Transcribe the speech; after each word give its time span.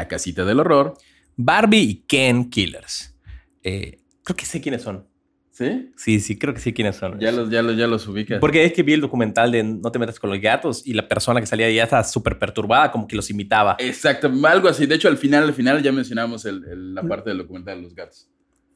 La 0.00 0.08
casita 0.08 0.44
del 0.44 0.60
horror. 0.60 0.94
Barbie 1.36 1.78
y 1.80 1.94
Ken 2.06 2.50
Killers. 2.50 3.16
Eh, 3.62 4.00
creo 4.24 4.36
que 4.36 4.44
sé 4.46 4.60
quiénes 4.60 4.82
son. 4.82 5.06
¿Sí? 5.50 5.90
Sí, 5.94 6.20
sí, 6.20 6.38
creo 6.38 6.54
que 6.54 6.60
sé 6.60 6.72
quiénes 6.72 6.96
son. 6.96 7.18
Ya 7.20 7.30
los, 7.32 7.50
ya 7.50 7.60
los, 7.62 7.76
ya 7.76 7.86
los 7.86 8.06
ubicas. 8.08 8.40
Porque 8.40 8.64
es 8.64 8.72
que 8.72 8.82
vi 8.82 8.94
el 8.94 9.02
documental 9.02 9.52
de 9.52 9.62
No 9.62 9.92
te 9.92 9.98
metas 9.98 10.18
con 10.18 10.30
los 10.30 10.40
gatos 10.40 10.86
y 10.86 10.94
la 10.94 11.06
persona 11.06 11.38
que 11.40 11.46
salía 11.46 11.66
ahí 11.66 11.74
ya 11.74 11.84
estaba 11.84 12.02
súper 12.04 12.38
perturbada, 12.38 12.90
como 12.90 13.06
que 13.06 13.14
los 13.14 13.28
imitaba. 13.30 13.76
Exacto, 13.78 14.30
algo 14.44 14.68
así. 14.68 14.86
De 14.86 14.94
hecho, 14.94 15.08
al 15.08 15.18
final, 15.18 15.44
al 15.44 15.52
final 15.52 15.82
ya 15.82 15.92
mencionamos 15.92 16.46
el- 16.46 16.64
el- 16.64 16.94
la 16.94 17.02
parte 17.02 17.28
del 17.30 17.38
documental 17.38 17.76
de 17.76 17.82
los 17.82 17.94
gatos. 17.94 18.30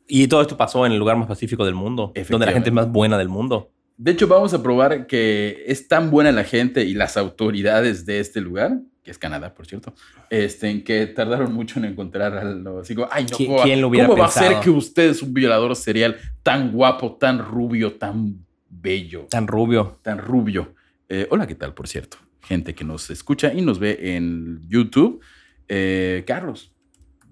Y 0.06 0.28
todo 0.28 0.42
esto 0.42 0.59
pasó 0.59 0.84
en 0.84 0.92
el 0.92 0.98
lugar 0.98 1.16
más 1.16 1.27
pacífico 1.27 1.64
del 1.64 1.75
mundo, 1.75 2.12
donde 2.28 2.44
la 2.47 2.53
gente 2.53 2.69
es 2.69 2.75
más 2.75 2.91
buena 2.91 3.16
del 3.16 3.31
mundo. 3.31 3.72
De 3.97 4.11
hecho, 4.11 4.27
vamos 4.27 4.53
a 4.55 4.62
probar 4.62 5.06
que 5.06 5.64
es 5.67 5.87
tan 5.89 6.11
buena 6.11 6.33
la 6.33 6.45
gente 6.45 6.84
y 6.84 6.95
las 6.95 7.17
autoridades 7.17 8.05
de 8.06 8.19
este 8.20 8.41
lugar, 8.41 8.81
que 9.05 9.11
es 9.11 9.19
Canadá, 9.19 9.55
por 9.55 9.67
cierto, 9.67 9.95
este, 10.31 10.69
en 10.69 10.83
que 10.83 11.06
tardaron 11.06 11.53
mucho 11.53 11.78
en 11.78 11.84
encontrar 11.84 12.37
al 12.37 12.67
así 12.81 12.95
como, 12.95 13.06
ay, 13.11 13.25
no, 13.31 13.37
¿Qui- 13.37 13.47
¿cómo, 13.47 13.59
va- 13.59 13.65
quién 13.65 13.81
lo 13.81 13.89
hubiera 13.89 14.09
¿cómo 14.09 14.19
va 14.20 14.27
a 14.27 14.31
ser 14.31 14.59
que 14.61 14.70
usted 14.70 15.11
es 15.11 15.22
un 15.22 15.33
violador 15.33 15.77
serial 15.77 16.17
tan 16.42 16.72
guapo, 16.72 17.17
tan 17.17 17.39
rubio, 17.39 17.92
tan 17.95 18.45
bello, 18.69 19.27
Tan 19.31 19.47
rubio. 19.47 19.98
tan 20.03 20.19
rubio? 20.19 20.75
Eh, 21.09 21.28
hola, 21.31 21.47
¿qué 21.47 21.55
tal, 21.55 21.72
por 21.75 21.87
cierto? 21.87 22.17
Gente 22.42 22.75
que 22.75 22.83
nos 22.84 23.11
escucha 23.11 23.53
y 23.55 23.61
nos 23.62 23.78
ve 23.78 24.17
en 24.17 24.61
YouTube. 24.69 25.20
Eh, 25.69 26.25
Carlos, 26.27 26.72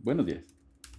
buenos 0.03 0.27
días. 0.27 0.45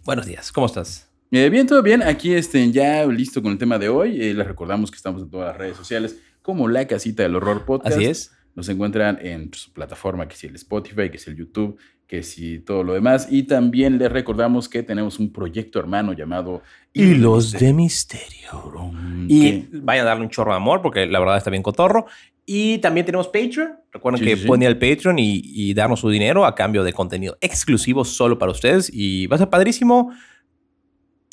Buenos 0.03 0.25
días, 0.25 0.51
¿cómo 0.51 0.65
estás? 0.67 1.09
Eh, 1.35 1.49
bien, 1.49 1.65
todo 1.65 1.81
bien. 1.81 2.03
Aquí 2.03 2.31
este, 2.35 2.69
ya 2.71 3.03
listo 3.07 3.41
con 3.41 3.53
el 3.53 3.57
tema 3.57 3.79
de 3.79 3.89
hoy. 3.89 4.21
Eh, 4.21 4.35
les 4.35 4.45
recordamos 4.45 4.91
que 4.91 4.97
estamos 4.97 5.23
en 5.23 5.31
todas 5.31 5.47
las 5.47 5.57
redes 5.57 5.75
sociales 5.75 6.19
como 6.43 6.67
La 6.67 6.85
Casita 6.85 7.23
del 7.23 7.35
Horror 7.35 7.65
Podcast. 7.65 7.95
Así 7.97 8.05
es. 8.05 8.31
Nos 8.53 8.69
encuentran 8.69 9.17
en 9.19 9.51
su 9.51 9.73
plataforma, 9.73 10.27
que 10.27 10.35
es 10.35 10.43
el 10.43 10.53
Spotify, 10.53 11.09
que 11.09 11.17
es 11.17 11.27
el 11.27 11.35
YouTube, 11.35 11.75
que 12.05 12.21
si 12.21 12.59
todo 12.59 12.83
lo 12.83 12.93
demás. 12.93 13.29
Y 13.31 13.43
también 13.43 13.97
les 13.97 14.11
recordamos 14.11 14.69
que 14.69 14.83
tenemos 14.83 15.17
un 15.17 15.33
proyecto 15.33 15.79
hermano 15.79 16.13
llamado 16.13 16.61
Hilos 16.93 17.51
de 17.53 17.73
misterio. 17.73 18.91
Y 19.27 19.47
Y 19.47 19.69
vayan 19.71 20.05
a 20.05 20.09
darle 20.09 20.25
un 20.25 20.29
chorro 20.29 20.51
de 20.51 20.57
amor 20.57 20.83
porque 20.83 21.07
la 21.07 21.17
verdad 21.19 21.37
está 21.37 21.49
bien 21.49 21.63
cotorro. 21.63 22.05
Y 22.45 22.77
también 22.77 23.07
tenemos 23.07 23.27
Patreon. 23.27 23.71
Recuerden 23.91 24.19
Sí, 24.19 24.25
que 24.25 24.37
sí. 24.37 24.45
pueden 24.45 24.61
ir 24.61 24.67
al 24.67 24.77
Patreon 24.77 25.17
y, 25.17 25.41
y 25.45 25.73
darnos 25.73 26.01
su 26.01 26.11
dinero 26.11 26.45
a 26.45 26.53
cambio 26.53 26.83
de 26.83 26.93
contenido 26.93 27.37
exclusivo 27.41 28.05
solo 28.05 28.37
para 28.37 28.51
ustedes. 28.51 28.91
Y 28.93 29.25
va 29.25 29.37
a 29.37 29.39
ser 29.39 29.49
padrísimo. 29.49 30.11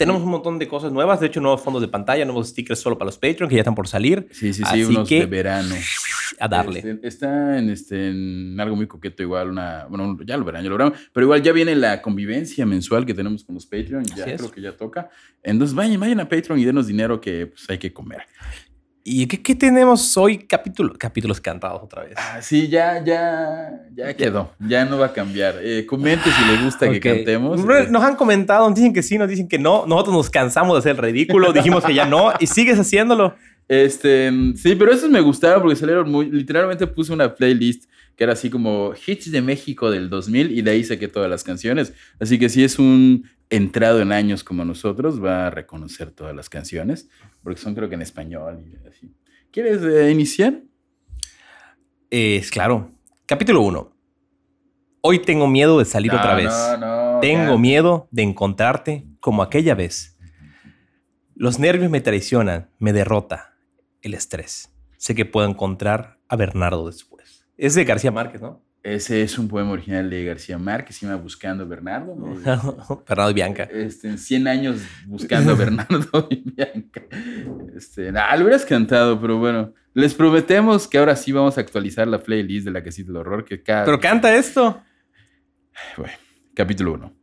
Tenemos 0.00 0.22
un 0.22 0.30
montón 0.30 0.58
de 0.58 0.66
cosas 0.66 0.90
nuevas. 0.92 1.20
De 1.20 1.26
hecho, 1.28 1.40
nuevos 1.40 1.60
fondos 1.60 1.80
de 1.82 1.88
pantalla, 1.88 2.24
nuevos 2.24 2.48
stickers 2.48 2.80
solo 2.80 2.98
para 2.98 3.06
los 3.06 3.18
Patreon 3.18 3.48
que 3.48 3.54
ya 3.56 3.60
están 3.60 3.74
por 3.74 3.86
salir. 3.86 4.26
sí, 4.32 4.52
sí, 4.52 4.62
sí, 4.62 4.62
Así 4.64 4.84
unos 4.84 5.08
que- 5.08 5.20
de 5.20 5.26
verano. 5.26 5.74
A 6.38 6.48
darle. 6.48 6.78
Este, 6.78 7.06
está 7.06 7.58
en, 7.58 7.68
este, 7.68 8.08
en 8.08 8.58
algo 8.58 8.74
muy 8.74 8.86
coqueto, 8.86 9.22
igual 9.22 9.50
una. 9.50 9.84
Bueno, 9.90 10.16
ya 10.24 10.36
lo 10.38 10.44
verán, 10.44 10.62
ya 10.62 10.70
lo 10.70 10.78
verán. 10.78 10.94
Pero 11.12 11.26
igual 11.26 11.42
ya 11.42 11.52
viene 11.52 11.74
la 11.74 12.00
convivencia 12.00 12.64
mensual 12.64 13.04
que 13.04 13.12
tenemos 13.12 13.44
con 13.44 13.56
los 13.56 13.66
Patreon. 13.66 14.04
Ya 14.04 14.24
creo 14.24 14.50
que 14.50 14.60
ya 14.62 14.72
toca. 14.74 15.10
Entonces 15.42 15.74
vayan, 15.74 16.00
vayan 16.00 16.20
a 16.20 16.28
Patreon 16.28 16.58
y 16.58 16.64
denos 16.64 16.86
dinero 16.86 17.20
que 17.20 17.48
pues, 17.48 17.68
hay 17.68 17.76
que 17.78 17.92
comer. 17.92 18.22
¿Y 19.12 19.26
qué, 19.26 19.42
qué 19.42 19.56
tenemos 19.56 20.16
hoy? 20.16 20.38
Capítulo, 20.38 20.94
capítulos 20.96 21.40
cantados 21.40 21.82
otra 21.82 22.04
vez. 22.04 22.14
Ah, 22.16 22.40
sí, 22.40 22.68
ya, 22.68 23.02
ya, 23.04 23.82
ya 23.92 24.14
quedó. 24.14 24.52
Ya 24.60 24.84
no 24.84 24.98
va 24.98 25.06
a 25.06 25.12
cambiar. 25.12 25.56
Eh, 25.60 25.84
comente 25.84 26.30
si 26.30 26.44
le 26.44 26.62
gusta 26.62 26.88
que 26.88 27.00
cantemos. 27.00 27.60
Eh, 27.60 27.88
Nos 27.90 28.04
han 28.04 28.14
comentado, 28.14 28.68
nos 28.68 28.76
dicen 28.76 28.92
que 28.92 29.02
sí, 29.02 29.18
nos 29.18 29.28
dicen 29.28 29.48
que 29.48 29.58
no. 29.58 29.84
Nosotros 29.84 30.14
nos 30.14 30.30
cansamos 30.30 30.74
de 30.74 30.78
hacer 30.78 30.92
el 30.92 31.02
ridículo, 31.02 31.52
dijimos 31.52 31.84
que 31.84 31.92
ya 31.92 32.06
no 32.06 32.32
y 32.38 32.46
sigues 32.46 32.78
haciéndolo. 32.78 33.34
Este, 33.70 34.32
sí, 34.56 34.74
pero 34.74 34.90
esos 34.90 35.08
me 35.08 35.20
gustaron 35.20 35.62
porque 35.62 35.76
salieron 35.76 36.10
muy. 36.10 36.28
Literalmente 36.28 36.88
puse 36.88 37.12
una 37.12 37.32
playlist 37.32 37.88
que 38.16 38.24
era 38.24 38.32
así 38.32 38.50
como 38.50 38.92
hits 39.06 39.30
de 39.30 39.40
México 39.40 39.92
del 39.92 40.10
2000 40.10 40.50
y 40.50 40.60
de 40.62 40.72
ahí 40.72 40.82
saqué 40.82 41.06
todas 41.06 41.30
las 41.30 41.44
canciones. 41.44 41.94
Así 42.18 42.36
que 42.36 42.48
si 42.48 42.64
es 42.64 42.80
un 42.80 43.30
entrado 43.48 44.00
en 44.00 44.10
años 44.10 44.42
como 44.42 44.64
nosotros, 44.64 45.22
va 45.22 45.46
a 45.46 45.50
reconocer 45.50 46.10
todas 46.10 46.34
las 46.34 46.48
canciones 46.48 47.10
porque 47.44 47.60
son 47.60 47.76
creo 47.76 47.88
que 47.88 47.94
en 47.94 48.02
español 48.02 48.58
y 48.60 48.88
así. 48.88 49.14
¿Quieres 49.52 49.82
eh, 49.84 50.10
iniciar? 50.10 50.62
Es 52.10 52.50
claro. 52.50 52.90
Capítulo 53.24 53.60
1. 53.60 53.96
Hoy 55.02 55.20
tengo 55.20 55.46
miedo 55.46 55.78
de 55.78 55.84
salir 55.84 56.12
otra 56.12 56.34
vez. 56.34 56.50
No, 56.50 56.76
no. 57.14 57.20
Tengo 57.20 57.56
miedo 57.56 58.08
de 58.10 58.22
encontrarte 58.22 59.06
como 59.20 59.44
aquella 59.44 59.76
vez. 59.76 60.18
Los 61.36 61.60
nervios 61.60 61.88
me 61.88 62.00
traicionan, 62.00 62.68
me 62.80 62.92
derrota 62.92 63.49
el 64.02 64.14
estrés. 64.14 64.70
Sé 64.96 65.14
que 65.14 65.24
puedo 65.24 65.48
encontrar 65.48 66.18
a 66.28 66.36
Bernardo 66.36 66.86
después. 66.86 67.46
Es 67.56 67.74
de 67.74 67.84
García 67.84 68.10
Márquez, 68.10 68.40
¿no? 68.40 68.62
Ese 68.82 69.22
es 69.22 69.38
un 69.38 69.46
poema 69.46 69.72
original 69.72 70.08
de 70.08 70.24
García 70.24 70.56
Márquez, 70.56 70.96
se 70.96 71.06
llama 71.06 71.20
Buscando 71.20 71.64
a 71.64 71.66
Bernardo. 71.66 72.16
Bernardo 73.06 73.30
y 73.30 73.34
Bianca. 73.34 73.64
Este, 73.64 74.08
en 74.08 74.16
100 74.16 74.48
años 74.48 74.80
buscando 75.06 75.52
a 75.52 75.54
Bernardo 75.54 76.28
y 76.30 76.42
Bianca. 76.50 77.02
Este, 77.76 78.10
nah, 78.10 78.34
lo 78.36 78.44
hubieras 78.44 78.64
cantado, 78.64 79.20
pero 79.20 79.38
bueno. 79.38 79.74
Les 79.92 80.14
prometemos 80.14 80.88
que 80.88 80.96
ahora 80.96 81.14
sí 81.16 81.32
vamos 81.32 81.58
a 81.58 81.60
actualizar 81.60 82.08
la 82.08 82.22
playlist 82.22 82.64
de 82.64 82.70
la 82.70 82.82
casita 82.82 83.08
del 83.08 83.16
horror. 83.16 83.44
Que 83.44 83.62
cada... 83.62 83.84
Pero 83.84 84.00
canta 84.00 84.34
esto. 84.34 84.82
Bueno, 85.96 86.14
capítulo 86.54 86.94
1. 86.94 87.19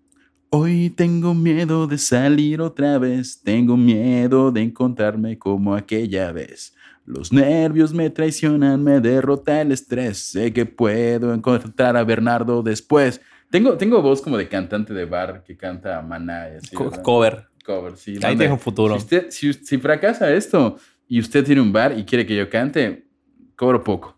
Hoy 0.50 0.90
tengo 0.92 1.34
miedo 1.34 1.88
de 1.88 1.98
salir 1.98 2.62
otra 2.62 2.98
vez. 2.98 3.42
Tengo 3.44 3.76
miedo 3.76 4.52
de 4.52 4.62
encontrarme 4.62 5.38
como 5.38 5.76
aquella 5.76 6.32
vez. 6.32 6.74
Los 7.06 7.32
nervios 7.34 7.94
me 7.94 8.10
traicionan, 8.10 8.84
me 8.84 9.00
derrota 9.00 9.62
el 9.62 9.72
estrés. 9.72 10.18
Sé 10.20 10.54
que 10.54 10.66
puedo 10.66 11.34
encontrar 11.34 11.98
a 11.98 12.04
Bernardo 12.04 12.64
después. 12.64 13.22
Tengo, 13.50 13.78
tengo 13.78 14.02
voz 14.02 14.22
como 14.22 14.38
de 14.38 14.48
cantante 14.48 14.94
de 14.94 15.06
bar 15.06 15.44
que 15.46 15.56
canta 15.56 16.02
Maná. 16.02 16.50
y 16.54 16.58
así, 16.58 16.76
Co- 16.76 16.86
¿verdad? 16.86 17.04
cover. 17.04 17.46
cover, 17.66 17.98
sí. 17.98 18.16
Ahí 18.24 18.36
tienes 18.36 18.52
un 18.52 18.60
futuro. 18.60 18.94
Si, 18.96 19.00
usted, 19.00 19.28
si, 19.30 19.54
si 19.54 19.78
fracasa 19.78 20.32
esto 20.34 20.78
y 21.08 21.20
usted 21.20 21.46
tiene 21.46 21.62
un 21.62 21.72
bar 21.72 21.98
y 21.98 22.04
quiere 22.04 22.26
que 22.26 22.36
yo 22.36 22.50
cante, 22.50 23.06
cobro 23.56 23.84
poco. 23.84 24.17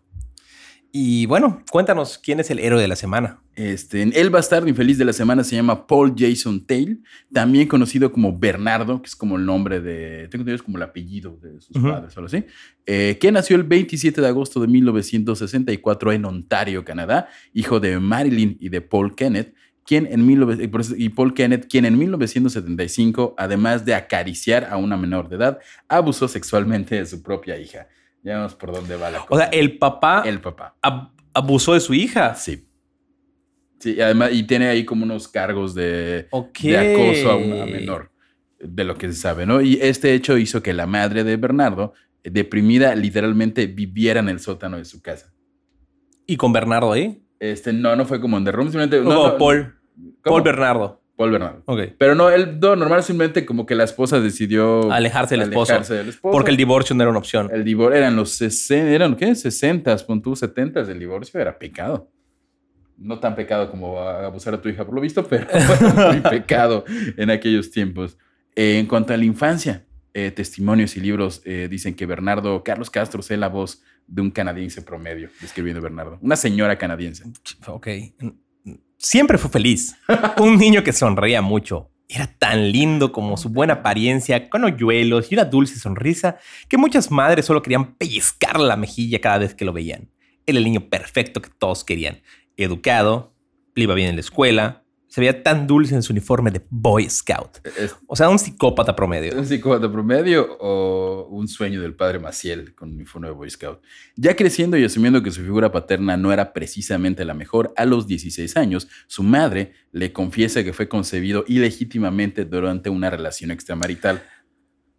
Y 0.92 1.26
bueno, 1.26 1.62
cuéntanos 1.70 2.18
quién 2.18 2.40
es 2.40 2.50
el 2.50 2.58
héroe 2.58 2.80
de 2.82 2.88
la 2.88 2.96
semana. 2.96 3.40
Este, 3.54 4.02
el 4.02 4.30
bastardo 4.30 4.66
infeliz 4.68 4.98
de 4.98 5.04
la 5.04 5.12
semana 5.12 5.44
se 5.44 5.54
llama 5.54 5.86
Paul 5.86 6.14
Jason 6.18 6.66
Taylor, 6.66 6.96
también 7.32 7.68
conocido 7.68 8.10
como 8.10 8.36
Bernardo, 8.36 9.00
que 9.00 9.06
es 9.06 9.14
como 9.14 9.36
el 9.36 9.46
nombre 9.46 9.80
de, 9.80 10.26
tengo 10.28 10.42
entendido 10.42 10.56
es 10.56 10.62
como 10.62 10.78
el 10.78 10.82
apellido 10.82 11.38
de 11.40 11.60
sus 11.60 11.76
padres, 11.92 12.16
o 12.16 12.20
algo 12.20 12.26
así, 12.26 12.44
eh, 12.86 13.18
que 13.20 13.30
nació 13.30 13.54
el 13.54 13.62
27 13.64 14.20
de 14.20 14.26
agosto 14.26 14.60
de 14.60 14.66
1964 14.66 16.12
en 16.12 16.24
Ontario, 16.24 16.84
Canadá, 16.84 17.28
hijo 17.52 17.78
de 17.78 18.00
Marilyn 18.00 18.56
y 18.60 18.68
de 18.70 18.80
Paul 18.80 19.14
Kenneth, 19.14 19.54
quien 19.86 20.06
en 20.06 20.26
19 20.26 20.64
y 20.64 20.66
por 20.68 20.80
eso- 20.80 20.94
y 20.96 21.08
Paul 21.10 21.34
Kenneth, 21.34 21.66
quien 21.70 21.84
en 21.84 21.98
1975, 21.98 23.34
además 23.38 23.84
de 23.84 23.94
acariciar 23.94 24.64
a 24.64 24.76
una 24.76 24.96
menor 24.96 25.28
de 25.28 25.36
edad, 25.36 25.58
abusó 25.88 26.26
sexualmente 26.28 26.96
de 26.96 27.06
su 27.06 27.22
propia 27.22 27.58
hija. 27.58 27.86
Ya 28.22 28.36
vemos 28.36 28.54
por 28.54 28.72
dónde 28.72 28.96
va 28.96 29.10
la 29.10 29.18
cosa. 29.20 29.28
O 29.30 29.36
sea, 29.38 29.46
el 29.46 29.78
papá 29.78 30.22
el 30.26 30.40
papá. 30.40 30.76
ab- 30.82 31.10
abusó 31.34 31.74
de 31.74 31.80
su 31.80 31.94
hija. 31.94 32.34
Sí. 32.34 32.66
Sí, 33.78 33.94
y 33.96 34.00
además, 34.02 34.30
y 34.32 34.42
tiene 34.42 34.68
ahí 34.68 34.84
como 34.84 35.04
unos 35.04 35.26
cargos 35.26 35.74
de, 35.74 36.28
Ok. 36.30 36.58
de 36.60 36.78
acoso 36.78 37.30
a 37.30 37.36
una 37.36 37.64
menor. 37.66 38.10
de 38.58 38.84
lo 38.84 38.94
que 38.96 39.08
se 39.08 39.14
sabe, 39.14 39.46
¿no? 39.46 39.62
Y 39.62 39.78
este 39.80 40.12
hecho 40.12 40.36
hizo 40.36 40.62
que 40.62 40.74
la 40.74 40.86
madre 40.86 41.24
de 41.24 41.38
Bernardo, 41.38 41.94
deprimida, 42.22 42.94
literalmente 42.94 43.66
viviera 43.66 44.20
en 44.20 44.28
el 44.28 44.38
sótano 44.38 44.76
de 44.76 44.84
su 44.84 45.00
casa. 45.00 45.32
¿Y 46.26 46.36
con 46.36 46.52
Bernardo 46.52 46.92
ahí? 46.92 47.22
Este, 47.38 47.72
no, 47.72 47.96
no 47.96 48.04
fue 48.04 48.20
como 48.20 48.36
en 48.36 48.44
The 48.44 48.52
Room, 48.52 48.66
simplemente... 48.70 49.00
No, 49.00 49.04
no, 49.14 49.28
no, 49.28 49.38
Paul. 49.38 49.80
¿cómo? 49.96 50.12
Paul 50.36 50.42
Bernardo. 50.42 50.99
Paul 51.20 51.32
Bernardo. 51.32 51.62
Pero 51.98 52.14
no, 52.14 52.30
él, 52.30 52.58
no, 52.58 52.76
normal, 52.76 53.02
simplemente 53.02 53.44
como 53.44 53.66
que 53.66 53.74
la 53.74 53.84
esposa 53.84 54.20
decidió... 54.20 54.90
Alejarse 54.90 55.36
del 55.36 55.50
esposo. 55.50 55.72
alejarse 55.72 55.94
del 55.96 56.08
esposo. 56.08 56.32
Porque 56.32 56.50
el 56.50 56.56
divorcio 56.56 56.96
no 56.96 57.02
era 57.02 57.10
una 57.10 57.18
opción. 57.18 57.50
El 57.52 57.62
divorcio 57.62 57.98
eran 57.98 58.16
los 58.16 58.30
60, 58.36 58.90
eran 58.90 59.14
¿qué? 59.16 59.34
60, 59.34 59.98
pon 60.06 60.22
tú 60.22 60.34
70 60.34 60.82
del 60.84 60.98
divorcio, 60.98 61.38
era 61.38 61.58
pecado. 61.58 62.10
No 62.96 63.18
tan 63.20 63.34
pecado 63.34 63.70
como 63.70 64.00
abusar 64.00 64.54
a 64.54 64.62
tu 64.62 64.70
hija 64.70 64.86
por 64.86 64.94
lo 64.94 65.02
visto, 65.02 65.22
pero 65.26 65.46
muy 66.08 66.20
pecado 66.30 66.86
en 67.18 67.28
aquellos 67.28 67.70
tiempos. 67.70 68.16
Eh, 68.56 68.78
en 68.78 68.86
cuanto 68.86 69.12
a 69.12 69.18
la 69.18 69.24
infancia, 69.26 69.84
eh, 70.14 70.30
testimonios 70.30 70.96
y 70.96 71.00
libros 71.00 71.42
eh, 71.44 71.68
dicen 71.70 71.92
que 71.92 72.06
Bernardo, 72.06 72.64
Carlos 72.64 72.88
Castro, 72.88 73.20
es 73.20 73.30
la 73.32 73.48
voz 73.48 73.82
de 74.06 74.22
un 74.22 74.30
canadiense 74.30 74.80
promedio, 74.80 75.28
describiendo 75.42 75.80
a 75.80 75.82
Bernardo. 75.82 76.18
Una 76.22 76.36
señora 76.36 76.78
canadiense. 76.78 77.24
Ok. 77.66 77.88
Siempre 78.96 79.38
fue 79.38 79.50
feliz. 79.50 79.96
Un 80.38 80.58
niño 80.58 80.84
que 80.84 80.92
sonreía 80.92 81.42
mucho. 81.42 81.90
Era 82.08 82.26
tan 82.26 82.72
lindo 82.72 83.12
como 83.12 83.36
su 83.36 83.48
buena 83.48 83.74
apariencia, 83.74 84.50
con 84.50 84.64
hoyuelos 84.64 85.30
y 85.30 85.36
una 85.36 85.44
dulce 85.44 85.78
sonrisa, 85.78 86.38
que 86.68 86.76
muchas 86.76 87.10
madres 87.10 87.46
solo 87.46 87.62
querían 87.62 87.94
pellizcar 87.94 88.58
la 88.58 88.76
mejilla 88.76 89.20
cada 89.20 89.38
vez 89.38 89.54
que 89.54 89.64
lo 89.64 89.72
veían. 89.72 90.10
Era 90.44 90.58
el 90.58 90.64
niño 90.64 90.88
perfecto 90.88 91.40
que 91.40 91.50
todos 91.56 91.84
querían. 91.84 92.20
Educado, 92.56 93.32
iba 93.76 93.94
bien 93.94 94.08
en 94.08 94.16
la 94.16 94.20
escuela, 94.20 94.79
se 95.10 95.20
veía 95.20 95.42
tan 95.42 95.66
dulce 95.66 95.94
en 95.96 96.02
su 96.04 96.12
uniforme 96.12 96.52
de 96.52 96.62
Boy 96.70 97.10
Scout. 97.10 97.58
¿Es 97.76 97.94
O 98.06 98.14
sea, 98.14 98.28
un 98.28 98.38
psicópata 98.38 98.94
promedio. 98.94 99.36
un 99.36 99.44
psicópata 99.44 99.90
promedio 99.90 100.56
o 100.60 101.26
un 101.30 101.48
sueño 101.48 101.82
del 101.82 101.94
padre 101.96 102.20
Maciel 102.20 102.74
con 102.76 102.90
un 102.90 102.94
uniforme 102.94 103.26
de 103.26 103.34
Boy 103.34 103.50
Scout? 103.50 103.80
Ya 104.14 104.36
creciendo 104.36 104.76
y 104.78 104.84
asumiendo 104.84 105.20
que 105.20 105.32
su 105.32 105.40
figura 105.42 105.72
paterna 105.72 106.16
no 106.16 106.32
era 106.32 106.52
precisamente 106.52 107.24
la 107.24 107.34
mejor, 107.34 107.72
a 107.76 107.84
los 107.86 108.06
16 108.06 108.56
años, 108.56 108.88
su 109.08 109.24
madre 109.24 109.72
le 109.90 110.12
confiesa 110.12 110.62
que 110.62 110.72
fue 110.72 110.88
concebido 110.88 111.44
ilegítimamente 111.48 112.44
durante 112.44 112.88
una 112.88 113.10
relación 113.10 113.50
extramarital. 113.50 114.22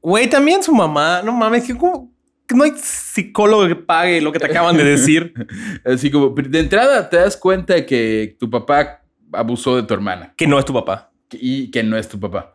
Güey, 0.01 0.29
también 0.29 0.61
su 0.61 0.73
mamá, 0.73 1.21
no 1.23 1.31
mames, 1.31 1.63
que, 1.63 1.77
como- 1.77 2.11
que 2.47 2.55
no 2.55 2.65
hay 2.65 2.73
psicólogo 2.75 3.65
que 3.65 3.75
pague 3.77 4.19
lo 4.19 4.31
que 4.33 4.39
te 4.39 4.47
acaban 4.47 4.75
de 4.75 4.83
decir. 4.83 5.33
Así 5.85 6.11
como, 6.11 6.31
de 6.35 6.59
entrada 6.59 7.09
te 7.09 7.15
das 7.17 7.37
cuenta 7.37 7.85
que 7.85 8.35
tu 8.37 8.49
papá 8.49 9.00
abusó 9.33 9.75
de 9.75 9.83
tu 9.83 9.93
hermana 9.93 10.33
que 10.37 10.47
no 10.47 10.57
es 10.59 10.65
tu 10.65 10.73
papá. 10.73 11.11
y 11.31 11.71
que 11.71 11.83
no 11.83 11.97
es 11.97 12.07
tu 12.09 12.19
papá. 12.19 12.53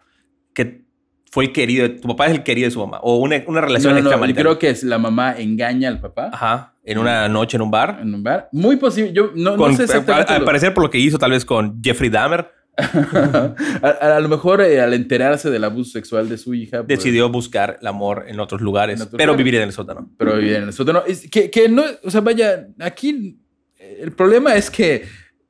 que 0.54 0.84
fue 1.30 1.44
el 1.46 1.52
querido, 1.52 1.90
tu 1.96 2.08
papá 2.08 2.26
es 2.26 2.32
el 2.32 2.42
querido 2.42 2.66
de 2.66 2.70
su 2.70 2.78
mamá, 2.80 2.98
o 3.02 3.16
una, 3.16 3.42
una 3.46 3.60
relación 3.60 3.92
No, 4.02 4.16
no, 4.16 4.34
creo 4.34 4.58
que 4.58 4.70
es 4.70 4.82
la 4.84 4.96
mamá 4.98 5.34
engaña 5.36 5.88
al 5.88 6.00
papá 6.00 6.30
Ajá, 6.32 6.74
en 6.82 6.96
una 6.98 7.28
noche 7.28 7.56
en 7.58 7.62
un 7.62 7.70
bar. 7.70 7.98
en 8.00 8.14
un 8.14 8.22
bar. 8.22 8.48
Muy 8.52 8.76
posible, 8.76 9.12
yo 9.12 9.32
no, 9.34 9.50
no 9.52 9.56
Con- 9.56 9.76
sé 9.76 9.84
exactamente. 9.84 10.32
al 10.32 10.40
lo- 10.40 10.46
parecer 10.46 10.72
por 10.72 10.84
lo 10.84 10.90
que 10.90 10.98
hizo 10.98 11.18
tal 11.18 11.32
vez 11.32 11.44
con 11.44 11.82
Jeffrey 11.82 12.08
Dahmer, 12.08 12.50
a, 12.78 14.18
lo 14.20 14.28
mejor 14.28 14.60
eh, 14.60 14.80
al 14.80 14.94
enterarse 14.94 15.50
del 15.50 15.64
abuso 15.64 15.92
sexual 15.92 16.28
de 16.28 16.38
su 16.38 16.54
hija, 16.54 16.78
pues, 16.84 16.98
decidió 16.98 17.28
buscar 17.28 17.78
el 17.80 17.86
amor 17.86 18.24
en 18.28 18.38
otros 18.40 18.60
lugares, 18.60 19.00
En 19.00 19.08
pero 19.08 19.26
lugares. 19.32 19.36
vivir 19.38 19.54
en 19.56 19.62
el 19.62 19.72
sótano. 19.72 20.10
pero 20.18 20.36
vivía 20.36 20.58
en 20.58 20.64
el 20.64 20.72
sótano. 20.72 21.02
Es 21.06 21.28
que, 21.30 21.50
que 21.50 21.68
no, 21.68 21.84
o 22.04 22.10
sea, 22.10 22.20
vaya, 22.20 22.68
aquí 22.80 23.38
eh, 23.78 23.98
el 24.02 24.12
problema 24.12 24.54
es 24.54 24.70
que, 24.70 25.04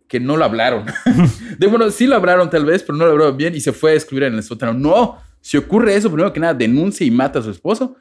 que 0.09 0.21
no 0.21 0.37
lo 0.37 0.45
hablaron. 0.45 0.87
de, 1.59 1.67
bueno, 1.67 1.91
sí 1.91 2.07
lo 2.07 2.17
hablaron 2.17 2.51
tal 2.51 2.65
vez, 2.65 2.83
pero 2.83 2.97
no 2.97 3.07
lo 3.07 3.13
hablaron 3.13 3.37
bien 3.37 3.55
y 3.55 3.61
se 3.61 3.73
fue 3.73 3.93
a 3.93 3.95
escribir 3.95 4.25
en 4.25 4.35
el 4.35 4.43
sótano. 4.43 4.75
No, 4.75 5.19
si 5.41 5.57
ocurre 5.57 5.95
eso, 5.95 6.11
primero 6.11 6.33
que 6.33 6.41
nada, 6.41 6.55
denuncia 6.55 7.07
y 7.07 7.11
mata 7.11 7.39
a 7.39 7.43
su 7.43 7.51
esposo. 7.51 7.97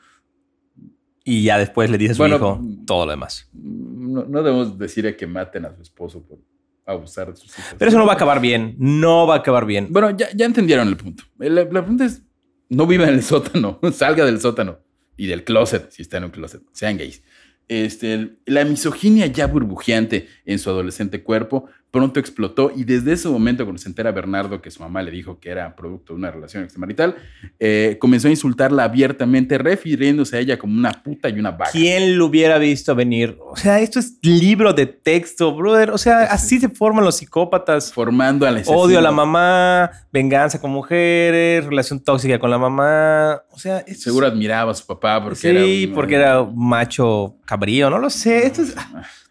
Y 1.23 1.43
ya 1.43 1.57
después 1.57 1.89
le 1.89 1.97
dice 1.97 2.11
a 2.11 2.15
su 2.15 2.21
Bueno, 2.21 2.35
hijo 2.35 2.61
todo 2.85 3.05
lo 3.05 3.11
demás. 3.11 3.49
No, 3.53 4.25
no 4.25 4.43
debemos 4.43 4.77
decir 4.77 5.15
que 5.17 5.25
maten 5.25 5.65
a 5.65 5.75
su 5.75 5.81
esposo 5.81 6.23
por 6.23 6.39
abusar 6.85 7.31
de 7.31 7.35
sus 7.35 7.57
hijos. 7.57 7.75
Pero 7.77 7.89
eso 7.89 7.97
no 7.97 8.05
va 8.05 8.13
a 8.13 8.15
acabar 8.15 8.39
bien, 8.39 8.75
no 8.77 9.25
va 9.25 9.35
a 9.35 9.37
acabar 9.39 9.65
bien. 9.65 9.87
Bueno, 9.89 10.11
ya, 10.11 10.27
ya 10.35 10.45
entendieron 10.45 10.87
el 10.87 10.97
punto. 10.97 11.23
La, 11.39 11.63
la 11.63 11.81
pregunta 11.81 12.05
es, 12.05 12.21
no 12.69 12.87
viva 12.87 13.07
en 13.07 13.15
el 13.15 13.23
sótano, 13.23 13.79
salga 13.93 14.25
del 14.25 14.39
sótano 14.39 14.79
y 15.17 15.27
del 15.27 15.43
closet, 15.43 15.89
si 15.91 16.01
está 16.01 16.17
en 16.17 16.25
un 16.25 16.31
closet, 16.31 16.61
sean 16.71 16.97
gays. 16.97 17.23
Este, 17.67 18.37
la 18.45 18.63
misoginia 18.63 19.25
ya 19.25 19.47
burbujeante 19.47 20.27
en 20.45 20.59
su 20.59 20.69
adolescente 20.69 21.23
cuerpo 21.23 21.65
pronto 21.95 22.19
explotó 22.19 22.73
y 22.75 22.83
desde 22.83 23.13
ese 23.13 23.29
momento 23.29 23.63
cuando 23.63 23.81
se 23.81 23.87
entera 23.87 24.11
Bernardo 24.11 24.61
que 24.61 24.69
su 24.69 24.81
mamá 24.83 25.01
le 25.01 25.11
dijo 25.11 25.39
que 25.39 25.49
era 25.49 25.73
producto 25.77 26.11
de 26.11 26.19
una 26.19 26.29
relación 26.29 26.63
extramarital, 26.63 27.15
eh, 27.57 27.95
comenzó 28.01 28.27
a 28.27 28.31
insultarla 28.31 28.83
abiertamente 28.83 29.57
refiriéndose 29.57 30.35
a 30.35 30.39
ella 30.41 30.59
como 30.59 30.77
una 30.77 30.91
puta 30.91 31.29
y 31.29 31.39
una 31.39 31.51
vaca. 31.51 31.71
¿Quién 31.71 32.17
lo 32.17 32.25
hubiera 32.25 32.57
visto 32.57 32.93
venir? 32.95 33.37
O 33.49 33.55
sea, 33.55 33.79
esto 33.79 33.99
es 33.99 34.17
libro 34.23 34.73
de 34.73 34.87
texto, 34.87 35.55
brother. 35.55 35.91
O 35.91 35.97
sea, 35.97 36.23
así 36.23 36.59
se 36.59 36.67
forman 36.67 37.05
los 37.05 37.15
psicópatas. 37.15 37.93
Formando 37.93 38.45
al 38.45 38.61
Odio 38.65 38.99
a 38.99 39.01
la 39.01 39.09
asesino. 39.09 39.25
mamá, 39.25 39.91
venganza 40.11 40.59
con 40.59 40.71
mujeres, 40.71 41.65
relación 41.65 42.01
tóxica 42.01 42.37
con 42.39 42.49
la 42.49 42.57
mamá. 42.57 43.41
O 43.51 43.57
sea, 43.57 43.79
esto 43.79 43.91
es- 43.91 44.01
Seguro 44.03 44.27
admiraba 44.27 44.71
a 44.71 44.75
su 44.75 44.85
papá 44.85 45.23
porque 45.23 45.37
sí, 45.39 45.47
era 45.47 45.63
un- 45.63 45.93
porque 45.95 46.15
era 46.15 46.43
macho 46.43 47.37
cabrío, 47.45 47.89
no 47.89 47.99
lo 47.99 48.09
sé. 48.09 48.47
Esto 48.47 48.63
es. 48.63 48.75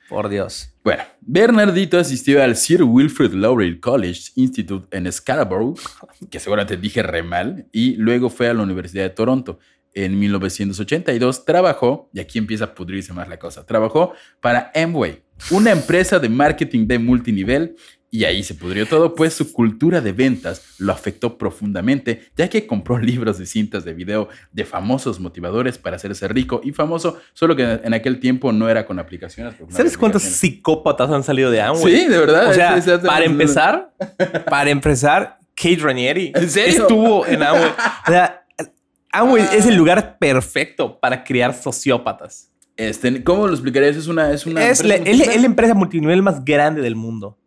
Por 0.09 0.29
Dios. 0.29 0.75
Bueno, 0.83 1.03
Bernardito 1.21 1.99
asistió 1.99 2.43
al 2.43 2.57
Sir 2.57 2.83
Wilfrid 2.83 3.33
Laurier 3.33 3.81
College 3.81 4.33
Institute 4.37 4.87
en 4.97 5.11
Scarborough, 5.11 5.79
que 6.31 6.39
seguramente 6.39 6.77
dije 6.77 7.03
re 7.03 7.23
mal, 7.23 7.67
y 7.73 7.97
luego 7.97 8.29
fue 8.29 8.49
a 8.49 8.55
la 8.55 8.63
Universidad 8.63 9.05
de 9.05 9.11
Toronto. 9.11 9.59
En 9.95 10.19
1982 10.19 11.45
trabajó, 11.45 12.11
y 12.13 12.21
aquí 12.21 12.39
empieza 12.39 12.65
a 12.65 12.75
pudrirse 12.75 13.13
más 13.13 13.29
la 13.29 13.39
cosa, 13.39 13.65
trabajó 13.65 14.13
para 14.41 14.73
Amway, 14.75 15.23
una 15.51 15.71
empresa 15.71 16.19
de 16.19 16.29
marketing 16.29 16.87
de 16.87 16.99
multinivel, 16.99 17.77
y 18.17 18.25
ahí 18.27 18.45
se 18.45 18.55
pudrió 18.55 18.87
todo, 18.87 19.17
pues 19.17 19.35
su 19.35 19.53
cultura 19.53 20.01
de 20.01 20.13
ventas 20.13 20.63
lo 20.79 20.93
afectó 20.93 21.37
profundamente, 21.37 22.29
ya 22.37 22.49
que 22.49 22.65
compró 22.65 22.97
libros 23.11 23.41
y 23.41 23.47
cintas 23.47 23.85
de 23.85 23.93
video 23.93 24.29
de 24.53 24.65
famosos 24.65 25.19
motivadores 25.19 25.79
para 25.79 25.97
hacerse 25.97 26.29
rico 26.29 26.61
y 26.63 26.71
famoso, 26.71 27.19
solo 27.33 27.57
que 27.57 27.65
en 27.83 27.93
aquel 27.93 28.21
tiempo 28.21 28.53
no 28.53 28.69
era 28.71 28.87
con 28.87 29.01
aplicaciones. 29.01 29.55
¿Sabes 29.71 29.99
cuántos 29.99 30.23
psicópatas 30.23 31.11
han 31.11 31.25
salido 31.25 31.51
de 31.51 31.61
Amway? 31.61 31.97
Sí, 31.97 32.05
de 32.09 32.19
verdad. 32.19 32.51
O 32.51 32.55
sea, 32.55 32.77
es- 32.77 32.87
es- 32.87 32.93
es- 33.01 33.01
para 33.01 33.25
empezar, 33.25 33.93
para 34.49 34.71
empezar, 34.71 35.39
Kate 35.57 35.79
Ranieri 35.81 36.31
¿En 36.37 36.49
serio? 36.51 36.83
estuvo 36.83 37.27
en 37.27 37.43
Amway. 37.43 37.71
O 38.07 38.11
sea, 38.11 38.45
Amway 39.13 39.45
es 39.55 39.67
el 39.67 39.75
lugar 39.75 40.19
perfecto 40.19 41.01
para 41.01 41.25
crear 41.25 41.53
sociópatas. 41.53 42.51
Este, 42.77 43.23
¿Cómo 43.25 43.47
lo 43.47 43.53
explicarías? 43.55 43.97
Es 43.97 44.07
una. 44.09 44.33
Es, 44.33 44.47
una 44.47 44.65
Es 44.69 44.81
empresa 44.81 45.03
es 45.11 45.19
la- 45.19 45.33
es 45.33 45.41
la 45.41 45.47
empresa 45.47 45.75
multinivel 45.75 46.23
más 46.23 46.45
grande 46.45 46.81
del 46.81 46.97
mundo. 46.97 47.39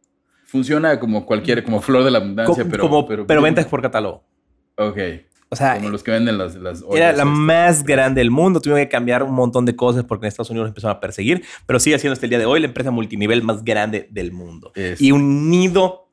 Funciona 0.48 0.98
como 1.00 1.26
cualquier, 1.26 1.62
como 1.64 1.82
flor 1.82 2.04
de 2.06 2.12
la 2.12 2.20
abundancia, 2.20 2.64
Co- 2.64 2.70
pero. 2.70 2.84
como, 2.84 3.06
pero, 3.06 3.42
ventas 3.42 3.66
por 3.66 3.82
catálogo. 3.82 4.24
Ok. 4.78 4.98
O 5.50 5.56
sea, 5.56 5.76
Como 5.76 5.90
los 5.90 6.04
que 6.04 6.12
venden 6.12 6.38
las. 6.38 6.56
las 6.56 6.84
era 6.94 7.12
la 7.14 7.24
más 7.26 7.84
grande 7.84 8.20
del 8.20 8.32
mundo. 8.32 8.60
Tuvieron 8.60 8.84
que 8.84 8.90
cambiar 8.90 9.24
un 9.24 9.34
montón 9.34 9.66
de 9.66 9.76
cosas 9.76 10.04
porque 10.04 10.26
en 10.26 10.30
Estados 10.30 10.50
Unidos 10.50 10.68
empezaron 10.70 10.96
a 10.98 11.00
perseguir, 11.00 11.44
pero 11.66 11.80
sigue 11.80 12.00
siendo 12.00 12.14
hasta 12.14 12.26
el 12.26 12.30
día 12.32 12.40
de 12.40 12.46
hoy 12.46 12.60
la 12.60 12.68
empresa 12.68 12.92
multinivel 12.92 13.44
más 13.44 13.64
grande 13.64 14.08
del 14.10 14.32
mundo. 14.32 14.72
Y 15.00 15.12
un 15.12 15.50
nido 15.50 16.10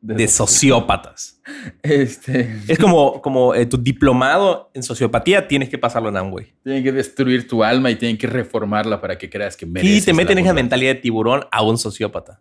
de 0.00 0.28
sociópatas. 0.28 1.40
Este. 1.82 2.56
Es 2.66 2.76
como, 2.78 3.22
como 3.22 3.54
eh, 3.54 3.66
tu 3.66 3.76
diplomado 3.76 4.70
en 4.74 4.82
sociopatía 4.82 5.46
tienes 5.46 5.68
que 5.68 5.78
pasarlo 5.78 6.08
en 6.08 6.16
Amway. 6.16 6.52
Tienen 6.64 6.82
que 6.82 6.90
destruir 6.92 7.46
tu 7.46 7.62
alma 7.62 7.88
y 7.90 7.96
tienen 7.96 8.18
que 8.18 8.26
reformarla 8.26 9.00
para 9.00 9.16
que 9.16 9.30
creas 9.30 9.56
que 9.56 9.64
mereces. 9.64 10.02
Y 10.02 10.04
te 10.04 10.12
meten 10.12 10.36
la 10.36 10.42
esa 10.42 10.52
mentalidad 10.54 10.94
de 10.94 11.00
tiburón 11.00 11.44
a 11.52 11.62
un 11.62 11.78
sociópata. 11.78 12.40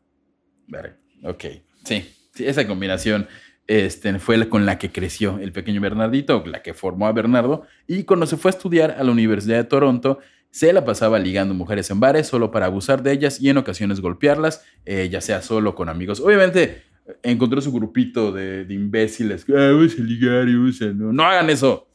Verga. 0.68 0.98
Ok. 1.26 1.46
Sí. 1.84 2.06
Sí, 2.34 2.46
esa 2.46 2.68
combinación 2.68 3.28
este, 3.68 4.20
fue 4.20 4.38
la 4.38 4.50
con 4.50 4.66
la 4.66 4.78
que 4.78 4.92
creció 4.92 5.40
el 5.40 5.52
pequeño 5.52 5.82
Bernardito, 5.82 6.44
la 6.46 6.62
que 6.62 6.74
formó 6.74 7.08
a 7.08 7.14
Bernardo. 7.14 7.64
Y 7.88 8.04
cuando 8.04 8.26
se 8.26 8.38
fue 8.38 8.50
a 8.52 8.54
estudiar 8.54 8.92
a 8.92 9.04
la 9.04 9.12
Universidad 9.12 9.58
de 9.58 9.64
Toronto, 9.64 10.20
se 10.52 10.72
la 10.74 10.86
pasaba 10.86 11.20
ligando 11.20 11.54
mujeres 11.54 11.90
en 11.90 12.00
bares 12.00 12.28
solo 12.28 12.52
para 12.52 12.68
abusar 12.68 13.04
de 13.04 13.12
ellas 13.12 13.42
y 13.42 13.50
en 13.50 13.58
ocasiones 13.58 14.02
golpearlas, 14.02 14.66
eh, 14.86 15.10
ya 15.10 15.22
sea 15.22 15.42
solo 15.42 15.76
con 15.76 15.90
amigos. 15.90 16.20
Obviamente 16.20 16.84
encontró 17.24 17.62
su 17.62 17.72
grupito 17.72 18.32
de, 18.32 18.66
de 18.66 18.74
imbéciles. 18.74 19.46
Ah, 19.50 19.72
vamos 19.72 19.98
a 19.98 20.02
ligar 20.02 20.48
y 20.50 20.56
usa. 20.56 20.88
No, 20.88 21.12
no 21.12 21.24
hagan 21.24 21.50
eso. 21.50 21.88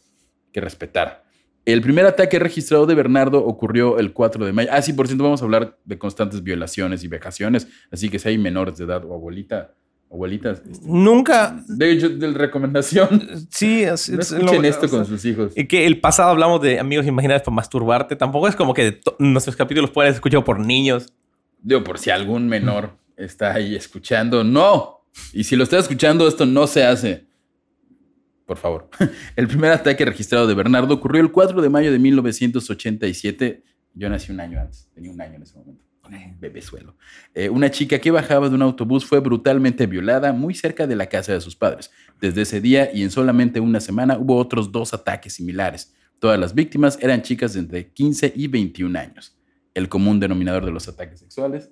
Que 0.52 0.60
respetar. 0.60 1.19
El 1.66 1.82
primer 1.82 2.06
ataque 2.06 2.38
registrado 2.38 2.86
de 2.86 2.94
Bernardo 2.94 3.44
ocurrió 3.44 3.98
el 3.98 4.12
4 4.12 4.44
de 4.46 4.52
mayo. 4.52 4.70
Ah, 4.72 4.80
sí, 4.82 4.92
por 4.92 5.06
cierto, 5.06 5.24
vamos 5.24 5.42
a 5.42 5.44
hablar 5.44 5.76
de 5.84 5.98
constantes 5.98 6.42
violaciones 6.42 7.04
y 7.04 7.08
vejaciones. 7.08 7.68
Así 7.90 8.08
que 8.08 8.18
si 8.18 8.28
hay 8.28 8.38
menores 8.38 8.78
de 8.78 8.84
edad 8.84 9.04
o 9.04 9.14
abuelita, 9.14 9.74
abuelitas, 10.10 10.62
este, 10.68 10.86
Nunca. 10.88 11.62
de 11.68 11.92
hecho, 11.92 12.08
de 12.08 12.32
recomendación, 12.32 13.28
Sí, 13.50 13.82
es, 13.82 14.08
no 14.08 14.20
es- 14.20 14.32
escuchen 14.32 14.62
lo- 14.62 14.68
esto 14.68 14.86
o 14.86 14.88
sea, 14.88 14.98
con 14.98 15.06
sus 15.06 15.24
hijos. 15.24 15.52
y 15.56 15.66
que 15.66 15.86
el 15.86 16.00
pasado 16.00 16.30
hablamos 16.30 16.60
de 16.62 16.80
amigos 16.80 17.06
imaginarios 17.06 17.42
para 17.42 17.54
masturbarte. 17.54 18.16
Tampoco 18.16 18.48
es 18.48 18.56
como 18.56 18.74
que 18.74 19.00
nuestros 19.18 19.54
capítulos 19.54 19.90
pueden 19.90 20.10
ser 20.12 20.16
escuchados 20.16 20.44
por 20.44 20.58
niños. 20.58 21.12
Digo, 21.62 21.84
por 21.84 21.98
si 21.98 22.10
algún 22.10 22.48
menor 22.48 22.90
está 23.16 23.52
ahí 23.54 23.76
escuchando, 23.76 24.42
no. 24.42 25.02
Y 25.32 25.44
si 25.44 25.54
lo 25.56 25.64
está 25.64 25.78
escuchando, 25.78 26.26
esto 26.26 26.46
no 26.46 26.66
se 26.66 26.84
hace. 26.84 27.26
Por 28.50 28.58
favor. 28.58 28.90
El 29.36 29.46
primer 29.46 29.70
ataque 29.70 30.04
registrado 30.04 30.48
de 30.48 30.54
Bernardo 30.54 30.92
ocurrió 30.92 31.22
el 31.22 31.30
4 31.30 31.62
de 31.62 31.68
mayo 31.68 31.92
de 31.92 32.00
1987. 32.00 33.62
Yo 33.94 34.08
nací 34.08 34.32
un 34.32 34.40
año 34.40 34.60
antes, 34.60 34.90
tenía 34.92 35.12
un 35.12 35.20
año 35.20 35.36
en 35.36 35.42
ese 35.44 35.56
momento. 35.56 35.84
Bebezuelo. 36.40 36.96
Eh, 37.32 37.48
una 37.48 37.70
chica 37.70 38.00
que 38.00 38.10
bajaba 38.10 38.48
de 38.48 38.56
un 38.56 38.62
autobús 38.62 39.04
fue 39.04 39.20
brutalmente 39.20 39.86
violada 39.86 40.32
muy 40.32 40.54
cerca 40.54 40.88
de 40.88 40.96
la 40.96 41.06
casa 41.06 41.32
de 41.32 41.40
sus 41.40 41.54
padres. 41.54 41.92
Desde 42.20 42.42
ese 42.42 42.60
día 42.60 42.90
y 42.92 43.04
en 43.04 43.12
solamente 43.12 43.60
una 43.60 43.78
semana 43.78 44.18
hubo 44.18 44.36
otros 44.36 44.72
dos 44.72 44.92
ataques 44.94 45.34
similares. 45.34 45.94
Todas 46.18 46.36
las 46.36 46.52
víctimas 46.52 46.98
eran 47.00 47.22
chicas 47.22 47.52
de 47.52 47.60
entre 47.60 47.92
15 47.92 48.32
y 48.34 48.48
21 48.48 48.98
años. 48.98 49.38
El 49.74 49.88
común 49.88 50.18
denominador 50.18 50.64
de 50.64 50.72
los 50.72 50.88
ataques 50.88 51.20
sexuales 51.20 51.70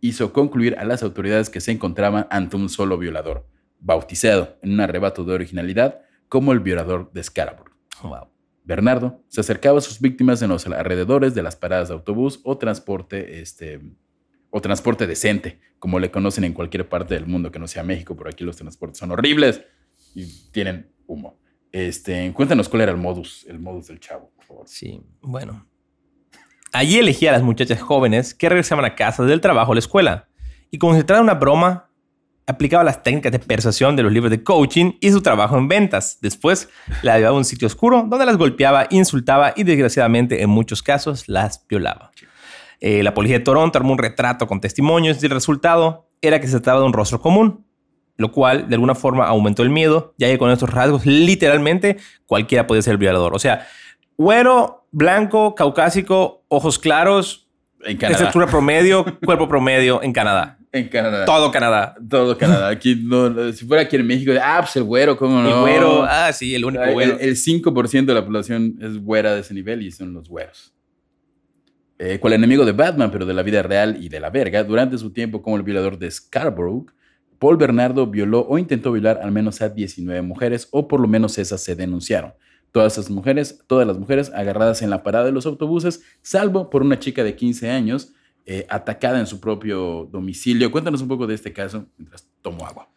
hizo 0.00 0.32
concluir 0.32 0.74
a 0.78 0.86
las 0.86 1.02
autoridades 1.02 1.50
que 1.50 1.60
se 1.60 1.72
encontraban 1.72 2.26
ante 2.30 2.56
un 2.56 2.70
solo 2.70 2.96
violador, 2.96 3.46
bautizado 3.78 4.56
en 4.62 4.72
un 4.72 4.80
arrebato 4.80 5.22
de 5.24 5.34
originalidad 5.34 6.00
como 6.34 6.50
el 6.50 6.58
violador 6.58 7.12
de 7.12 7.22
Scarborough. 7.22 7.70
Wow. 8.02 8.26
Bernardo 8.64 9.22
se 9.28 9.40
acercaba 9.40 9.78
a 9.78 9.80
sus 9.80 10.00
víctimas 10.00 10.42
en 10.42 10.48
los 10.48 10.66
alrededores 10.66 11.32
de 11.32 11.44
las 11.44 11.54
paradas 11.54 11.86
de 11.86 11.94
autobús 11.94 12.40
o 12.42 12.58
transporte, 12.58 13.40
este, 13.40 13.80
o 14.50 14.60
transporte 14.60 15.06
decente, 15.06 15.60
como 15.78 16.00
le 16.00 16.10
conocen 16.10 16.42
en 16.42 16.52
cualquier 16.52 16.88
parte 16.88 17.14
del 17.14 17.28
mundo 17.28 17.52
que 17.52 17.60
no 17.60 17.68
sea 17.68 17.84
México, 17.84 18.16
por 18.16 18.26
aquí 18.26 18.42
los 18.42 18.56
transportes 18.56 18.98
son 18.98 19.12
horribles 19.12 19.62
y 20.12 20.26
tienen 20.50 20.90
humo. 21.06 21.38
Este, 21.70 22.32
cuéntanos 22.32 22.68
cuál 22.68 22.82
era 22.82 22.90
el 22.90 22.98
modus, 22.98 23.46
el 23.48 23.60
modus 23.60 23.86
del 23.86 24.00
chavo, 24.00 24.32
por 24.34 24.44
favor. 24.44 24.64
Sí, 24.66 25.00
bueno. 25.20 25.68
Allí 26.72 26.98
elegía 26.98 27.30
a 27.30 27.34
las 27.34 27.44
muchachas 27.44 27.80
jóvenes 27.80 28.34
que 28.34 28.48
regresaban 28.48 28.84
a 28.84 28.96
casa 28.96 29.22
del 29.22 29.40
trabajo 29.40 29.70
o 29.70 29.74
la 29.74 29.78
escuela. 29.78 30.28
Y 30.72 30.78
de 30.78 31.20
una 31.20 31.34
broma, 31.34 31.92
aplicaba 32.46 32.84
las 32.84 33.02
técnicas 33.02 33.32
de 33.32 33.38
persuasión 33.38 33.96
de 33.96 34.02
los 34.02 34.12
libros 34.12 34.30
de 34.30 34.42
coaching 34.42 34.92
y 35.00 35.10
su 35.10 35.22
trabajo 35.22 35.56
en 35.56 35.68
ventas. 35.68 36.18
Después 36.20 36.68
la 37.02 37.16
llevaba 37.16 37.36
a 37.36 37.38
un 37.38 37.44
sitio 37.44 37.66
oscuro 37.66 38.04
donde 38.06 38.26
las 38.26 38.36
golpeaba, 38.36 38.86
insultaba 38.90 39.52
y 39.56 39.64
desgraciadamente 39.64 40.42
en 40.42 40.50
muchos 40.50 40.82
casos 40.82 41.28
las 41.28 41.66
violaba. 41.68 42.10
Eh, 42.80 43.02
la 43.02 43.14
policía 43.14 43.38
de 43.38 43.44
Toronto 43.44 43.78
armó 43.78 43.92
un 43.92 43.98
retrato 43.98 44.46
con 44.46 44.60
testimonios 44.60 45.22
y 45.22 45.26
el 45.26 45.32
resultado 45.32 46.08
era 46.20 46.40
que 46.40 46.46
se 46.46 46.52
trataba 46.54 46.80
de 46.80 46.86
un 46.86 46.92
rostro 46.92 47.20
común, 47.20 47.64
lo 48.16 48.30
cual 48.30 48.68
de 48.68 48.74
alguna 48.74 48.94
forma 48.94 49.26
aumentó 49.26 49.62
el 49.62 49.70
miedo, 49.70 50.14
ya 50.18 50.28
que 50.28 50.38
con 50.38 50.50
estos 50.50 50.70
rasgos 50.70 51.06
literalmente 51.06 51.96
cualquiera 52.26 52.66
podía 52.66 52.82
ser 52.82 52.92
el 52.92 52.98
violador. 52.98 53.34
O 53.34 53.38
sea, 53.38 53.66
güero, 54.18 54.86
blanco, 54.90 55.54
caucásico, 55.54 56.44
ojos 56.48 56.78
claros, 56.78 57.48
En 57.82 57.96
Canadá. 57.96 58.20
estatura 58.20 58.46
promedio, 58.46 59.04
cuerpo 59.24 59.48
promedio 59.48 60.02
en 60.02 60.12
Canadá. 60.12 60.58
En 60.74 60.88
Canadá. 60.88 61.24
Todo 61.24 61.52
Canadá. 61.52 61.94
Todo 62.10 62.36
Canadá. 62.36 62.68
Aquí 62.68 62.96
no, 63.00 63.30
no, 63.30 63.52
si 63.52 63.64
fuera 63.64 63.84
aquí 63.84 63.94
en 63.94 64.04
México, 64.04 64.32
ah, 64.42 64.56
pues 64.58 64.74
el 64.74 64.82
güero, 64.82 65.16
¿cómo 65.16 65.40
no? 65.40 65.48
El 65.48 65.60
güero, 65.60 66.02
ah, 66.02 66.32
sí, 66.32 66.52
el 66.52 66.64
único 66.64 66.82
El, 66.82 66.92
güero. 66.92 67.18
el 67.20 67.36
5% 67.36 68.06
de 68.06 68.14
la 68.14 68.24
población 68.24 68.76
es 68.80 68.98
güera 68.98 69.34
de 69.34 69.42
ese 69.42 69.54
nivel 69.54 69.82
y 69.82 69.92
son 69.92 70.12
los 70.12 70.28
güeros. 70.28 70.74
Eh, 72.00 72.18
cual 72.18 72.32
enemigo 72.32 72.64
de 72.64 72.72
Batman, 72.72 73.12
pero 73.12 73.24
de 73.24 73.34
la 73.34 73.44
vida 73.44 73.62
real 73.62 74.02
y 74.02 74.08
de 74.08 74.18
la 74.18 74.30
verga, 74.30 74.64
durante 74.64 74.98
su 74.98 75.12
tiempo 75.12 75.42
como 75.42 75.56
el 75.56 75.62
violador 75.62 75.96
de 75.96 76.10
Scarborough, 76.10 76.90
Paul 77.38 77.56
Bernardo 77.56 78.08
violó 78.08 78.40
o 78.40 78.58
intentó 78.58 78.90
violar 78.90 79.20
al 79.22 79.30
menos 79.30 79.62
a 79.62 79.68
19 79.68 80.22
mujeres, 80.22 80.66
o 80.72 80.88
por 80.88 80.98
lo 80.98 81.06
menos 81.06 81.38
esas 81.38 81.62
se 81.62 81.76
denunciaron. 81.76 82.34
Todas 82.72 82.94
esas 82.94 83.10
mujeres, 83.10 83.62
todas 83.68 83.86
las 83.86 83.96
mujeres 83.96 84.32
agarradas 84.34 84.82
en 84.82 84.90
la 84.90 85.04
parada 85.04 85.26
de 85.26 85.30
los 85.30 85.46
autobuses, 85.46 86.02
salvo 86.20 86.68
por 86.68 86.82
una 86.82 86.98
chica 86.98 87.22
de 87.22 87.36
15 87.36 87.70
años 87.70 88.12
eh, 88.46 88.66
atacada 88.68 89.18
en 89.18 89.26
su 89.26 89.40
propio 89.40 90.08
domicilio. 90.12 90.70
Cuéntanos 90.70 91.00
un 91.00 91.08
poco 91.08 91.26
de 91.26 91.34
este 91.34 91.52
caso 91.52 91.86
mientras 91.96 92.28
tomo 92.42 92.66
agua. 92.66 92.88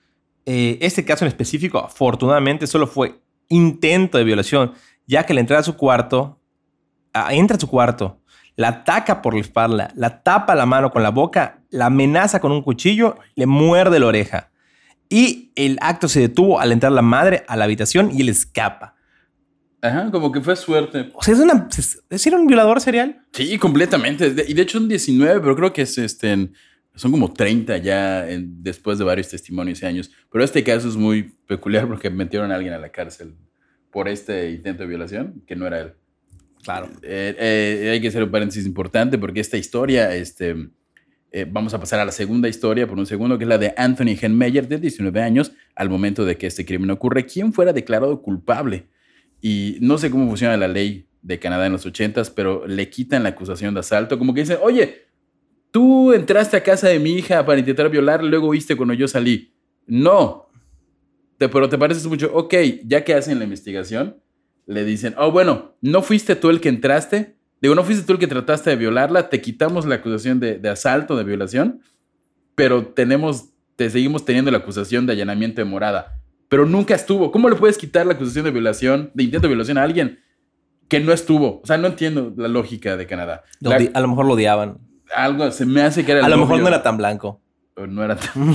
Eh, 0.45 0.77
este 0.81 1.05
caso 1.05 1.25
en 1.25 1.29
específico, 1.29 1.79
afortunadamente, 1.79 2.67
solo 2.67 2.87
fue 2.87 3.21
intento 3.49 4.17
de 4.17 4.23
violación, 4.25 4.73
ya 5.05 5.25
que 5.25 5.33
la 5.33 5.39
entrada 5.39 5.61
a 5.61 5.63
su 5.63 5.77
cuarto, 5.77 6.41
ah, 7.13 7.33
entra 7.33 7.55
a 7.55 7.59
su 7.59 7.67
cuarto, 7.67 8.21
la 8.57 8.69
ataca 8.69 9.21
por 9.21 9.35
la 9.35 9.39
espalda, 9.39 9.91
la 9.95 10.21
tapa 10.21 10.53
la 10.55 10.65
mano 10.65 10.91
con 10.91 11.01
la 11.01 11.11
boca, 11.11 11.61
la 11.69 11.85
amenaza 11.85 12.41
con 12.41 12.51
un 12.51 12.61
cuchillo, 12.61 13.17
le 13.35 13.45
muerde 13.45 13.99
la 13.99 14.07
oreja. 14.07 14.51
Y 15.09 15.53
el 15.55 15.77
acto 15.79 16.09
se 16.09 16.19
detuvo 16.19 16.59
al 16.59 16.73
entrar 16.73 16.91
la 16.91 17.01
madre 17.01 17.45
a 17.47 17.55
la 17.55 17.63
habitación 17.63 18.11
y 18.13 18.21
él 18.21 18.29
escapa. 18.29 18.96
Ajá, 19.87 20.11
como 20.11 20.31
que 20.31 20.41
fue 20.41 20.55
suerte. 20.55 21.11
O 21.13 21.21
sea, 21.23 21.33
es, 21.33 21.39
una, 21.39 21.67
es, 21.77 22.27
era 22.27 22.37
un 22.37 22.47
violador 22.47 22.81
serial. 22.81 23.21
Sí, 23.31 23.57
completamente. 23.57 24.33
Y 24.47 24.53
de 24.53 24.61
hecho 24.61 24.79
son 24.79 24.87
19, 24.87 25.39
pero 25.39 25.55
creo 25.55 25.73
que 25.73 25.83
es, 25.83 25.97
este, 25.97 26.49
son 26.95 27.11
como 27.11 27.31
30 27.33 27.77
ya 27.77 28.29
en- 28.29 28.63
después 28.63 28.97
de 28.97 29.05
varios 29.05 29.29
testimonios 29.29 29.81
y 29.81 29.85
años. 29.85 30.11
Pero 30.31 30.43
este 30.43 30.63
caso 30.63 30.87
es 30.89 30.95
muy 30.95 31.35
peculiar 31.47 31.87
porque 31.87 32.09
metieron 32.09 32.51
a 32.51 32.55
alguien 32.55 32.73
a 32.73 32.77
la 32.77 32.89
cárcel 32.89 33.35
por 33.91 34.07
este 34.07 34.51
intento 34.51 34.83
de 34.83 34.89
violación, 34.89 35.41
que 35.47 35.55
no 35.55 35.65
era 35.67 35.79
él. 35.81 35.93
Claro. 36.63 36.89
Eh, 37.01 37.35
eh, 37.39 37.89
hay 37.93 38.01
que 38.01 38.09
hacer 38.09 38.23
un 38.23 38.31
paréntesis 38.31 38.65
importante 38.65 39.17
porque 39.17 39.39
esta 39.39 39.57
historia, 39.57 40.13
este, 40.13 40.69
eh, 41.31 41.45
vamos 41.49 41.73
a 41.73 41.79
pasar 41.79 41.99
a 41.99 42.05
la 42.05 42.11
segunda 42.11 42.49
historia 42.49 42.87
por 42.87 42.97
un 42.97 43.05
segundo, 43.05 43.37
que 43.37 43.45
es 43.45 43.47
la 43.47 43.57
de 43.57 43.73
Anthony 43.77 44.17
Henmeyer, 44.19 44.67
de 44.67 44.77
19 44.77 45.21
años, 45.21 45.51
al 45.75 45.89
momento 45.89 46.25
de 46.25 46.37
que 46.37 46.47
este 46.47 46.65
crimen 46.65 46.89
ocurre, 46.91 47.25
quien 47.25 47.53
fuera 47.53 47.71
declarado 47.73 48.21
culpable. 48.21 48.87
Y 49.41 49.77
no 49.81 49.97
sé 49.97 50.09
cómo 50.09 50.27
funciona 50.27 50.57
la 50.57 50.67
ley 50.67 51.07
de 51.21 51.39
Canadá 51.39 51.65
en 51.65 51.73
los 51.73 51.85
80s, 51.85 52.31
pero 52.33 52.65
le 52.67 52.89
quitan 52.89 53.23
la 53.23 53.29
acusación 53.29 53.73
de 53.73 53.81
asalto, 53.81 54.17
como 54.17 54.33
que 54.33 54.41
dicen, 54.41 54.57
oye, 54.61 55.07
tú 55.71 56.13
entraste 56.13 56.57
a 56.57 56.63
casa 56.63 56.87
de 56.87 56.99
mi 56.99 57.13
hija 57.13 57.45
para 57.45 57.59
intentar 57.59 57.89
violar, 57.89 58.23
luego 58.23 58.49
viste 58.49 58.75
cuando 58.75 58.93
yo 58.93 59.07
salí. 59.07 59.53
No, 59.85 60.49
te, 61.37 61.49
pero 61.49 61.69
te 61.69 61.77
pareces 61.77 62.07
mucho, 62.07 62.31
ok, 62.33 62.53
ya 62.85 63.03
que 63.03 63.13
hacen 63.13 63.39
la 63.39 63.43
investigación, 63.43 64.17
le 64.65 64.83
dicen, 64.85 65.15
oh, 65.17 65.31
bueno, 65.31 65.75
no 65.81 66.01
fuiste 66.01 66.35
tú 66.35 66.49
el 66.49 66.59
que 66.59 66.69
entraste, 66.69 67.35
digo, 67.61 67.75
no 67.75 67.83
fuiste 67.83 68.05
tú 68.05 68.13
el 68.13 68.19
que 68.19 68.27
trataste 68.27 68.69
de 68.71 68.75
violarla, 68.75 69.29
te 69.29 69.41
quitamos 69.41 69.85
la 69.85 69.95
acusación 69.95 70.39
de, 70.39 70.59
de 70.59 70.69
asalto, 70.69 71.15
de 71.15 71.23
violación, 71.23 71.81
pero 72.55 72.87
tenemos, 72.87 73.49
te 73.75 73.89
seguimos 73.89 74.25
teniendo 74.25 74.51
la 74.51 74.57
acusación 74.57 75.05
de 75.05 75.13
allanamiento 75.13 75.61
de 75.61 75.65
morada, 75.65 76.16
pero 76.49 76.65
nunca 76.65 76.95
estuvo. 76.95 77.31
¿Cómo 77.31 77.49
le 77.49 77.55
puedes 77.55 77.77
quitar 77.77 78.05
la 78.05 78.13
acusación 78.13 78.45
de 78.45 78.51
violación, 78.51 79.11
de 79.13 79.23
intento 79.23 79.43
de 79.47 79.49
violación 79.49 79.77
a 79.77 79.83
alguien 79.83 80.19
que 80.87 80.99
no 80.99 81.11
estuvo? 81.13 81.61
O 81.61 81.65
sea, 81.67 81.77
no 81.77 81.87
entiendo 81.87 82.33
la 82.37 82.47
lógica 82.47 82.95
de 82.97 83.05
Canadá. 83.07 83.43
Lo 83.59 83.69
La- 83.71 83.79
odi- 83.79 83.91
a 83.93 83.99
lo 83.99 84.07
mejor 84.07 84.25
lo 84.25 84.33
odiaban. 84.33 84.77
algo 85.15 85.51
se 85.51 85.65
me 85.65 85.81
hace 85.81 86.05
que 86.05 86.11
era 86.11 86.19
el 86.21 86.25
A 86.25 86.29
lo 86.29 86.37
mejor 86.37 86.59
no 86.61 86.67
era 86.67 86.81
tan 86.83 86.97
blanco. 86.97 87.41
No 87.87 88.03
era 88.03 88.15
tan, 88.15 88.53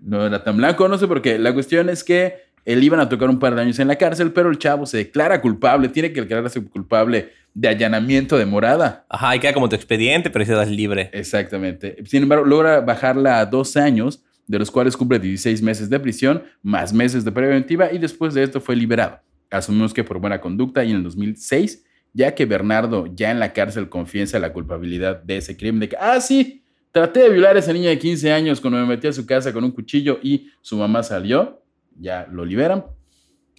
no 0.00 0.26
era 0.26 0.42
tan 0.42 0.56
blanco, 0.56 0.88
no 0.88 0.98
sé 0.98 1.06
por 1.06 1.22
qué. 1.22 1.38
La 1.38 1.54
cuestión 1.54 1.88
es 1.88 2.02
que 2.04 2.34
él 2.64 2.82
iban 2.82 2.98
a 3.00 3.08
tocar 3.08 3.28
un 3.28 3.38
par 3.38 3.54
de 3.54 3.62
años 3.62 3.78
en 3.78 3.88
la 3.88 3.96
cárcel, 3.96 4.32
pero 4.32 4.50
el 4.50 4.58
chavo 4.58 4.86
se 4.86 4.96
declara 4.98 5.40
culpable, 5.40 5.88
tiene 5.88 6.12
que 6.12 6.22
declararse 6.22 6.62
culpable 6.64 7.30
de 7.52 7.68
allanamiento 7.68 8.36
de 8.36 8.46
morada. 8.46 9.04
Ajá, 9.08 9.36
y 9.36 9.38
queda 9.38 9.52
como 9.54 9.68
tu 9.68 9.76
expediente, 9.76 10.30
pero 10.30 10.44
si 10.44 10.50
das 10.50 10.68
libre. 10.68 11.10
Exactamente. 11.12 11.96
Sin 12.06 12.22
embargo, 12.24 12.44
logra 12.44 12.80
bajarla 12.80 13.38
a 13.38 13.46
12 13.46 13.80
años, 13.80 14.24
de 14.46 14.58
los 14.58 14.70
cuales 14.70 14.96
cumple 14.96 15.18
16 15.18 15.62
meses 15.62 15.88
de 15.90 16.00
prisión, 16.00 16.42
más 16.62 16.92
meses 16.92 17.24
de 17.24 17.32
preventiva, 17.32 17.92
y 17.92 17.98
después 17.98 18.34
de 18.34 18.42
esto 18.42 18.60
fue 18.60 18.76
liberado. 18.76 19.20
Asumimos 19.50 19.94
que 19.94 20.04
por 20.04 20.18
buena 20.18 20.40
conducta 20.40 20.84
y 20.84 20.90
en 20.90 20.98
el 20.98 21.02
2006, 21.04 21.84
ya 22.12 22.34
que 22.34 22.46
Bernardo 22.46 23.06
ya 23.14 23.30
en 23.30 23.40
la 23.40 23.52
cárcel 23.52 23.88
confiesa 23.88 24.38
la 24.38 24.52
culpabilidad 24.52 25.22
de 25.22 25.38
ese 25.38 25.56
crimen, 25.56 25.80
de 25.80 25.88
que, 25.88 25.96
ah, 25.98 26.20
sí, 26.20 26.64
traté 26.92 27.20
de 27.20 27.30
violar 27.30 27.56
a 27.56 27.58
esa 27.58 27.72
niña 27.72 27.90
de 27.90 27.98
15 27.98 28.32
años 28.32 28.60
cuando 28.60 28.78
me 28.78 28.86
metí 28.86 29.06
a 29.06 29.12
su 29.12 29.26
casa 29.26 29.52
con 29.52 29.64
un 29.64 29.72
cuchillo 29.72 30.18
y 30.22 30.50
su 30.60 30.76
mamá 30.76 31.02
salió, 31.02 31.62
ya 31.98 32.26
lo 32.30 32.44
liberan. 32.44 32.84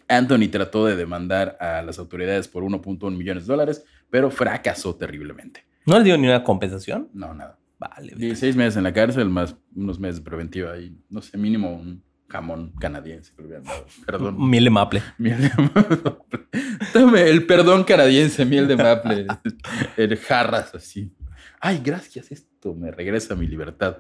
Anthony 0.08 0.50
trató 0.51 0.86
de 0.86 0.96
demandar 0.96 1.58
a 1.60 1.82
las 1.82 2.00
autoridades 2.00 2.48
por 2.48 2.63
1.1 2.63 3.15
millones 3.15 3.46
de 3.48 3.54
dólares, 3.54 3.84
pero 4.10 4.30
fracasó 4.30 4.96
terriblemente. 4.96 5.65
¿No 5.86 5.98
le 5.98 6.06
dio 6.06 6.18
ni 6.18 6.27
una 6.27 6.44
compensación? 6.44 7.10
No, 7.13 7.34
nada. 7.34 7.58
Vale. 7.77 8.13
16 8.15 8.55
meses 8.55 8.77
en 8.77 8.84
la 8.84 8.94
cárcel, 8.94 9.29
más 9.29 9.55
unos 9.75 10.00
meses 10.00 10.17
de 10.17 10.22
preventiva 10.24 10.77
y 10.79 10.98
no 11.10 11.22
sé, 11.22 11.38
mínimo 11.38 11.72
un 11.74 12.03
jamón 12.29 12.74
canadiense. 12.79 13.34
Perdón. 14.05 14.36
Miel 14.50 14.63
de 14.63 14.70
maple. 14.70 15.01
miel 15.17 15.41
de 15.41 15.51
maple. 15.58 16.48
Tome 16.94 17.24
el 17.29 17.46
perdón 17.46 17.84
canadiense, 17.84 18.46
miel 18.46 18.67
de 18.67 18.77
maple. 18.77 19.27
El 19.98 20.17
jarras 20.17 20.74
así. 20.74 21.13
Ay, 21.60 21.82
gracias, 21.84 22.32
esto 22.32 22.74
me 22.74 22.91
regresa 22.91 23.36
mi 23.36 23.48
libertad. 23.48 23.98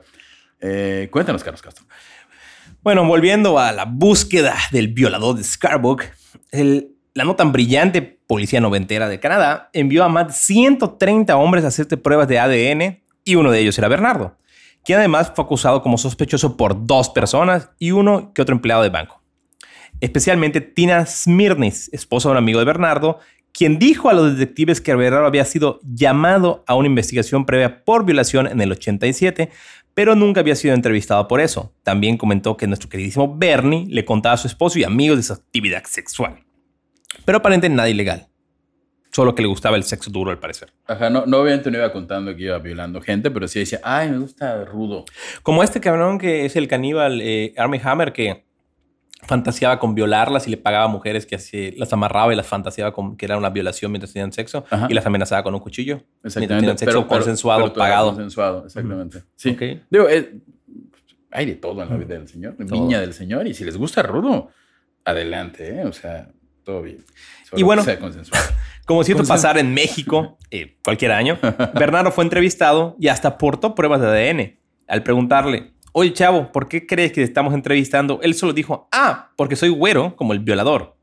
Eh, 0.59 1.09
cuéntanos, 1.11 1.43
Carlos 1.43 1.61
Castro. 1.61 1.85
Bueno, 2.81 3.05
volviendo 3.05 3.57
a 3.59 3.71
la 3.71 3.85
búsqueda 3.85 4.55
del 4.71 4.87
violador 4.89 5.35
de 5.35 5.43
Scarborough, 5.43 6.01
el- 6.51 6.91
la 7.13 7.23
no 7.23 7.35
tan 7.35 7.51
brillante 7.51 8.01
policía 8.01 8.59
noventera 8.59 9.07
de 9.07 9.19
Canadá 9.19 9.69
envió 9.73 10.03
a 10.03 10.09
más 10.09 10.27
de 10.27 10.33
130 10.33 11.37
hombres 11.37 11.63
a 11.63 11.67
hacerte 11.67 11.95
pruebas 11.97 12.27
de 12.27 12.39
ADN 12.39 13.01
y 13.25 13.35
uno 13.35 13.51
de 13.51 13.59
ellos 13.59 13.77
era 13.77 13.89
Bernardo, 13.89 14.37
quien 14.85 14.99
además 14.99 15.33
fue 15.35 15.43
acusado 15.43 15.81
como 15.81 15.97
sospechoso 15.97 16.55
por 16.55 16.85
dos 16.85 17.09
personas 17.09 17.71
y 17.79 17.91
uno 17.91 18.31
que 18.33 18.41
otro 18.41 18.55
empleado 18.55 18.83
de 18.83 18.89
banco. 18.89 19.21
Especialmente 19.99 20.61
Tina 20.61 21.05
Smirnis, 21.05 21.89
esposa 21.91 22.29
de 22.29 22.33
un 22.33 22.37
amigo 22.37 22.59
de 22.59 22.65
Bernardo, 22.65 23.19
quien 23.51 23.79
dijo 23.79 24.09
a 24.09 24.13
los 24.13 24.37
detectives 24.37 24.81
que 24.81 24.93
Bernardo 24.93 25.25
había 25.25 25.45
sido 25.45 25.79
llamado 25.83 26.63
a 26.67 26.75
una 26.75 26.87
investigación 26.87 27.45
previa 27.45 27.83
por 27.83 28.05
violación 28.05 28.47
en 28.47 28.61
el 28.61 28.71
87, 28.71 29.49
pero 29.93 30.13
nunca 30.13 30.41
había 30.41 30.55
sido 30.55 30.75
entrevistado 30.75 31.27
por 31.27 31.39
eso. 31.39 31.73
También 31.81 32.17
comentó 32.17 32.57
que 32.57 32.67
nuestro 32.67 32.89
queridísimo 32.89 33.33
Bernie 33.37 33.87
le 33.87 34.03
contaba 34.03 34.35
a 34.35 34.37
su 34.37 34.47
esposo 34.47 34.77
y 34.77 34.83
amigos 34.83 35.17
de 35.17 35.23
su 35.23 35.33
actividad 35.33 35.83
sexual. 35.85 36.43
Pero 37.23 37.37
aparentemente 37.37 37.77
nada 37.77 37.89
ilegal. 37.89 38.27
Solo 39.15 39.33
que 39.33 39.41
le 39.41 39.47
gustaba 39.47 39.77
el 39.77 39.83
sexo 39.85 40.11
duro, 40.11 40.29
al 40.29 40.39
parecer. 40.39 40.73
Ajá, 40.87 41.09
no, 41.09 41.25
no 41.25 41.37
obviamente 41.37 41.71
no 41.71 41.77
iba 41.77 41.89
contando 41.93 42.35
que 42.35 42.43
iba 42.43 42.57
violando 42.59 42.99
gente, 42.99 43.31
pero 43.31 43.47
sí 43.47 43.59
decía, 43.59 43.79
ay, 43.81 44.09
me 44.09 44.17
gusta 44.17 44.65
rudo. 44.65 45.05
Como 45.41 45.63
este 45.63 45.79
cabrón 45.79 46.17
que 46.17 46.43
es 46.43 46.57
el 46.57 46.67
caníbal 46.67 47.21
eh, 47.21 47.53
Armie 47.55 47.79
Hammer, 47.81 48.11
que 48.11 48.43
fantaseaba 49.21 49.79
con 49.79 49.95
violarlas 49.95 50.47
y 50.47 50.51
le 50.51 50.57
pagaba 50.57 50.83
a 50.83 50.87
mujeres 50.89 51.25
que 51.25 51.35
así 51.35 51.71
las 51.77 51.93
amarraba 51.93 52.33
y 52.33 52.35
las 52.35 52.45
fantaseaba 52.45 52.91
con 52.91 53.15
que 53.15 53.25
era 53.25 53.37
una 53.37 53.49
violación 53.49 53.89
mientras 53.89 54.11
tenían 54.11 54.33
sexo 54.33 54.65
Ajá. 54.69 54.87
y 54.89 54.93
las 54.93 55.05
amenazaba 55.05 55.43
con 55.43 55.53
un 55.53 55.61
cuchillo. 55.61 56.01
Mientras 56.21 56.33
tenían 56.45 56.77
sexo 56.77 57.07
consensuado, 57.07 57.61
pero 57.61 57.71
todo 57.71 57.83
era 57.85 57.93
pagado. 57.93 58.09
Consensuado, 58.09 58.65
exactamente. 58.65 59.23
Sí. 59.37 59.51
Ok. 59.51 59.61
Digo, 59.89 60.09
eh, 60.09 60.41
hay 61.31 61.45
de 61.45 61.55
todo 61.55 61.81
en 61.83 61.89
la 61.89 61.95
vida 61.95 62.15
del 62.15 62.27
Señor, 62.27 62.55
Todo. 62.57 62.65
niña 62.81 62.99
del 62.99 63.13
Señor, 63.13 63.47
y 63.47 63.53
si 63.53 63.63
les 63.63 63.77
gusta 63.77 64.03
rudo, 64.03 64.49
adelante, 65.05 65.69
¿eh? 65.79 65.85
O 65.85 65.93
sea, 65.93 66.27
todo 66.65 66.81
bien. 66.81 66.97
Solo 67.49 67.59
Y 67.61 67.63
bueno- 67.63 67.81
que 67.83 67.91
sea 67.91 67.99
consensuado. 67.99 68.43
Como 68.85 69.03
si 69.03 69.11
esto 69.11 69.23
Consen- 69.23 69.27
pasara 69.27 69.59
en 69.59 69.73
México 69.73 70.37
eh, 70.51 70.77
cualquier 70.83 71.11
año, 71.11 71.37
Bernardo 71.73 72.11
fue 72.11 72.23
entrevistado 72.23 72.95
y 72.99 73.07
hasta 73.07 73.29
aportó 73.29 73.73
pruebas 73.75 74.01
de 74.01 74.07
ADN. 74.07 74.59
Al 74.87 75.01
preguntarle, 75.03 75.73
oye 75.91 76.13
chavo, 76.13 76.51
¿por 76.51 76.67
qué 76.67 76.85
crees 76.85 77.11
que 77.11 77.15
te 77.15 77.23
estamos 77.23 77.53
entrevistando? 77.53 78.19
Él 78.21 78.35
solo 78.35 78.53
dijo, 78.53 78.87
ah, 78.91 79.31
porque 79.35 79.55
soy 79.55 79.69
güero 79.69 80.15
como 80.15 80.33
el 80.33 80.39
violador. 80.39 80.95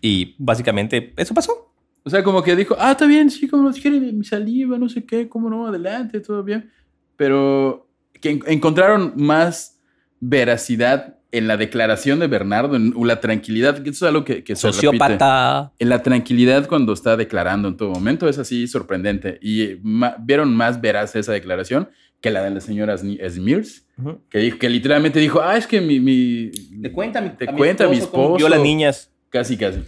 Y 0.00 0.34
básicamente 0.38 1.12
eso 1.18 1.34
pasó. 1.34 1.74
O 2.02 2.08
sea, 2.08 2.24
como 2.24 2.42
que 2.42 2.56
dijo, 2.56 2.74
ah, 2.78 2.92
está 2.92 3.04
bien, 3.06 3.28
sí, 3.30 3.46
como 3.46 3.70
si 3.74 3.82
quieren 3.82 4.16
mi 4.18 4.24
saliva, 4.24 4.78
no 4.78 4.88
sé 4.88 5.04
qué, 5.04 5.28
cómo 5.28 5.50
no, 5.50 5.66
adelante, 5.66 6.20
todo 6.20 6.42
bien. 6.42 6.70
Pero 7.16 7.86
que 8.18 8.30
en- 8.30 8.42
encontraron 8.46 9.12
más 9.16 9.78
veracidad 10.20 11.18
en 11.32 11.46
la 11.46 11.56
declaración 11.56 12.18
de 12.18 12.26
Bernardo, 12.26 12.76
en 12.76 12.92
la 13.06 13.20
tranquilidad, 13.20 13.82
que 13.82 13.90
eso 13.90 14.04
es 14.06 14.08
algo 14.10 14.24
que, 14.24 14.42
que 14.42 14.56
se 14.56 14.66
repite. 14.66 14.86
Sociópata. 14.88 15.72
En 15.78 15.88
la 15.88 16.02
tranquilidad 16.02 16.66
cuando 16.66 16.92
está 16.92 17.16
declarando 17.16 17.68
en 17.68 17.76
todo 17.76 17.90
momento 17.90 18.28
es 18.28 18.38
así 18.38 18.66
sorprendente. 18.66 19.38
Y 19.40 19.62
eh, 19.62 19.78
ma- 19.82 20.16
vieron 20.18 20.54
más 20.54 20.80
veraz 20.80 21.14
esa 21.14 21.32
declaración 21.32 21.88
que 22.20 22.30
la 22.30 22.42
de 22.42 22.50
la 22.50 22.60
señora 22.60 22.98
Smears, 22.98 23.86
que, 24.28 24.38
dijo, 24.38 24.58
que 24.58 24.68
literalmente 24.68 25.20
dijo, 25.20 25.40
ah, 25.40 25.56
es 25.56 25.66
que 25.66 25.80
mi... 25.80 26.00
mi 26.00 26.50
Te 26.82 26.92
cuenta, 26.92 27.20
mi, 27.20 27.30
Te 27.30 27.48
a 27.48 27.54
cuenta 27.54 27.84
mi 27.88 27.98
cómo 27.98 28.02
esposo. 28.04 28.36
Viola 28.36 28.58
niñas. 28.58 29.10
Casi, 29.30 29.56
casi. 29.56 29.80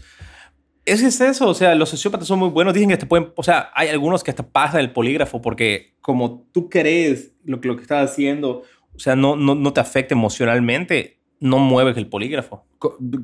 Es 0.85 1.01
que 1.01 1.09
es 1.09 1.21
eso, 1.21 1.49
o 1.49 1.55
sea, 1.55 1.75
los 1.75 1.91
sociópatas 1.91 2.27
son 2.27 2.39
muy 2.39 2.49
buenos. 2.49 2.73
Dicen 2.75 2.89
que 2.89 2.97
te 2.97 3.07
pueden, 3.07 3.33
o 3.37 3.43
sea, 3.43 3.71
hay 3.75 3.89
algunos 3.89 4.25
que 4.25 4.31
hasta 4.31 4.45
pasan 4.47 4.81
el 4.81 4.93
polígrafo 4.93 5.41
porque 5.43 5.95
como 6.01 6.49
tú 6.53 6.69
crees 6.69 7.33
lo 7.45 7.61
que, 7.61 7.69
lo 7.69 7.77
que 7.77 7.83
estás 7.83 8.11
haciendo, 8.11 8.63
o 8.95 8.99
sea, 8.99 9.15
no, 9.15 9.37
no, 9.37 9.55
no 9.55 9.73
te 9.73 9.81
afecta 9.81 10.15
emocionalmente, 10.15 11.21
no 11.43 11.59
mueves 11.59 11.97
el 11.99 12.07
polígrafo. 12.07 12.65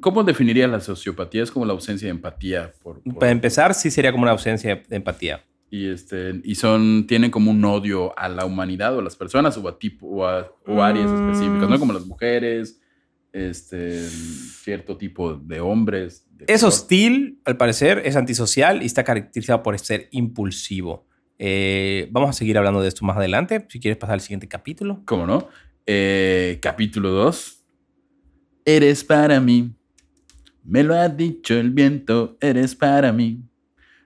¿Cómo 0.00 0.24
definirías 0.24 0.70
la 0.70 0.80
sociopatía? 0.80 1.42
Es 1.42 1.50
como 1.50 1.64
la 1.64 1.72
ausencia 1.72 2.06
de 2.06 2.10
empatía. 2.10 2.72
Por, 2.82 3.00
por- 3.02 3.18
Para 3.18 3.30
empezar, 3.32 3.72
sí 3.74 3.90
sería 3.90 4.12
como 4.12 4.22
una 4.24 4.32
ausencia 4.32 4.82
de 4.88 4.96
empatía. 4.96 5.44
y 5.70 5.86
este, 5.90 6.40
y 6.44 6.54
son, 6.54 7.06
tienen 7.06 7.30
como 7.30 7.50
un 7.50 7.62
odio 7.64 8.18
a 8.18 8.28
la 8.28 8.44
humanidad 8.46 8.96
o 8.96 9.00
a 9.00 9.02
las 9.02 9.16
personas 9.16 9.56
o 9.58 9.68
a, 9.68 9.78
tipo, 9.78 10.06
o 10.06 10.26
a 10.26 10.50
o 10.66 10.82
áreas 10.82 11.10
Mm. 11.10 11.30
específicas, 11.30 11.68
¿no? 11.70 11.78
Como 11.78 11.92
las 11.92 12.06
mujeres, 12.06 12.80
este, 13.32 14.00
cierto 14.08 14.96
tipo 14.96 15.34
de 15.34 15.60
hombres. 15.60 16.26
de 16.30 16.44
Es 16.48 16.60
color. 16.62 16.72
hostil, 16.72 17.40
al 17.44 17.56
parecer, 17.56 18.02
es 18.04 18.16
antisocial 18.16 18.82
y 18.82 18.86
está 18.86 19.04
caracterizado 19.04 19.62
por 19.62 19.78
ser 19.78 20.08
impulsivo. 20.12 21.06
Eh, 21.38 22.08
vamos 22.10 22.30
a 22.30 22.32
seguir 22.32 22.56
hablando 22.58 22.80
de 22.80 22.88
esto 22.88 23.04
más 23.04 23.16
adelante. 23.16 23.66
Si 23.68 23.78
quieres 23.80 23.98
pasar 23.98 24.14
al 24.14 24.20
siguiente 24.20 24.48
capítulo. 24.48 25.02
¿Cómo 25.04 25.26
no? 25.26 25.48
Eh, 25.86 26.58
capítulo 26.62 27.10
2. 27.10 27.57
Eres 28.70 29.02
para 29.02 29.40
mí. 29.40 29.72
Me 30.62 30.82
lo 30.82 30.94
ha 30.94 31.08
dicho 31.08 31.54
el 31.54 31.70
viento, 31.70 32.36
eres 32.38 32.74
para 32.74 33.14
mí. 33.14 33.40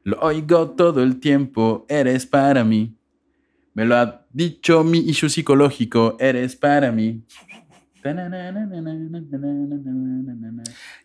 Lo 0.04 0.21
oigo 0.21 0.71
todo 0.71 1.02
el 1.02 1.19
tiempo, 1.19 1.85
eres 1.88 2.26
para 2.26 2.62
mí. 2.62 2.97
Me 3.75 3.85
lo 3.85 3.97
ha 3.97 4.25
dicho 4.31 4.85
mi 4.85 4.98
issue 5.01 5.29
psicológico, 5.29 6.16
eres 6.20 6.55
para 6.55 6.92
mí. 6.92 7.25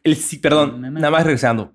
El, 0.04 0.17
perdón, 0.39 0.82
nada 0.93 1.10
más 1.10 1.24
regresando. 1.24 1.74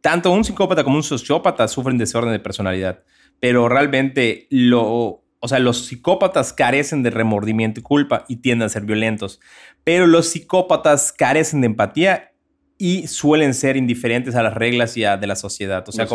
Tanto 0.00 0.30
un 0.30 0.44
psicópata 0.44 0.84
como 0.84 0.94
un 0.94 1.02
sociópata 1.02 1.66
sufren 1.66 1.98
desorden 1.98 2.30
de 2.30 2.38
personalidad, 2.38 3.02
pero 3.40 3.68
realmente 3.68 4.46
lo, 4.48 5.23
o 5.44 5.48
sea, 5.48 5.58
los 5.58 5.84
psicópatas 5.86 6.54
carecen 6.54 7.02
de 7.02 7.10
remordimiento 7.10 7.80
y 7.80 7.82
culpa 7.82 8.24
y 8.28 8.36
tienden 8.36 8.64
a 8.64 8.68
ser 8.70 8.84
violentos, 8.84 9.40
pero 9.84 10.06
los 10.06 10.26
psicópatas 10.28 11.12
carecen 11.12 11.60
de 11.60 11.66
empatía 11.66 12.32
y 12.78 13.06
suelen 13.06 13.52
ser 13.52 13.76
indiferentes 13.76 14.34
a 14.36 14.42
las 14.42 14.54
reglas 14.54 14.96
y 14.96 15.04
a, 15.04 15.16
de 15.18 15.26
la 15.26 15.36
sociedad. 15.36 15.84
O 15.86 15.92
sea, 15.92 16.06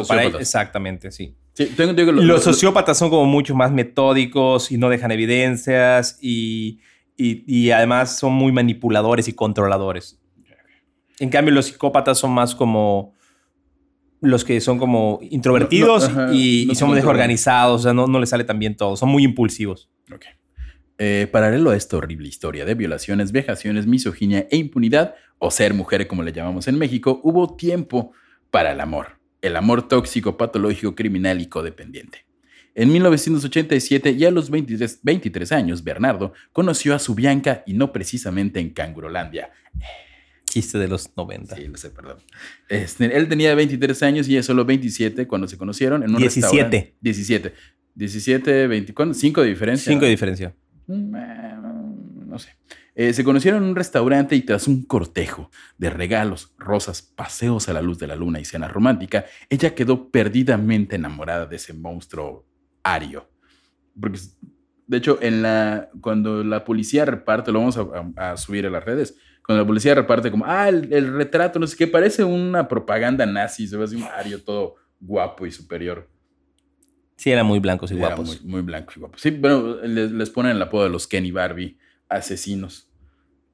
exactamente, 0.42 1.12
sí. 1.12 1.36
Sí, 1.54 1.68
tengo, 1.78 1.94
tengo 1.94 2.12
lo- 2.12 2.24
Los 2.24 2.46
lo- 2.46 2.54
sociópatas 2.54 2.98
son 2.98 3.10
como 3.12 3.26
mucho 3.26 3.54
más 3.56 3.72
metódicos 3.72 4.72
y 4.72 4.78
no 4.80 4.90
dejan 4.90 5.12
evidencias 5.12 6.18
y, 6.22 6.80
y- 7.16 7.44
y 7.46 7.70
además 7.72 8.18
son 8.18 8.34
muy 8.34 8.52
manipuladores 8.52 9.28
y 9.28 9.34
controladores. 9.34 10.20
En 11.20 11.30
cambio, 11.30 11.54
los 11.54 11.68
psicópatas 11.68 12.18
son 12.18 12.32
más 12.32 12.56
como 12.56 13.14
los 14.22 14.44
que 14.44 14.60
son 14.62 14.78
como 14.78 15.20
introvertidos 15.22 16.10
No, 16.10 16.16
no, 16.16 16.22
ajá, 16.24 16.34
y, 16.34 16.66
no 16.66 16.74
y 16.74 16.76
son 16.76 16.94
desorganizados, 16.94 17.82
o 17.82 17.84
sea, 17.84 17.94
no, 17.94 18.08
no 18.08 18.20
les 18.20 18.30
sale 18.30 18.44
tan 18.44 18.60
bien 18.60 18.76
todo, 18.76 18.96
son 18.96 19.10
muy 19.10 19.24
impulsivos. 19.24 19.90
Ok. 20.14 20.26
Eh, 20.98 21.28
paralelo 21.32 21.70
a 21.70 21.78
esta 21.78 21.96
horrible 21.96 22.28
historia 22.28 22.66
de 22.66 22.76
violaciones, 22.76 23.32
vejaciones, 23.32 23.88
misoginia 23.88 24.48
e 24.52 24.58
impunidad, 24.58 25.16
o 25.38 25.50
ser 25.50 25.74
mujer 25.74 26.08
como 26.08 26.24
le 26.24 26.34
llamamos 26.34 26.68
en 26.68 26.78
México, 26.78 27.22
hubo 27.24 27.56
tiempo 27.56 28.12
para 28.52 28.74
el 28.74 28.82
amor. 28.82 29.20
El 29.42 29.56
amor 29.56 29.88
tóxico, 29.88 30.36
patológico, 30.36 30.96
criminal 30.96 31.40
y 31.40 31.48
codependiente. 31.48 32.26
En 32.76 32.92
1987 32.92 34.12
y 34.12 34.26
a 34.26 34.32
los 34.32 34.50
23, 34.50 35.00
23 35.02 35.52
años, 35.54 35.84
Bernardo 35.84 36.34
conoció 36.52 36.94
a 36.94 37.00
su 37.00 37.16
Bianca 37.16 37.64
y 37.66 37.74
no 37.74 37.94
precisamente 37.94 38.60
en 38.60 38.72
Cangurolandia. 38.72 39.52
Chiste 40.50 40.78
de 40.80 40.88
los 40.88 41.16
90. 41.16 41.56
Sí, 41.56 41.68
lo 41.68 41.78
sé, 41.78 41.92
perdón. 41.92 42.18
Este, 42.68 43.16
él 43.16 43.28
tenía 43.30 43.54
23 43.56 44.04
años 44.04 44.28
y 44.28 44.34
ella 44.34 44.44
solo 44.44 44.66
27 44.66 45.28
cuando 45.28 45.48
se 45.48 45.58
conocieron 45.58 46.04
en 46.04 46.10
un 46.10 46.18
17. 46.18 46.42
restaurante. 46.48 46.96
17. 47.02 47.54
17, 47.96 48.68
20, 48.68 48.94
¿cuándo? 48.94 49.14
5 49.14 49.42
de 49.42 49.48
diferencia. 49.50 49.86
Cinco 49.92 50.02
¿no? 50.02 50.06
de 50.06 50.12
diferencia. 50.12 50.56
Mm, 50.88 51.16
eh, 51.16 51.56
No 52.28 52.40
sé. 52.40 52.50
Eh, 52.96 53.14
se 53.14 53.24
conocieron 53.24 53.64
en 53.64 53.70
un 53.70 53.76
restaurante 53.76 54.36
y 54.36 54.42
tras 54.42 54.68
un 54.68 54.84
cortejo 54.84 55.50
de 55.78 55.90
regalos, 55.90 56.54
rosas, 56.58 57.02
paseos 57.02 57.70
a 57.70 57.74
la 57.74 57.82
luz 57.82 57.98
de 58.00 58.08
la 58.08 58.16
luna 58.16 58.40
y 58.40 58.46
cena 58.46 58.68
romántica, 58.68 59.26
ella 59.50 59.74
quedó 59.76 60.10
perdidamente 60.12 60.96
enamorada 60.98 61.46
de 61.46 61.56
ese 61.56 61.74
monstruo 61.74 62.46
ario. 62.84 63.30
Porque, 64.00 64.20
de 64.88 64.98
hecho, 64.98 65.20
en 65.22 65.42
la, 65.42 65.90
cuando 66.02 66.44
la 66.44 66.64
policía 66.66 67.06
reparte, 67.06 67.52
lo 67.52 67.60
vamos 67.60 67.78
a, 67.78 67.86
a- 68.18 68.32
a 68.32 68.38
subir 68.38 68.66
a 68.66 68.70
las 68.70 68.84
redes, 68.84 69.16
cuando 69.50 69.64
la 69.64 69.68
policía 69.68 69.96
reparte 69.96 70.30
como, 70.30 70.46
ah, 70.46 70.70
el, 70.70 70.94
el 70.94 71.12
retrato, 71.12 71.58
no 71.58 71.66
sé 71.66 71.76
qué, 71.76 71.88
parece 71.88 72.24
una 72.24 72.68
propaganda 72.68 73.26
nazi, 73.26 73.68
se 73.68 73.76
ve 73.78 73.84
así 73.86 73.96
un 73.96 74.04
ario 74.04 74.44
todo 74.44 74.76
guapo 75.00 75.44
y 75.48 75.52
superior. 75.52 76.08
Sí, 77.16 77.32
eran 77.32 77.48
muy 77.48 77.58
blancos 77.58 77.90
y 77.90 77.96
Era 77.96 78.10
guapos. 78.10 78.44
Muy, 78.44 78.52
muy 78.52 78.62
blanco 78.62 78.94
y 78.96 79.00
guapo. 79.00 79.18
Sí, 79.18 79.32
bueno, 79.32 79.78
les, 79.82 80.12
les 80.12 80.30
ponen 80.30 80.52
el 80.56 80.62
apodo 80.62 80.84
de 80.84 80.92
los 80.92 81.08
Kenny 81.08 81.32
Barbie 81.32 81.80
asesinos. 82.08 82.92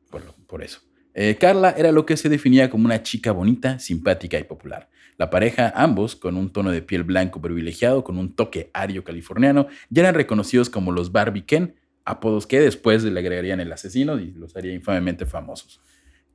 Por, 0.09 0.25
lo- 0.25 0.33
por 0.47 0.61
eso. 0.63 0.81
Eh, 1.13 1.37
Carla 1.39 1.71
era 1.77 1.93
lo 1.93 2.05
que 2.05 2.17
se 2.17 2.27
definía 2.27 2.69
como 2.69 2.83
una 2.83 3.01
chica 3.01 3.31
bonita, 3.31 3.79
simpática 3.79 4.37
y 4.37 4.43
popular. 4.43 4.89
La 5.15 5.29
pareja, 5.29 5.71
ambos 5.77 6.17
con 6.17 6.35
un 6.35 6.51
tono 6.51 6.71
de 6.71 6.81
piel 6.81 7.05
blanco 7.05 7.39
privilegiado, 7.41 8.03
con 8.03 8.17
un 8.17 8.35
toque 8.35 8.69
ario 8.73 9.05
californiano, 9.05 9.67
ya 9.89 10.01
eran 10.01 10.15
reconocidos 10.15 10.69
como 10.69 10.91
los 10.91 11.13
Barbie 11.13 11.45
Ken, 11.45 11.75
apodos 12.05 12.47
que 12.47 12.59
después 12.59 13.03
le 13.03 13.19
agregarían 13.19 13.59
el 13.59 13.73
asesino 13.73 14.19
y 14.19 14.31
los 14.31 14.55
haría 14.55 14.73
infamemente 14.73 15.25
famosos. 15.25 15.81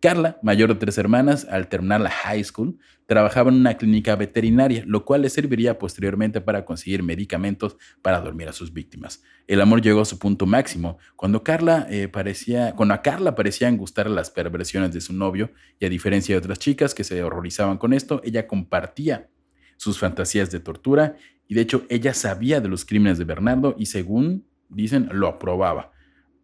Carla, 0.01 0.39
mayor 0.43 0.71
de 0.71 0.77
tres 0.77 0.97
hermanas, 0.97 1.47
al 1.51 1.69
terminar 1.69 2.01
la 2.01 2.09
high 2.09 2.43
school, 2.43 2.79
trabajaba 3.05 3.51
en 3.51 3.57
una 3.57 3.77
clínica 3.77 4.17
veterinaria, 4.17 4.83
lo 4.87 5.05
cual 5.05 5.21
le 5.21 5.29
serviría 5.29 5.79
posteriormente 5.79 6.41
para 6.41 6.65
conseguir 6.65 7.03
medicamentos 7.03 7.77
para 8.01 8.21
dormir 8.21 8.49
a 8.49 8.55
sus 8.55 8.73
víctimas. 8.73 9.23
El 9.47 9.61
amor 9.61 9.83
llegó 9.83 10.01
a 10.01 10.07
su 10.07 10.19
punto 10.19 10.47
máximo 10.47 10.97
cuando 11.17 11.45
Carla 11.45 11.87
eh, 11.91 12.09
parecía, 12.09 12.75
cuando 12.77 12.95
a 12.95 13.03
Carla 13.03 13.35
parecían 13.35 13.77
gustar 13.77 14.09
las 14.09 14.31
perversiones 14.31 14.95
de 14.95 15.03
su 15.03 15.13
novio 15.13 15.53
y 15.79 15.85
a 15.85 15.91
diferencia 15.91 16.35
de 16.35 16.39
otras 16.39 16.59
chicas 16.59 16.95
que 16.95 17.05
se 17.05 17.23
horrorizaban 17.23 17.77
con 17.77 17.93
esto, 17.93 18.23
ella 18.25 18.47
compartía 18.47 19.29
sus 19.77 19.99
fantasías 19.99 20.51
de 20.51 20.61
tortura 20.61 21.17
y 21.47 21.55
de 21.55 21.61
hecho 21.61 21.85
ella 21.91 22.15
sabía 22.15 22.63
de 22.63 22.69
los 22.69 22.87
crímenes 22.87 23.19
de 23.19 23.25
Bernardo 23.25 23.75
y 23.79 23.87
según 23.87 24.47
dicen 24.71 25.09
lo 25.13 25.29
aprobaba. 25.29 25.93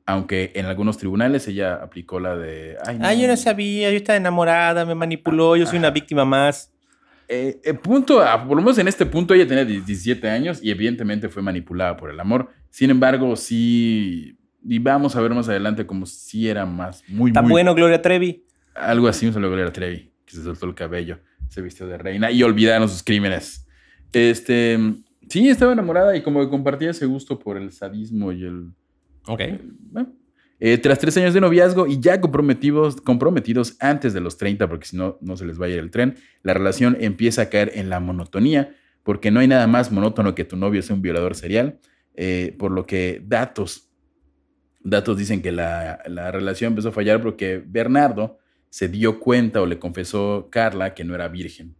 Aunque 0.04 0.52
en 0.54 0.66
algunos 0.66 0.98
tribunales 0.98 1.48
ella 1.48 1.74
aplicó 1.82 2.20
la 2.20 2.36
de... 2.36 2.76
Ay, 2.86 2.98
Ah, 3.00 3.12
yo 3.14 3.26
no 3.26 3.36
sabía, 3.36 3.90
yo 3.90 3.96
estaba 3.96 4.16
enamorada, 4.16 4.84
me 4.84 4.94
manipuló, 4.94 5.56
yo 5.56 5.66
soy 5.66 5.78
una 5.78 5.88
Ajá. 5.88 5.94
víctima 5.94 6.24
más. 6.24 6.72
Eh, 7.28 7.60
eh, 7.64 7.74
punto, 7.74 8.20
a- 8.22 8.46
por 8.46 8.56
lo 8.56 8.62
menos 8.62 8.78
en 8.78 8.86
este 8.86 9.04
punto 9.04 9.34
ella 9.34 9.48
tenía 9.48 9.64
17 9.64 10.28
años 10.30 10.60
y 10.62 10.70
evidentemente 10.70 11.28
fue 11.28 11.42
manipulada 11.42 11.96
por 11.96 12.10
el 12.10 12.20
amor. 12.20 12.50
Sin 12.70 12.90
embargo, 12.90 13.34
sí, 13.34 14.38
y 14.64 14.78
vamos 14.78 15.16
a 15.16 15.20
ver 15.20 15.34
más 15.34 15.48
adelante 15.48 15.84
como 15.86 16.06
si 16.06 16.48
era 16.48 16.64
más, 16.66 17.02
muy, 17.08 17.32
Tan 17.32 17.42
muy, 17.44 17.50
bueno, 17.50 17.74
Gloria 17.74 18.00
Trevi. 18.00 18.44
algo 18.76 19.08
así, 19.08 19.26
un 19.26 19.32
saludo 19.32 19.50
Gloria 19.52 19.72
Trevi, 19.72 20.12
que 20.24 20.36
se 20.36 20.42
soltó 20.44 20.66
el 20.66 20.74
cabello, 20.76 21.18
se 21.48 21.62
vistió 21.62 21.88
de 21.88 21.98
reina 21.98 22.30
y 22.30 22.44
olvidaron 22.44 22.88
sus 22.88 23.02
crímenes. 23.02 23.66
Este, 24.12 24.78
sí, 25.28 25.48
estaba 25.48 25.72
enamorada 25.72 26.16
y 26.16 26.22
como 26.22 26.40
que 26.40 26.48
compartía 26.48 26.90
ese 26.90 27.06
gusto 27.06 27.38
por 27.38 27.56
el 27.56 27.72
sadismo 27.72 28.32
y 28.32 28.44
el, 28.44 28.70
Ok. 29.28 29.40
bueno, 29.90 30.12
eh, 30.58 30.78
tras 30.78 30.98
tres 30.98 31.16
años 31.18 31.34
de 31.34 31.40
noviazgo 31.40 31.86
y 31.86 32.00
ya 32.00 32.20
comprometidos, 32.20 33.00
comprometidos 33.00 33.76
antes 33.80 34.14
de 34.14 34.20
los 34.20 34.38
30, 34.38 34.68
porque 34.68 34.86
si 34.86 34.96
no, 34.96 35.18
no 35.20 35.36
se 35.36 35.44
les 35.44 35.60
va 35.60 35.66
a 35.66 35.68
ir 35.68 35.78
el 35.78 35.90
tren, 35.90 36.16
la 36.42 36.54
relación 36.54 36.96
empieza 37.00 37.42
a 37.42 37.48
caer 37.50 37.72
en 37.74 37.90
la 37.90 38.00
monotonía, 38.00 38.74
porque 39.02 39.30
no 39.30 39.40
hay 39.40 39.48
nada 39.48 39.66
más 39.66 39.92
monótono 39.92 40.34
que 40.34 40.44
tu 40.44 40.56
novio 40.56 40.82
sea 40.82 40.96
un 40.96 41.02
violador 41.02 41.34
serial, 41.34 41.78
eh, 42.14 42.54
por 42.58 42.70
lo 42.70 42.86
que 42.86 43.22
datos, 43.26 43.90
datos 44.82 45.18
dicen 45.18 45.42
que 45.42 45.52
la, 45.52 46.00
la 46.06 46.30
relación 46.30 46.72
empezó 46.72 46.88
a 46.88 46.92
fallar 46.92 47.20
porque 47.20 47.62
Bernardo 47.64 48.38
se 48.70 48.88
dio 48.88 49.20
cuenta 49.20 49.60
o 49.60 49.66
le 49.66 49.78
confesó 49.78 50.48
Carla 50.50 50.94
que 50.94 51.04
no 51.04 51.14
era 51.14 51.28
virgen. 51.28 51.76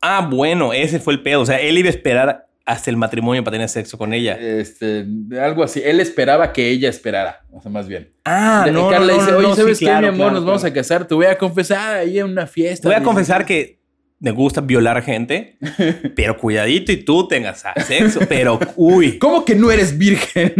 Ah, 0.00 0.28
bueno, 0.28 0.72
ese 0.72 0.98
fue 0.98 1.12
el 1.14 1.22
pedo. 1.22 1.42
O 1.42 1.46
sea, 1.46 1.60
él 1.60 1.78
iba 1.78 1.86
a 1.86 1.90
esperar 1.90 2.48
hasta 2.64 2.90
el 2.90 2.96
matrimonio 2.96 3.42
para 3.42 3.54
tener 3.56 3.68
sexo 3.68 3.98
con 3.98 4.12
ella. 4.14 4.34
Este, 4.38 5.04
algo 5.40 5.64
así. 5.64 5.80
Él 5.84 6.00
esperaba 6.00 6.52
que 6.52 6.68
ella 6.70 6.88
esperara, 6.88 7.40
o 7.50 7.60
sea, 7.60 7.70
más 7.70 7.88
bien. 7.88 8.12
Ah, 8.24 8.66
Y 8.68 8.70
no, 8.70 8.88
Carla 8.88 9.14
no, 9.14 9.18
dice, 9.20 9.32
oye, 9.34 9.48
no, 9.48 9.54
¿sabes 9.56 9.78
sí, 9.78 9.84
qué, 9.84 9.90
claro, 9.90 10.02
mi 10.02 10.08
amor? 10.08 10.18
claro, 10.18 10.34
Nos 10.34 10.44
vamos 10.44 10.64
a 10.64 10.72
casar. 10.72 11.06
Te 11.06 11.14
voy 11.14 11.26
a 11.26 11.36
confesar 11.36 11.96
ahí 11.96 12.18
en 12.18 12.26
una 12.26 12.46
fiesta. 12.46 12.88
Voy 12.88 12.94
a 12.96 13.02
confesar 13.02 13.44
que 13.44 13.80
me 14.20 14.30
gusta 14.30 14.60
violar 14.60 15.02
gente, 15.02 15.58
pero 16.14 16.36
cuidadito 16.38 16.92
y 16.92 16.98
tú 16.98 17.26
tengas 17.26 17.64
sexo. 17.86 18.20
Pero, 18.28 18.60
uy. 18.76 19.18
¿Cómo 19.20 19.44
que 19.44 19.56
no 19.56 19.70
eres 19.72 19.98
virgen? 19.98 20.54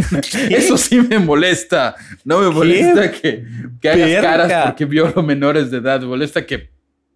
Eso 0.50 0.76
sí 0.76 1.00
me 1.00 1.20
molesta. 1.20 1.94
No 2.24 2.40
me 2.40 2.50
molesta 2.50 3.12
que, 3.12 3.44
que 3.80 3.88
hagas 3.88 4.08
Verga. 4.08 4.22
caras 4.22 4.66
porque 4.66 4.84
violo 4.86 5.22
menores 5.22 5.70
de 5.70 5.78
edad. 5.78 6.00
Me 6.00 6.06
molesta 6.08 6.44
que 6.44 6.70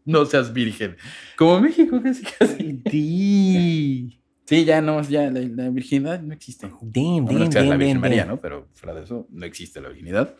no 0.04 0.24
seas 0.24 0.52
virgen. 0.52 0.96
Como 1.36 1.60
México, 1.60 2.00
casi 2.00 2.22
casi. 2.22 2.80
Sí. 2.88 4.15
Sí, 4.46 4.64
ya 4.64 4.80
no, 4.80 5.02
ya 5.02 5.30
la, 5.30 5.40
la 5.40 5.70
virginidad 5.70 6.20
no 6.20 6.32
existe. 6.32 6.68
Damn, 6.80 7.26
A 7.28 7.32
menos 7.32 7.40
damn, 7.40 7.46
que 7.48 7.52
seas 7.52 7.64
la 7.64 7.70
damn, 7.70 7.78
Virgen 7.78 7.94
damn, 7.96 8.00
María, 8.00 8.22
damn. 8.22 8.28
¿no? 8.28 8.40
Pero 8.40 8.68
fuera 8.74 8.94
de 8.98 9.04
eso, 9.04 9.26
no 9.30 9.44
existe 9.44 9.80
la 9.80 9.88
virginidad. 9.88 10.34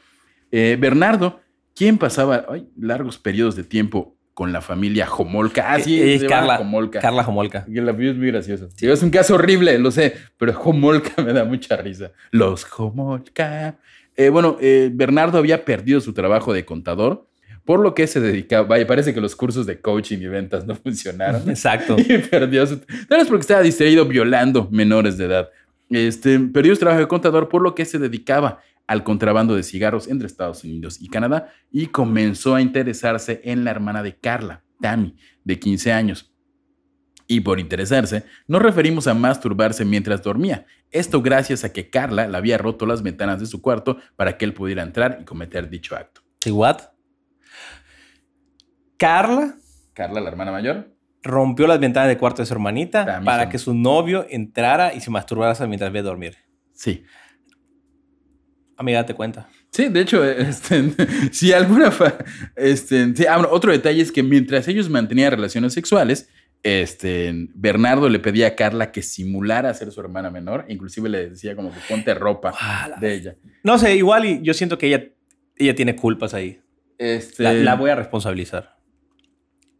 Eh, 0.52 0.76
Bernardo, 0.80 1.40
quien 1.74 1.98
pasaba 1.98 2.46
ay, 2.48 2.68
largos 2.78 3.18
periodos 3.18 3.56
de 3.56 3.64
tiempo 3.64 4.16
con 4.32 4.52
la 4.52 4.60
familia 4.60 5.06
Jomolka. 5.06 5.72
Ah, 5.72 5.80
sí, 5.80 6.00
Eh, 6.00 6.18
llama 6.18 6.28
Carla. 6.28 6.56
Jomolka. 6.58 7.00
Carla 7.00 7.24
Jomolka. 7.24 7.64
Y 7.68 7.78
el 7.78 7.88
apellido 7.88 8.12
es 8.12 8.18
muy 8.18 8.26
gracioso. 8.28 8.68
Digo, 8.78 8.92
es 8.92 9.02
un 9.02 9.10
caso 9.10 9.34
horrible, 9.34 9.78
lo 9.78 9.90
sé, 9.90 10.14
pero 10.36 10.52
Jomolka 10.52 11.20
me 11.22 11.32
da 11.32 11.44
mucha 11.44 11.76
risa. 11.76 12.12
Los 12.30 12.64
Jomolka. 12.64 13.78
Eh, 14.14 14.28
bueno, 14.28 14.56
eh, 14.60 14.90
Bernardo 14.92 15.38
había 15.38 15.64
perdido 15.64 16.00
su 16.00 16.12
trabajo 16.12 16.52
de 16.52 16.64
contador, 16.64 17.28
por 17.66 17.80
lo 17.80 17.94
que 17.94 18.06
se 18.06 18.20
dedicaba. 18.20 18.66
Vaya, 18.66 18.86
parece 18.86 19.12
que 19.12 19.20
los 19.20 19.36
cursos 19.36 19.66
de 19.66 19.80
coaching 19.80 20.18
y 20.18 20.28
ventas 20.28 20.66
no 20.66 20.74
funcionaron. 20.76 21.42
Exacto. 21.50 21.96
y 21.98 22.18
perdió 22.18 22.66
su. 22.66 22.78
Tal 22.78 23.18
vez 23.18 23.28
porque 23.28 23.42
estaba 23.42 23.60
distraído 23.60 24.06
violando 24.06 24.68
menores 24.70 25.18
de 25.18 25.26
edad. 25.26 25.50
Este, 25.90 26.38
perdió 26.38 26.74
su 26.74 26.80
trabajo 26.80 27.00
de 27.00 27.08
contador, 27.08 27.48
por 27.48 27.60
lo 27.60 27.74
que 27.74 27.84
se 27.84 27.98
dedicaba 27.98 28.60
al 28.86 29.02
contrabando 29.02 29.56
de 29.56 29.64
cigarros 29.64 30.08
entre 30.08 30.28
Estados 30.28 30.62
Unidos 30.62 30.98
y 31.00 31.08
Canadá 31.08 31.52
y 31.72 31.86
comenzó 31.88 32.54
a 32.54 32.62
interesarse 32.62 33.40
en 33.44 33.64
la 33.64 33.72
hermana 33.72 34.04
de 34.04 34.16
Carla, 34.16 34.62
Tammy, 34.80 35.16
de 35.44 35.58
15 35.58 35.92
años. 35.92 36.32
Y 37.26 37.40
por 37.40 37.58
interesarse, 37.58 38.22
nos 38.46 38.62
referimos 38.62 39.08
a 39.08 39.14
masturbarse 39.14 39.84
mientras 39.84 40.22
dormía. 40.22 40.66
Esto 40.92 41.20
gracias 41.20 41.64
a 41.64 41.72
que 41.72 41.90
Carla 41.90 42.28
le 42.28 42.36
había 42.36 42.58
roto 42.58 42.86
las 42.86 43.02
ventanas 43.02 43.40
de 43.40 43.46
su 43.46 43.60
cuarto 43.60 43.98
para 44.14 44.38
que 44.38 44.44
él 44.44 44.54
pudiera 44.54 44.84
entrar 44.84 45.18
y 45.20 45.24
cometer 45.24 45.68
dicho 45.68 45.96
acto. 45.96 46.20
¿Sí, 46.40 46.52
what? 46.52 46.95
Carla 48.96 49.54
Carla, 49.92 50.20
la 50.20 50.28
hermana 50.28 50.52
mayor, 50.52 50.88
rompió 51.22 51.66
las 51.66 51.80
ventanas 51.80 52.08
del 52.08 52.18
cuarto 52.18 52.42
de 52.42 52.46
su 52.46 52.52
hermanita 52.54 53.04
También 53.06 53.24
para 53.24 53.42
son- 53.44 53.50
que 53.52 53.58
su 53.58 53.74
novio 53.74 54.26
entrara 54.28 54.92
y 54.94 55.00
se 55.00 55.10
masturbara 55.10 55.54
mientras 55.66 55.90
veía 55.92 56.02
dormir. 56.02 56.36
sí. 56.72 57.04
Amiga, 58.78 58.98
date 58.98 59.14
cuenta. 59.14 59.48
Sí, 59.72 59.88
de 59.88 60.00
hecho, 60.02 60.22
este, 60.30 60.92
si 61.32 61.50
alguna... 61.52 61.90
fa- 61.90 62.18
Este, 62.56 63.14
sí, 63.16 63.24
ah, 63.26 63.36
bueno, 63.38 63.48
otro 63.52 63.72
detalle 63.72 64.02
es 64.02 64.12
que 64.12 64.22
mientras 64.22 64.68
ellos 64.68 64.90
mantenían 64.90 65.30
relaciones 65.30 65.72
sexuales, 65.72 66.28
este, 66.62 67.32
Bernardo 67.54 68.08
le 68.10 68.18
pedía 68.18 68.48
a 68.48 68.54
Carla 68.54 68.92
que 68.92 69.00
simulara 69.00 69.72
ser 69.72 69.90
su 69.92 70.00
hermana 70.00 70.30
menor, 70.30 70.66
inclusive 70.68 71.08
le 71.08 71.30
decía 71.30 71.56
como 71.56 71.72
que 71.72 71.78
ponte 71.88 72.12
ropa 72.12 72.52
de 73.00 73.14
ella. 73.14 73.36
No 73.62 73.78
sé, 73.78 73.96
igual 73.96 74.26
y 74.26 74.42
yo 74.42 74.52
siento 74.52 74.76
que 74.76 74.88
ella, 74.88 75.04
ella 75.56 75.74
tiene 75.74 75.96
culpas 75.96 76.34
ahí. 76.34 76.60
Este, 76.98 77.42
La, 77.44 77.52
la 77.54 77.74
voy 77.76 77.88
a 77.88 77.94
responsabilizar. 77.94 78.75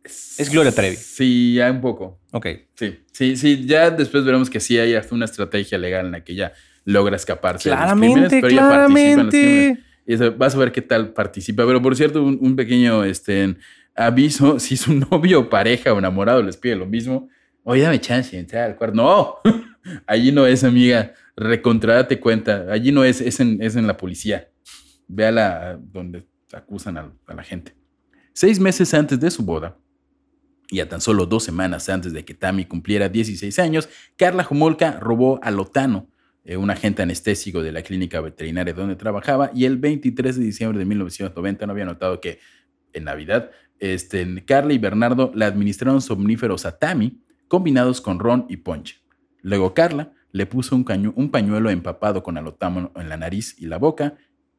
Es 0.06 0.50
Gloria 0.50 0.72
Trevi. 0.72 0.96
Sí, 0.96 1.54
ya 1.54 1.70
un 1.70 1.80
poco. 1.80 2.20
Ok. 2.32 2.46
Sí, 2.74 2.98
sí, 3.12 3.36
sí, 3.36 3.64
ya 3.66 3.90
después 3.90 4.24
veremos 4.24 4.48
que 4.50 4.60
sí 4.60 4.78
hay 4.78 4.94
hasta 4.94 5.14
una 5.14 5.24
estrategia 5.26 5.78
legal 5.78 6.06
en 6.06 6.12
la 6.12 6.24
que 6.24 6.32
ella 6.32 6.52
logra 6.84 7.16
escaparse. 7.16 7.70
de 7.70 7.76
los 7.76 7.94
crímenes, 7.94 8.34
Claramente, 8.34 8.40
pero 8.40 8.48
ella 8.48 8.68
participa 8.68 9.20
en 9.20 9.26
los 9.26 9.36
crímenes. 9.36 9.74
claramente. 9.74 9.82
Y 10.06 10.14
eso, 10.14 10.32
vas 10.36 10.54
a 10.54 10.58
ver 10.58 10.72
qué 10.72 10.82
tal 10.82 11.12
participa. 11.12 11.66
Pero 11.66 11.82
por 11.82 11.96
cierto, 11.96 12.22
un, 12.22 12.38
un 12.40 12.56
pequeño 12.56 13.04
este, 13.04 13.56
aviso: 13.94 14.58
si 14.60 14.76
su 14.76 14.94
novio 14.94 15.48
pareja 15.50 15.92
o 15.92 15.98
enamorado 15.98 16.42
les 16.42 16.56
pide 16.56 16.76
lo 16.76 16.86
mismo, 16.86 17.28
oye, 17.64 17.82
dame 17.82 18.00
chance 18.00 18.30
de 18.30 18.38
entrar 18.40 18.64
al 18.70 18.76
cuarto. 18.76 18.94
No, 18.96 19.36
allí 20.06 20.32
no 20.32 20.46
es, 20.46 20.64
amiga. 20.64 21.12
Recontradate 21.36 22.18
cuenta. 22.20 22.66
Allí 22.70 22.92
no 22.92 23.04
es, 23.04 23.20
es 23.20 23.40
en, 23.40 23.60
es 23.60 23.76
en 23.76 23.86
la 23.86 23.96
policía. 23.96 24.48
Véala 25.08 25.78
donde 25.80 26.26
acusan 26.52 26.96
a, 26.96 27.12
a 27.26 27.34
la 27.34 27.42
gente. 27.42 27.74
Seis 28.32 28.60
meses 28.60 28.92
antes 28.94 29.18
de 29.18 29.30
su 29.30 29.42
boda, 29.42 29.76
y 30.68 30.80
a 30.80 30.88
tan 30.88 31.00
solo 31.00 31.26
dos 31.26 31.44
semanas 31.44 31.88
antes 31.88 32.12
de 32.12 32.24
que 32.24 32.34
Tammy 32.34 32.64
cumpliera 32.64 33.08
16 33.08 33.58
años, 33.58 33.88
Carla 34.16 34.44
Jomolka 34.44 34.98
robó 35.00 35.38
a 35.42 35.50
Lotano, 35.50 36.08
eh, 36.44 36.56
un 36.56 36.70
agente 36.70 37.02
anestésico 37.02 37.62
de 37.62 37.72
la 37.72 37.82
clínica 37.82 38.20
veterinaria 38.20 38.74
donde 38.74 38.96
trabajaba, 38.96 39.50
y 39.54 39.64
el 39.64 39.76
23 39.76 40.36
de 40.36 40.44
diciembre 40.44 40.78
de 40.78 40.84
1990 40.84 41.66
no 41.66 41.72
había 41.72 41.84
notado 41.84 42.20
que 42.20 42.38
en 42.92 43.04
Navidad 43.04 43.50
este, 43.78 44.44
Carla 44.44 44.72
y 44.72 44.78
Bernardo 44.78 45.30
le 45.34 45.44
administraron 45.44 46.00
somníferos 46.00 46.64
a 46.66 46.78
Tammy 46.78 47.20
combinados 47.48 48.00
con 48.00 48.18
ron 48.18 48.46
y 48.48 48.58
ponche. 48.58 48.96
Luego 49.42 49.74
Carla 49.74 50.12
le 50.32 50.46
puso 50.46 50.74
un, 50.74 50.84
pañuelo 51.30 51.70
empapado 51.70 52.22
con 52.22 52.36
alotamo 52.36 52.90
en 52.96 53.08
la 53.08 53.16
nariz 53.16 53.54
y 53.58 53.66
la 53.66 53.78
boca, 53.78 54.16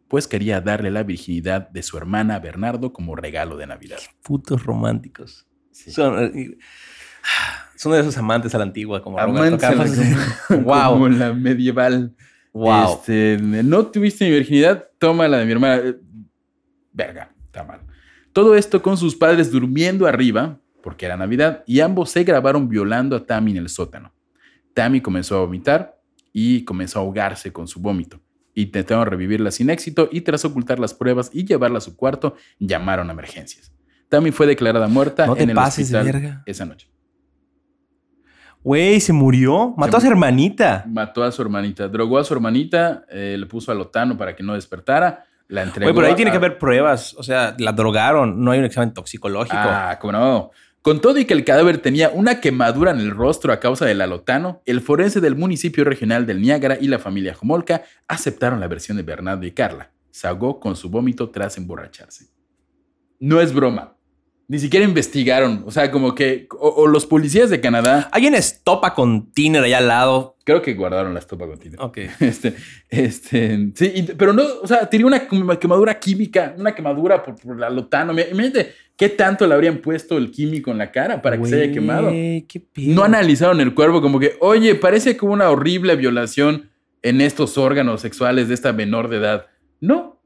pues 0.08 0.28
quería 0.28 0.62
darle 0.62 0.92
la 0.92 1.04
virginidad 1.04 1.70
de 1.70 1.84
su 1.84 1.98
hermana 1.98 2.40
Bernardo 2.40 2.94
como 2.94 3.16
regalo 3.16 3.58
de 3.58 3.68
Navidad. 3.68 4.00
Putos 4.24 4.64
románticos. 4.64 5.46
Sí. 5.78 5.92
Son, 5.92 6.24
eh, 6.24 6.58
son 7.76 7.92
de 7.92 8.00
esos 8.00 8.18
amantes 8.18 8.54
a 8.56 8.58
la 8.58 8.64
antigua, 8.64 9.02
como 9.02 9.20
Amantes 9.20 9.64
a 9.64 9.76
la-. 9.76 9.86
Como 10.48 10.62
wow. 10.64 11.08
la 11.10 11.34
medieval. 11.34 12.16
Wow. 12.54 12.96
Este, 12.96 13.38
no 13.42 13.86
tuviste 13.88 14.26
mi 14.26 14.32
virginidad, 14.32 14.88
toma 14.98 15.28
la 15.28 15.38
de 15.38 15.46
mi 15.46 15.52
hermana. 15.52 15.76
Eh, 15.84 15.96
Verga, 16.92 17.32
está 17.46 17.64
mal. 17.64 17.82
Todo 18.34 18.56
esto 18.56 18.82
con 18.82 18.98
sus 18.98 19.16
padres 19.16 19.52
durmiendo 19.52 20.08
arriba, 20.08 20.60
porque 20.82 21.06
era 21.06 21.16
Navidad, 21.16 21.64
y 21.68 21.80
ambos 21.80 22.10
se 22.10 22.24
grabaron 22.24 22.68
violando 22.68 23.16
a 23.16 23.26
Tammy 23.26 23.52
en 23.52 23.58
el 23.58 23.70
sótano. 23.70 24.14
Tammy 24.74 25.02
comenzó 25.02 25.38
a 25.38 25.40
vomitar 25.42 26.00
y 26.34 26.64
comenzó 26.64 27.00
a 27.00 27.02
ahogarse 27.04 27.54
con 27.54 27.68
su 27.68 27.80
vómito. 27.80 28.20
Intentaron 28.56 29.06
revivirla 29.06 29.52
sin 29.52 29.70
éxito 29.70 30.10
y 30.12 30.22
tras 30.22 30.44
ocultar 30.46 30.80
las 30.80 30.96
pruebas 30.96 31.30
y 31.32 31.46
llevarla 31.46 31.78
a 31.78 31.82
su 31.82 31.96
cuarto, 31.96 32.36
llamaron 32.60 33.10
a 33.10 33.14
emergencias. 33.14 33.72
Tammy 34.10 34.32
fue 34.32 34.48
declarada 34.48 34.88
muerta 34.88 35.26
No 35.28 35.36
te 35.36 35.44
en 35.44 35.50
el 35.50 35.56
pases 35.56 35.90
de 35.90 35.98
hospital 35.98 36.22
verga. 36.22 36.44
esa 36.46 36.66
noche. 36.66 36.90
Güey, 38.64 39.00
se 39.00 39.14
murió. 39.14 39.74
Mató 39.78 39.98
a 39.98 40.02
su 40.02 40.08
hermanita. 40.08 40.84
Mató 40.88 41.24
a 41.24 41.32
su 41.32 41.42
hermanita, 41.42 41.88
drogó 41.88 42.18
a 42.18 42.24
su 42.24 42.34
hermanita, 42.34 43.06
eh, 43.10 43.36
le 43.40 43.46
puso 43.46 43.72
alotano 43.72 44.18
para 44.18 44.36
que 44.36 44.44
no 44.44 44.56
despertara, 44.56 45.26
la 45.48 45.64
entregó. 45.64 45.86
Güey, 45.86 45.96
pero 45.96 46.08
ahí 46.08 46.16
tiene 46.16 46.32
que 46.32 46.38
haber 46.38 46.58
pruebas. 46.58 47.14
O 47.14 47.24
sea, 47.24 47.56
la 47.60 47.72
drogaron. 47.72 48.44
No 48.44 48.52
hay 48.52 48.60
un 48.60 48.66
examen 48.66 48.94
toxicológico. 48.94 49.56
Ah, 49.58 49.98
cómo 50.02 50.12
no. 50.12 50.52
Con 50.82 51.02
todo 51.02 51.18
y 51.20 51.26
que 51.26 51.34
el 51.34 51.44
cadáver 51.44 51.80
tenía 51.80 52.10
una 52.10 52.40
quemadura 52.40 52.92
en 52.92 53.00
el 53.00 53.12
rostro 53.12 53.52
a 53.52 53.60
causa 53.60 53.86
del 53.86 54.00
alotano, 54.00 54.62
el 54.66 54.80
forense 54.80 55.20
del 55.20 55.36
municipio 55.36 55.84
regional 55.84 56.26
del 56.26 56.42
Niágara 56.42 56.78
y 56.80 56.88
la 56.88 56.98
familia 56.98 57.34
Jomolka 57.34 57.84
aceptaron 58.08 58.62
la 58.62 58.70
versión 58.70 58.96
de 58.96 59.04
Bernardo 59.04 59.46
y 59.46 59.52
Carla. 59.52 59.92
Se 60.12 60.28
ahogó 60.28 60.60
con 60.62 60.78
su 60.78 60.90
vómito 60.90 61.30
tras 61.30 61.58
emborracharse. 61.58 62.28
No 63.20 63.42
es 63.42 63.54
broma. 63.54 63.97
Ni 64.50 64.60
siquiera 64.60 64.86
investigaron. 64.86 65.64
O 65.66 65.72
sea, 65.72 65.92
como 65.92 66.16
que. 66.16 66.48
O, 66.58 66.70
o 66.70 66.88
los 66.88 67.06
policías 67.06 67.50
de 67.50 67.60
Canadá. 67.60 68.10
Hay 68.14 68.28
una 68.28 68.38
estopa 68.38 68.94
con 68.94 69.32
tiner 69.32 69.64
allá 69.64 69.80
al 69.80 69.88
lado. 69.90 70.38
Creo 70.46 70.62
que 70.62 70.74
guardaron 70.74 71.14
la 71.14 71.20
estopa 71.20 71.46
continua. 71.48 71.84
Ok. 71.86 71.98
Este, 72.22 72.56
este, 72.90 73.72
sí, 73.76 73.92
y- 73.96 74.04
pero 74.04 74.32
no, 74.34 74.44
o 74.64 74.68
sea, 74.68 74.90
tenía 74.90 75.06
una 75.06 75.28
quem- 75.28 75.58
quemadura 75.60 76.00
química, 76.00 76.56
una 76.58 76.74
quemadura 76.74 77.22
por, 77.24 77.36
por 77.36 77.60
la 77.60 77.70
lotano. 77.70 78.14
Imagínate 78.14 78.74
¿Qué 78.96 79.10
tanto 79.10 79.46
le 79.46 79.54
habrían 79.54 79.78
puesto 79.78 80.18
el 80.18 80.32
químico 80.32 80.72
en 80.72 80.80
la 80.80 80.92
cara 80.92 81.22
para 81.22 81.38
que 81.38 81.46
se 81.46 81.62
haya 81.62 81.72
quemado? 81.72 82.10
Qué. 82.10 82.64
No 82.78 83.04
analizaron 83.04 83.62
el 83.62 83.76
cuerpo 83.76 84.02
como 84.02 84.20
que, 84.20 84.38
oye, 84.40 84.74
parece 84.74 85.16
como 85.18 85.34
una 85.34 85.52
horrible 85.52 85.96
violación 85.96 86.72
en 87.04 87.22
estos 87.22 87.60
órganos 87.60 88.02
sexuales 88.02 88.48
de 88.48 88.56
esta 88.56 88.74
menor 88.74 89.08
de 89.10 89.18
edad. 89.18 89.46
No. 89.80 90.20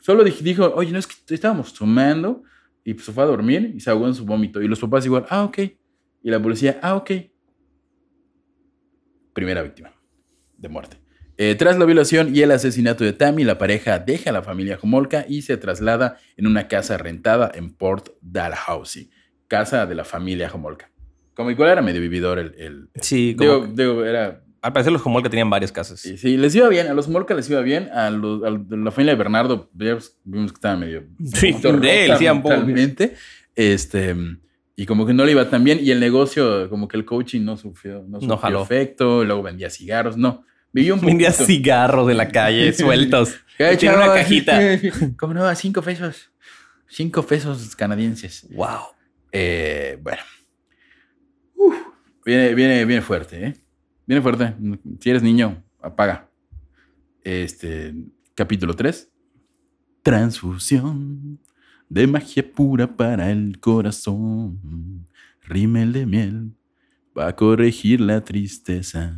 Solo 0.00 0.22
dij- 0.22 0.40
dijo, 0.40 0.70
oye, 0.76 0.92
no 0.92 0.98
es 0.98 1.06
que 1.06 1.14
estábamos 1.34 1.72
tomando 1.72 2.42
y 2.90 2.94
pues 2.94 3.06
se 3.06 3.12
fue 3.12 3.22
a 3.22 3.26
dormir 3.26 3.72
y 3.76 3.80
se 3.80 3.90
ahogó 3.90 4.06
en 4.08 4.14
su 4.14 4.24
vómito. 4.24 4.60
Y 4.60 4.68
los 4.68 4.80
papás 4.80 5.06
igual, 5.06 5.24
ah, 5.30 5.44
ok. 5.44 5.58
Y 6.22 6.30
la 6.30 6.40
policía, 6.42 6.78
ah, 6.82 6.96
ok. 6.96 7.10
Primera 9.32 9.62
víctima 9.62 9.92
de 10.58 10.68
muerte. 10.68 10.96
Eh, 11.36 11.54
tras 11.54 11.78
la 11.78 11.84
violación 11.86 12.34
y 12.34 12.42
el 12.42 12.50
asesinato 12.50 13.04
de 13.04 13.12
Tammy, 13.14 13.44
la 13.44 13.56
pareja 13.56 13.98
deja 13.98 14.30
a 14.30 14.32
la 14.32 14.42
familia 14.42 14.78
Homolka 14.82 15.24
y 15.28 15.42
se 15.42 15.56
traslada 15.56 16.18
en 16.36 16.46
una 16.46 16.68
casa 16.68 16.98
rentada 16.98 17.50
en 17.54 17.72
Port 17.72 18.10
Dalhousie, 18.20 19.08
casa 19.48 19.86
de 19.86 19.94
la 19.94 20.04
familia 20.04 20.50
Homolka. 20.52 20.90
Como 21.34 21.50
igual 21.50 21.70
era 21.70 21.80
medio 21.80 22.00
vividor 22.00 22.38
el... 22.38 22.54
el- 22.58 22.90
Sí, 23.00 23.34
como 23.38 23.66
digo, 23.68 24.04
era... 24.04 24.44
al 24.62 24.72
parecer 24.72 24.92
los 24.92 25.04
Homolka 25.06 25.30
tenían 25.30 25.48
varias 25.50 25.72
casas. 25.72 26.00
Sí, 26.00 26.16
sí, 26.18 26.36
les 26.36 26.54
iba 26.54 26.68
bien, 26.68 26.86
a 26.88 26.94
los 26.94 27.06
Homolka 27.08 27.34
les 27.34 27.48
iba 27.50 27.60
bien, 27.62 27.88
a, 27.92 28.10
los- 28.10 28.42
a 28.44 28.50
la 28.50 28.90
familia 28.90 29.12
de 29.14 29.18
Bernardo 29.18 29.70
vimos 29.72 30.16
que 30.24 30.54
estaba 30.54 30.76
medio... 30.76 31.04
Sí, 31.34 31.52
de 31.52 32.04
él, 32.06 32.16
sí, 32.18 32.24
mentalmente. 32.24 33.14
Este... 33.54 34.14
Y 34.76 34.86
como 34.86 35.04
que 35.04 35.12
no 35.12 35.26
le 35.26 35.32
iba 35.32 35.50
tan 35.50 35.62
bien. 35.62 35.78
Y 35.82 35.90
el 35.90 36.00
negocio, 36.00 36.70
como 36.70 36.88
que 36.88 36.96
el 36.96 37.04
coaching 37.04 37.42
no 37.44 37.58
sufrió, 37.58 38.02
no 38.08 38.18
sufrió 38.18 38.38
jaló. 38.38 38.62
efecto. 38.62 39.24
Luego 39.26 39.42
vendía 39.42 39.68
cigarros. 39.68 40.16
No. 40.16 40.42
Vivió 40.72 40.94
un 40.94 41.02
Vendía 41.02 41.28
poquito. 41.32 41.44
cigarros 41.44 42.06
de 42.08 42.14
la 42.14 42.28
calle 42.28 42.72
sueltos. 42.72 43.34
¿Qué, 43.58 43.76
Tiene 43.76 43.96
una 43.96 44.06
cajita. 44.06 44.58
¿Cómo 45.18 45.34
no? 45.34 45.54
Cinco 45.54 45.82
pesos. 45.82 46.30
Cinco 46.88 47.22
pesos 47.26 47.76
canadienses. 47.76 48.46
Wow. 48.52 48.80
Eh, 49.32 49.98
bueno. 50.00 50.22
Uf, 51.56 51.74
viene, 52.24 52.54
viene, 52.54 52.84
viene 52.86 53.02
fuerte, 53.02 53.46
¿eh? 53.48 53.54
Viene 54.10 54.22
fuerte. 54.22 54.56
Si 54.98 55.08
eres 55.08 55.22
niño, 55.22 55.62
apaga. 55.80 56.28
Este, 57.22 57.94
capítulo 58.34 58.74
3. 58.74 59.08
Transfusión 60.02 61.38
de 61.88 62.08
magia 62.08 62.44
pura 62.52 62.88
para 62.88 63.30
el 63.30 63.60
corazón. 63.60 65.06
Rímel 65.42 65.92
de 65.92 66.06
miel 66.06 66.56
va 67.16 67.28
a 67.28 67.36
corregir 67.36 68.00
la 68.00 68.24
tristeza. 68.24 69.16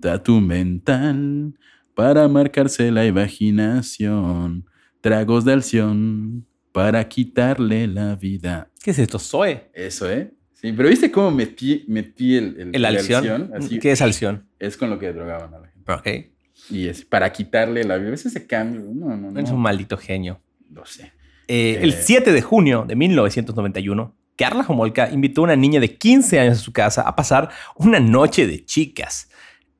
Tatu 0.00 0.40
mental 0.40 1.58
para 1.94 2.26
marcarse 2.28 2.90
la 2.90 3.04
imaginación. 3.04 4.64
Tragos 5.02 5.44
de 5.44 5.52
alción 5.52 6.46
para 6.72 7.06
quitarle 7.06 7.86
la 7.86 8.16
vida. 8.16 8.70
¿Qué 8.82 8.92
es 8.92 8.98
esto? 9.00 9.18
Zoe. 9.18 9.70
Eso, 9.74 10.10
¿eh? 10.10 10.32
Sí, 10.60 10.72
pero 10.72 10.88
¿viste 10.88 11.10
cómo 11.10 11.30
metí, 11.30 11.84
metí 11.86 12.36
el, 12.36 12.56
el, 12.58 12.74
¿El 12.74 12.84
alción? 12.84 13.50
Así, 13.54 13.78
¿Qué 13.78 13.92
es 13.92 14.02
alción? 14.02 14.48
es 14.58 14.76
con 14.76 14.90
lo 14.90 14.98
que 14.98 15.12
drogaban 15.12 15.54
a 15.54 15.58
la 15.58 15.68
gente. 15.68 15.92
Ok. 15.92 16.32
Y 16.70 16.88
es 16.88 17.04
para 17.04 17.32
quitarle 17.32 17.84
la 17.84 17.96
vida. 17.96 18.08
A 18.08 18.10
veces 18.10 18.34
ese 18.34 18.46
cambio, 18.46 18.80
no, 18.92 19.16
no, 19.16 19.30
no. 19.30 19.38
Eres 19.38 19.52
un 19.52 19.60
maldito 19.60 19.96
genio. 19.96 20.40
No 20.68 20.84
sé. 20.84 21.12
Eh, 21.46 21.74
Eh. 21.74 21.78
El 21.82 21.92
7 21.92 22.32
de 22.32 22.42
junio 22.42 22.84
de 22.86 22.96
1991, 22.96 24.16
Carla 24.36 24.64
Homolka 24.66 25.10
invitó 25.10 25.42
a 25.42 25.44
una 25.44 25.56
niña 25.56 25.80
de 25.80 25.96
15 25.96 26.40
años 26.40 26.58
a 26.58 26.60
su 26.60 26.72
casa 26.72 27.02
a 27.02 27.14
pasar 27.16 27.50
una 27.76 28.00
noche 28.00 28.46
de 28.46 28.64
chicas. 28.64 29.30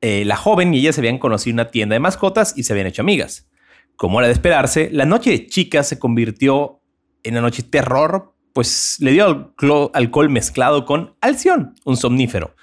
Eh, 0.01 0.23
la 0.25 0.37
joven 0.37 0.73
y 0.73 0.79
ella 0.79 0.93
se 0.93 1.01
habían 1.01 1.17
conocido 1.19 1.51
en 1.51 1.55
una 1.55 1.71
tienda 1.71 1.93
de 1.93 1.99
mascotas 1.99 2.57
y 2.57 2.63
se 2.63 2.71
habían 2.73 2.87
hecho 2.87 3.01
amigas. 3.01 3.49
Como 3.97 4.19
era 4.19 4.27
de 4.27 4.33
esperarse, 4.33 4.89
la 4.93 5.03
noche 5.05 5.29
de 5.31 5.47
chicas 5.47 5.89
se 5.89 5.99
convirtió 5.99 6.81
en 7.23 7.33
una 7.33 7.41
noche 7.41 7.63
terror, 7.63 8.33
pues 8.59 8.97
le 8.99 9.11
dio 9.13 9.53
alcohol 9.93 10.29
mezclado 10.29 10.83
con 10.85 11.15
alción, 11.21 11.75
un 11.85 11.95
somnífero. 11.95 12.57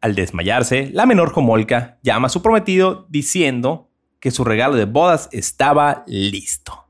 Al 0.00 0.14
desmayarse, 0.14 0.88
la 0.94 1.04
menor 1.04 1.30
Homolka 1.34 1.98
llama 2.02 2.28
a 2.28 2.30
su 2.30 2.40
prometido 2.40 3.06
diciendo 3.10 3.90
que 4.18 4.30
su 4.30 4.44
regalo 4.44 4.76
de 4.76 4.86
bodas 4.86 5.28
estaba 5.30 6.04
listo. 6.06 6.86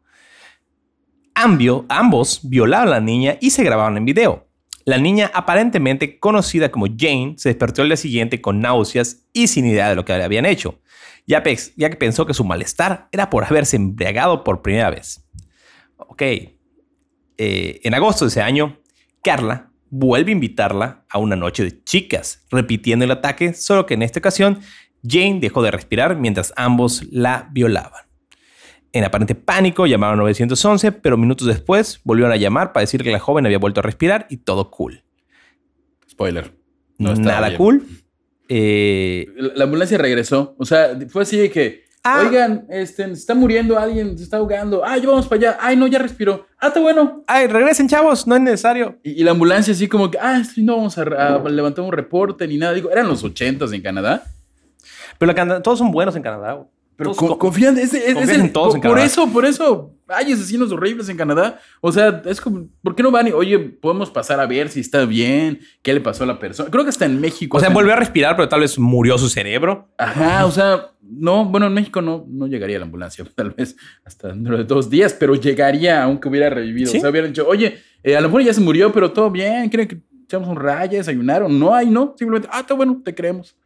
Ambio- 1.35 1.87
ambos 1.89 2.39
violaron 2.49 2.87
a 2.87 2.91
la 2.93 3.01
niña 3.01 3.37
y 3.41 3.51
se 3.51 3.65
grabaron 3.65 3.97
en 3.97 4.05
video. 4.05 4.47
La 4.85 4.99
niña, 4.99 5.33
aparentemente 5.35 6.21
conocida 6.21 6.71
como 6.71 6.87
Jane, 6.87 7.35
se 7.39 7.49
despertó 7.49 7.83
el 7.83 7.89
día 7.89 7.97
siguiente 7.97 8.41
con 8.41 8.61
náuseas 8.61 9.27
y 9.33 9.49
sin 9.49 9.67
idea 9.67 9.89
de 9.89 9.97
lo 9.97 10.05
que 10.05 10.17
le 10.17 10.23
habían 10.23 10.47
hecho, 10.47 10.79
ya, 11.27 11.43
ya 11.77 11.91
que 11.91 11.97
pensó 11.97 12.27
que 12.27 12.35
su 12.35 12.45
malestar 12.45 13.09
era 13.11 13.29
por 13.29 13.43
haberse 13.45 13.75
embriagado 13.75 14.45
por 14.45 14.63
primera 14.63 14.91
vez. 14.91 15.29
Ok. 15.97 16.23
Eh, 17.45 17.81
en 17.83 17.93
agosto 17.93 18.25
de 18.25 18.29
ese 18.29 18.41
año, 18.41 18.79
Carla 19.21 19.73
vuelve 19.91 20.31
a 20.31 20.35
invitarla 20.35 21.05
a 21.11 21.19
una 21.19 21.35
noche 21.35 21.65
de 21.65 21.83
chicas, 21.83 22.47
repitiendo 22.53 23.05
el 23.05 23.11
ataque, 23.11 23.53
solo 23.53 23.85
que 23.85 23.95
en 23.95 24.03
esta 24.03 24.21
ocasión 24.21 24.61
Jane 25.05 25.41
dejó 25.41 25.61
de 25.61 25.73
respirar 25.73 26.17
mientras 26.17 26.53
ambos 26.57 27.03
la 27.11 27.49
violaban. 27.51 28.05
En 28.93 29.03
aparente 29.03 29.35
pánico 29.35 29.87
llamaron 29.87 30.21
a 30.21 30.23
911, 30.23 30.93
pero 30.93 31.17
minutos 31.17 31.49
después 31.49 32.01
volvieron 32.05 32.31
a 32.33 32.37
llamar 32.37 32.73
para 32.73 32.83
decir 32.83 33.03
que 33.03 33.11
la 33.11 33.19
joven 33.19 33.45
había 33.45 33.59
vuelto 33.59 33.81
a 33.81 33.83
respirar 33.83 34.29
y 34.31 34.37
todo 34.37 34.71
cool. 34.71 35.03
Spoiler. 36.09 36.53
No 36.99 37.13
Nada 37.17 37.49
bien. 37.49 37.59
cool. 37.59 37.87
Eh, 38.49 39.27
La, 39.37 39.53
la 39.57 39.65
ambulancia 39.65 39.99
regresó. 39.99 40.55
O 40.59 40.65
sea, 40.65 40.97
fue 41.09 41.23
así 41.23 41.39
de 41.39 41.51
que, 41.51 41.87
Ah. 42.05 42.25
oigan, 42.27 42.67
este, 42.69 43.05
se 43.07 43.13
está 43.13 43.35
muriendo 43.35 43.79
alguien, 43.79 44.19
se 44.19 44.25
está 44.25 44.39
ahogando. 44.39 44.83
Ay, 44.85 45.01
ya 45.03 45.09
vamos 45.09 45.29
para 45.29 45.39
allá. 45.51 45.59
Ay, 45.61 45.77
no, 45.77 45.87
ya 45.87 46.01
respiró. 46.01 46.47
Ah, 46.59 46.69
está 46.69 46.81
bueno. 46.81 47.23
ay, 47.29 47.47
regresen, 47.47 47.89
chavos, 47.89 48.27
no 48.27 48.35
es 48.35 48.41
necesario. 48.41 48.99
Y, 49.05 49.21
y 49.21 49.25
la 49.25 49.31
ambulancia 49.31 49.73
así 49.73 49.87
como 49.87 50.11
que, 50.11 50.19
ah, 50.19 50.43
no 50.57 50.77
vamos 50.79 50.99
a, 50.99 51.03
a 51.03 51.39
levantar 51.49 51.85
un 51.85 51.93
reporte 51.93 52.49
ni 52.49 52.59
nada. 52.59 52.73
Digo, 52.73 52.91
eran 52.91 53.07
los 53.07 53.23
ochentas 53.23 53.73
en 53.73 53.83
Canadá. 53.83 54.25
Pero 55.19 55.29
la 55.29 55.35
Canadá- 55.35 55.63
todos 55.63 55.79
son 55.79 55.93
buenos 55.93 56.17
en 56.17 56.23
Canadá. 56.23 56.55
güey. 56.55 56.67
Pero 56.97 57.13
co- 57.15 57.29
co- 57.29 57.39
confían, 57.39 57.77
es, 57.79 57.95
es- 57.95 58.09
es 58.09 58.15
confían 58.15 58.41
el- 58.41 58.47
en 58.47 58.53
todos 58.53 58.75
por, 58.75 58.77
en 58.77 58.83
por 58.83 58.99
eso, 58.99 59.29
por 59.33 59.45
eso 59.47 59.95
hay 60.09 60.33
asesinos 60.33 60.71
horribles 60.73 61.09
en 61.09 61.17
Canadá. 61.17 61.59
O 61.81 61.91
sea, 61.91 62.23
es 62.27 62.41
como, 62.41 62.67
¿por 62.83 62.95
qué 62.95 63.03
no 63.03 63.11
van 63.11 63.29
y, 63.29 63.33
oye, 63.33 63.59
podemos 63.59 64.11
pasar 64.11 64.39
a 64.41 64.47
ver 64.47 64.69
si 64.69 64.81
está 64.81 65.05
bien, 65.07 65.61
qué 65.83 65.95
le 65.95 66.01
pasó 66.01 66.25
a 66.25 66.27
la 66.27 66.39
persona? 66.39 66.71
Creo 66.71 66.85
que 66.85 66.91
hasta 66.91 67.07
en 67.07 67.21
México. 67.21 67.57
o 67.57 67.61
sea, 67.61 67.71
volvió 67.71 67.93
a 67.95 67.97
respirar, 67.97 68.37
pero 68.37 68.49
tal 68.49 68.61
vez 68.61 68.79
murió 68.79 69.17
su 69.17 69.29
cerebro. 69.31 69.89
Ajá, 69.97 70.45
o 70.45 70.51
sea, 70.51 70.91
no, 71.01 71.45
bueno, 71.47 71.67
en 71.67 71.75
México 71.75 72.03
no, 72.03 72.27
no 72.29 72.47
llegaría 72.47 72.79
la 72.79 72.85
ambulancia, 72.85 73.25
tal 73.35 73.51
vez 73.53 73.75
hasta 74.05 74.29
dentro 74.29 74.57
de 74.59 74.65
dos 74.65 74.91
días, 74.91 75.15
pero 75.15 75.35
llegaría 75.35 76.03
aunque 76.03 76.29
hubiera 76.29 76.51
revivido. 76.51 76.91
Sí. 76.91 76.99
O 76.99 77.01
sea, 77.01 77.11
hubieran 77.11 77.31
dicho, 77.33 77.47
oye, 77.49 77.79
eh, 78.03 78.17
a 78.17 78.21
lo 78.21 78.29
mejor 78.29 78.43
ya 78.43 78.53
se 78.53 78.61
murió, 78.61 78.93
pero 78.93 79.11
todo 79.13 79.31
bien, 79.31 79.69
¿quieren 79.71 79.89
que 79.89 79.99
echamos 80.25 80.49
un 80.49 80.57
raya, 80.57 80.99
desayunaron? 80.99 81.59
No 81.59 81.75
hay, 81.75 81.89
no, 81.89 82.15
simplemente, 82.19 82.49
ah, 82.53 82.61
está 82.61 82.75
bueno, 82.75 83.01
te 83.05 83.15
creemos. 83.15 83.57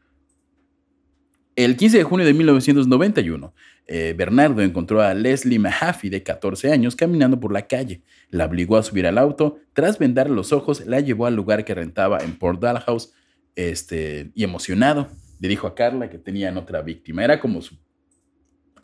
El 1.56 1.76
15 1.76 1.96
de 1.96 2.04
junio 2.04 2.26
de 2.26 2.34
1991, 2.34 3.54
eh, 3.86 4.14
Bernardo 4.16 4.60
encontró 4.60 5.00
a 5.00 5.14
Leslie 5.14 5.58
Mahaffey, 5.58 6.10
de 6.10 6.22
14 6.22 6.70
años, 6.70 6.94
caminando 6.94 7.40
por 7.40 7.50
la 7.50 7.66
calle. 7.66 8.02
La 8.28 8.44
obligó 8.44 8.76
a 8.76 8.82
subir 8.82 9.06
al 9.06 9.16
auto. 9.16 9.58
Tras 9.72 9.98
vendar 9.98 10.28
los 10.28 10.52
ojos, 10.52 10.84
la 10.84 11.00
llevó 11.00 11.24
al 11.24 11.34
lugar 11.34 11.64
que 11.64 11.74
rentaba 11.74 12.18
en 12.18 12.36
Port 12.36 12.60
Dalhouse. 12.60 13.14
Este, 13.54 14.32
y 14.34 14.44
emocionado, 14.44 15.08
le 15.40 15.48
dijo 15.48 15.66
a 15.66 15.74
Carla 15.74 16.10
que 16.10 16.18
tenían 16.18 16.58
otra 16.58 16.82
víctima. 16.82 17.24
Era 17.24 17.40
como 17.40 17.62
su 17.62 17.74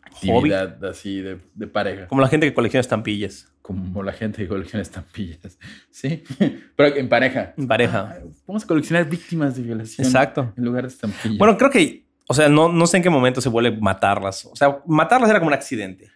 actividad 0.01 0.83
así 0.85 1.21
de, 1.21 1.37
de 1.53 1.67
pareja. 1.67 2.07
Como 2.07 2.21
la 2.21 2.27
gente 2.27 2.47
que 2.47 2.53
colecciona 2.53 2.81
estampillas 2.81 3.51
Como 3.61 4.01
la 4.01 4.13
gente 4.13 4.41
que 4.41 4.47
colecciona 4.47 4.81
estampillas. 4.81 5.59
Sí, 5.91 6.23
pero 6.75 6.95
en 6.95 7.07
pareja. 7.07 7.53
en 7.55 7.67
pareja. 7.67 8.17
Ah, 8.17 8.19
Vamos 8.47 8.63
a 8.63 8.67
coleccionar 8.67 9.07
víctimas 9.07 9.55
de 9.55 9.61
violación. 9.61 10.07
Exacto. 10.07 10.51
En 10.57 10.65
lugar 10.65 10.83
de 10.83 10.89
estampillas. 10.89 11.37
Bueno, 11.37 11.55
creo 11.55 11.69
que, 11.69 12.02
o 12.27 12.33
sea, 12.33 12.49
no, 12.49 12.69
no 12.71 12.87
sé 12.87 12.97
en 12.97 13.03
qué 13.03 13.09
momento 13.09 13.41
se 13.41 13.49
vuelve 13.49 13.77
matarlas. 13.79 14.45
O 14.45 14.55
sea, 14.55 14.79
matarlas 14.87 15.29
era 15.29 15.39
como 15.39 15.49
un 15.49 15.53
accidente. 15.53 16.09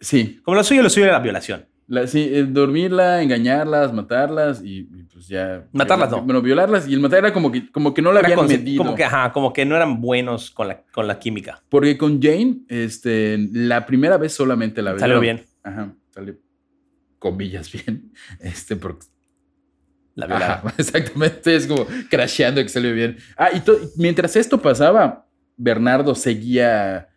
sí, 0.00 0.40
Como 0.44 0.56
lo 0.56 0.64
suyo, 0.64 0.82
lo 0.82 0.90
suyo 0.90 1.04
era 1.06 1.14
la 1.14 1.20
violación. 1.20 1.66
La- 1.88 2.06
sí, 2.08 2.28
eh, 2.32 2.42
dormirla, 2.44 3.22
engañarlas, 3.22 3.92
matarlas 3.92 4.60
y, 4.64 4.88
y 4.92 5.02
pues 5.04 5.28
ya. 5.28 5.64
Matarlas 5.72 6.10
no. 6.10 6.22
Bueno, 6.22 6.42
violarlas 6.42 6.88
y 6.88 6.94
el 6.94 6.98
matar 7.00 7.20
era 7.20 7.32
como 7.32 7.52
que, 7.52 7.70
como 7.70 7.94
que 7.94 8.02
no 8.02 8.12
la 8.12 8.18
Era 8.20 8.28
habían 8.34 8.48
medido. 8.48 8.82
Como 8.82 8.96
que, 8.96 9.04
ajá, 9.04 9.30
como 9.32 9.52
que 9.52 9.64
no 9.64 9.76
eran 9.76 10.00
buenos 10.00 10.50
con 10.50 10.66
la, 10.66 10.82
con 10.92 11.06
la 11.06 11.20
química. 11.20 11.62
Porque 11.68 11.96
con 11.96 12.20
Jane, 12.20 12.62
este, 12.68 13.38
la 13.52 13.86
primera 13.86 14.16
vez 14.16 14.32
solamente 14.34 14.82
la 14.82 14.98
Salió 14.98 15.20
violaron. 15.20 15.44
bien. 15.44 15.46
Ajá, 15.62 15.94
salió 16.10 16.34
comillas 17.20 17.70
bien. 17.70 18.12
Este, 18.40 18.74
porque. 18.74 19.06
La 20.16 20.26
violaron. 20.26 20.58
Ajá, 20.66 20.74
exactamente, 20.78 21.54
es 21.54 21.66
como 21.68 21.86
crasheando 22.10 22.62
que 22.62 22.68
salió 22.68 22.92
bien. 22.94 23.16
Ah, 23.36 23.50
y 23.54 23.62
mientras 23.96 24.34
esto 24.34 24.60
pasaba, 24.60 25.25
Bernardo 25.56 26.14
seguía 26.14 27.08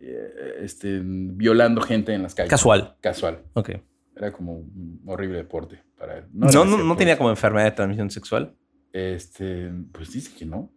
eh, 0.00 0.58
este, 0.60 1.00
violando 1.02 1.80
gente 1.80 2.12
en 2.14 2.22
las 2.22 2.34
calles. 2.34 2.50
Casual. 2.50 2.96
Casual. 3.00 3.42
Ok. 3.54 3.70
Era 4.16 4.32
como 4.32 4.54
un 4.58 5.00
horrible 5.06 5.38
deporte 5.38 5.82
para 5.96 6.18
él. 6.18 6.24
No, 6.32 6.64
no, 6.64 6.76
no 6.78 6.96
tenía 6.96 7.16
como 7.16 7.30
enfermedad 7.30 7.64
de 7.66 7.70
transmisión 7.72 8.10
sexual. 8.10 8.54
Este, 8.92 9.70
pues 9.92 10.12
dice 10.12 10.30
que 10.36 10.44
no. 10.46 10.72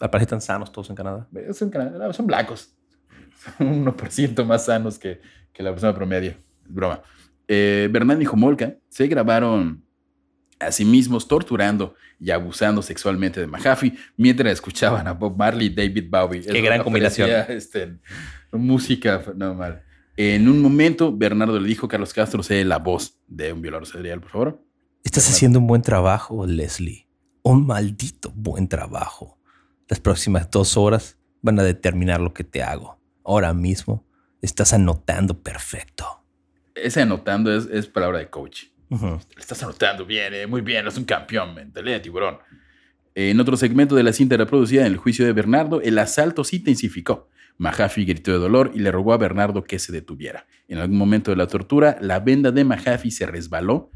Al 0.00 0.10
parecer 0.10 0.26
están 0.26 0.40
sanos 0.40 0.72
todos 0.72 0.90
en 0.90 0.96
Canadá. 0.96 1.28
Son, 1.52 1.70
cana- 1.70 2.12
son 2.12 2.26
blancos. 2.26 2.74
Son 3.58 3.66
un 3.68 3.84
1% 3.86 4.44
más 4.44 4.64
sanos 4.66 4.98
que, 4.98 5.20
que 5.52 5.62
la 5.62 5.70
persona 5.70 5.94
promedio. 5.94 6.30
Es 6.64 6.72
broma. 6.72 7.02
Eh, 7.48 7.88
Bernardo 7.92 8.22
y 8.22 8.26
Homolka 8.26 8.76
se 8.88 9.06
grabaron 9.08 9.84
a 10.62 10.72
sí 10.72 10.84
mismos 10.84 11.26
torturando 11.26 11.94
y 12.20 12.30
abusando 12.30 12.82
sexualmente 12.82 13.40
de 13.40 13.46
Mahaffey 13.46 13.94
mientras 14.16 14.52
escuchaban 14.52 15.06
a 15.08 15.12
Bob 15.12 15.36
Marley 15.36 15.66
y 15.66 15.70
David 15.70 16.06
Bowie. 16.08 16.42
Qué 16.42 16.60
gran 16.60 16.82
combinación. 16.82 17.28
este, 17.48 17.98
música 18.52 19.22
normal. 19.34 19.82
En 20.16 20.48
un 20.48 20.60
momento, 20.60 21.16
Bernardo 21.16 21.58
le 21.58 21.66
dijo 21.66 21.86
a 21.86 21.88
Carlos 21.88 22.12
Castro, 22.12 22.42
sé 22.42 22.64
la 22.64 22.78
voz 22.78 23.18
de 23.26 23.52
un 23.52 23.62
violador 23.62 23.86
serial, 23.86 24.20
por 24.20 24.30
favor. 24.30 24.64
Estás 25.04 25.28
haciendo 25.28 25.58
un 25.58 25.66
buen 25.66 25.82
trabajo, 25.82 26.46
Leslie. 26.46 27.08
Un 27.42 27.66
maldito 27.66 28.30
buen 28.34 28.68
trabajo. 28.68 29.38
Las 29.88 30.00
próximas 30.00 30.50
dos 30.50 30.76
horas 30.76 31.18
van 31.40 31.58
a 31.58 31.62
determinar 31.62 32.20
lo 32.20 32.32
que 32.32 32.44
te 32.44 32.62
hago. 32.62 33.00
Ahora 33.24 33.52
mismo 33.52 34.06
estás 34.42 34.72
anotando 34.72 35.42
perfecto. 35.42 36.22
Ese 36.74 37.02
anotando 37.02 37.54
es, 37.54 37.66
es 37.66 37.86
palabra 37.86 38.18
de 38.18 38.30
coach. 38.30 38.66
Le 39.00 39.40
estás 39.40 39.62
anotando 39.62 40.04
bien, 40.04 40.34
eh, 40.34 40.46
muy 40.46 40.60
bien, 40.60 40.86
es 40.86 40.98
un 40.98 41.04
campeón, 41.04 41.54
mentalidad 41.54 41.94
de 41.94 42.00
tiburón. 42.00 42.38
En 43.14 43.40
otro 43.40 43.56
segmento 43.56 43.94
de 43.94 44.02
la 44.02 44.12
cinta 44.12 44.36
reproducida 44.36 44.82
en 44.82 44.92
el 44.92 44.98
juicio 44.98 45.24
de 45.24 45.32
Bernardo, 45.32 45.80
el 45.80 45.98
asalto 45.98 46.44
se 46.44 46.56
intensificó. 46.56 47.28
Mahaffey 47.58 48.04
gritó 48.04 48.32
de 48.32 48.38
dolor 48.38 48.70
y 48.74 48.80
le 48.80 48.90
rogó 48.90 49.12
a 49.12 49.18
Bernardo 49.18 49.64
que 49.64 49.78
se 49.78 49.92
detuviera. 49.92 50.46
En 50.68 50.78
algún 50.78 50.98
momento 50.98 51.30
de 51.30 51.36
la 51.36 51.46
tortura, 51.46 51.96
la 52.00 52.20
venda 52.20 52.50
de 52.50 52.64
Mahaffey 52.64 53.10
se 53.10 53.26
resbaló, 53.26 53.90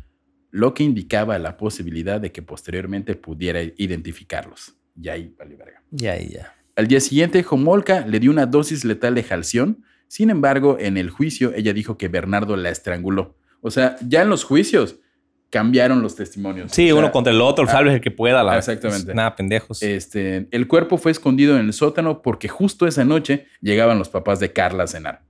lo 0.51 0.73
que 0.73 0.85
indicaba 0.85 1.39
la 1.39 1.57
posibilidad 1.57 2.21
de 2.21 2.33
que 2.33 2.43
posteriormente 2.43 3.17
pudiera 3.17 3.63
identificarlos. 3.63 4.77
Y 5.01 5.09
ahí, 5.09 5.35
vale, 5.39 5.57
verga. 5.57 5.83
Ya, 5.91 6.19
ya. 6.19 6.55
Al 6.75 6.87
día 6.87 7.01
siguiente, 7.01 7.45
Homolka 7.49 8.07
le 8.07 8.21
dio 8.21 8.31
una 8.31 8.47
dosis 8.47 8.85
letal 8.85 9.15
de 9.15 9.23
jalción. 9.23 9.85
Sin 10.09 10.31
embargo, 10.31 10.77
en 10.79 10.97
el 10.97 11.11
juicio, 11.11 11.53
ella 11.55 11.73
dijo 11.73 11.99
que 11.99 12.09
Bernardo 12.09 12.57
la 12.57 12.71
estranguló. 12.71 13.37
O 13.67 13.71
sea, 13.71 13.97
ya 14.07 14.23
en 14.23 14.29
los 14.29 14.45
juicios 14.45 15.01
cambiaron 15.51 16.01
los 16.01 16.15
testimonios. 16.15 16.71
Sí, 16.71 16.85
O 16.85 16.95
sea, 16.95 17.03
uno 17.03 17.11
contra 17.11 17.33
el 17.33 17.41
otro, 17.41 17.67
salve 17.67 17.95
el 17.95 18.01
que 18.01 18.13
pueda. 18.13 18.45
La, 18.45 18.57
Exactamente. 18.57 19.13
Nada, 19.13 19.35
pendejos. 19.35 19.83
Este, 19.83 20.47
el 20.53 20.69
cuerpo 20.69 20.99
fue 20.99 21.11
escondido 21.11 21.59
en 21.59 21.67
el 21.67 21.73
sótano 21.73 22.23
porque 22.23 22.47
justo 22.47 22.87
esa 22.87 23.05
noche 23.05 23.47
llegaban 23.61 23.99
los 23.99 24.09
papás 24.09 24.39
de 24.39 24.53
Carla 24.53 24.85
a 24.85 24.87
cenar. 24.87 25.25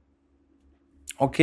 ok. 1.17 1.39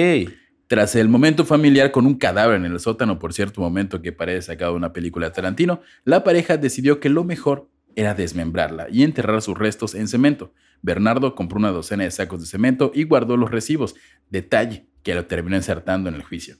Tras 0.67 0.95
el 0.95 1.10
momento 1.10 1.45
familiar 1.45 1.91
con 1.91 2.06
un 2.06 2.15
cadáver 2.15 2.58
en 2.58 2.65
el 2.65 2.79
sótano, 2.79 3.17
por 3.17 3.34
cierto 3.34 3.60
momento 3.60 4.01
que 4.01 4.12
parece 4.12 4.43
sacado 4.43 4.71
de 4.71 4.77
una 4.77 4.93
película 4.93 5.27
de 5.27 5.34
Tarantino, 5.34 5.82
la 6.03 6.23
pareja 6.23 6.58
decidió 6.58 6.99
que 6.99 7.10
lo 7.10 7.23
mejor 7.23 7.69
era 7.95 8.13
desmembrarla 8.13 8.88
y 8.91 9.03
enterrar 9.03 9.41
sus 9.41 9.58
restos 9.58 9.95
en 9.95 10.08
cemento. 10.08 10.53
Bernardo 10.83 11.33
compró 11.33 11.57
una 11.57 11.71
docena 11.71 12.03
de 12.03 12.11
sacos 12.11 12.41
de 12.41 12.45
cemento 12.45 12.91
y 12.93 13.05
guardó 13.05 13.37
los 13.37 13.49
recibos, 13.49 13.95
detalle 14.29 14.85
que 15.01 15.15
lo 15.15 15.25
terminó 15.25 15.55
insertando 15.55 16.09
en 16.09 16.15
el 16.15 16.23
juicio. 16.23 16.57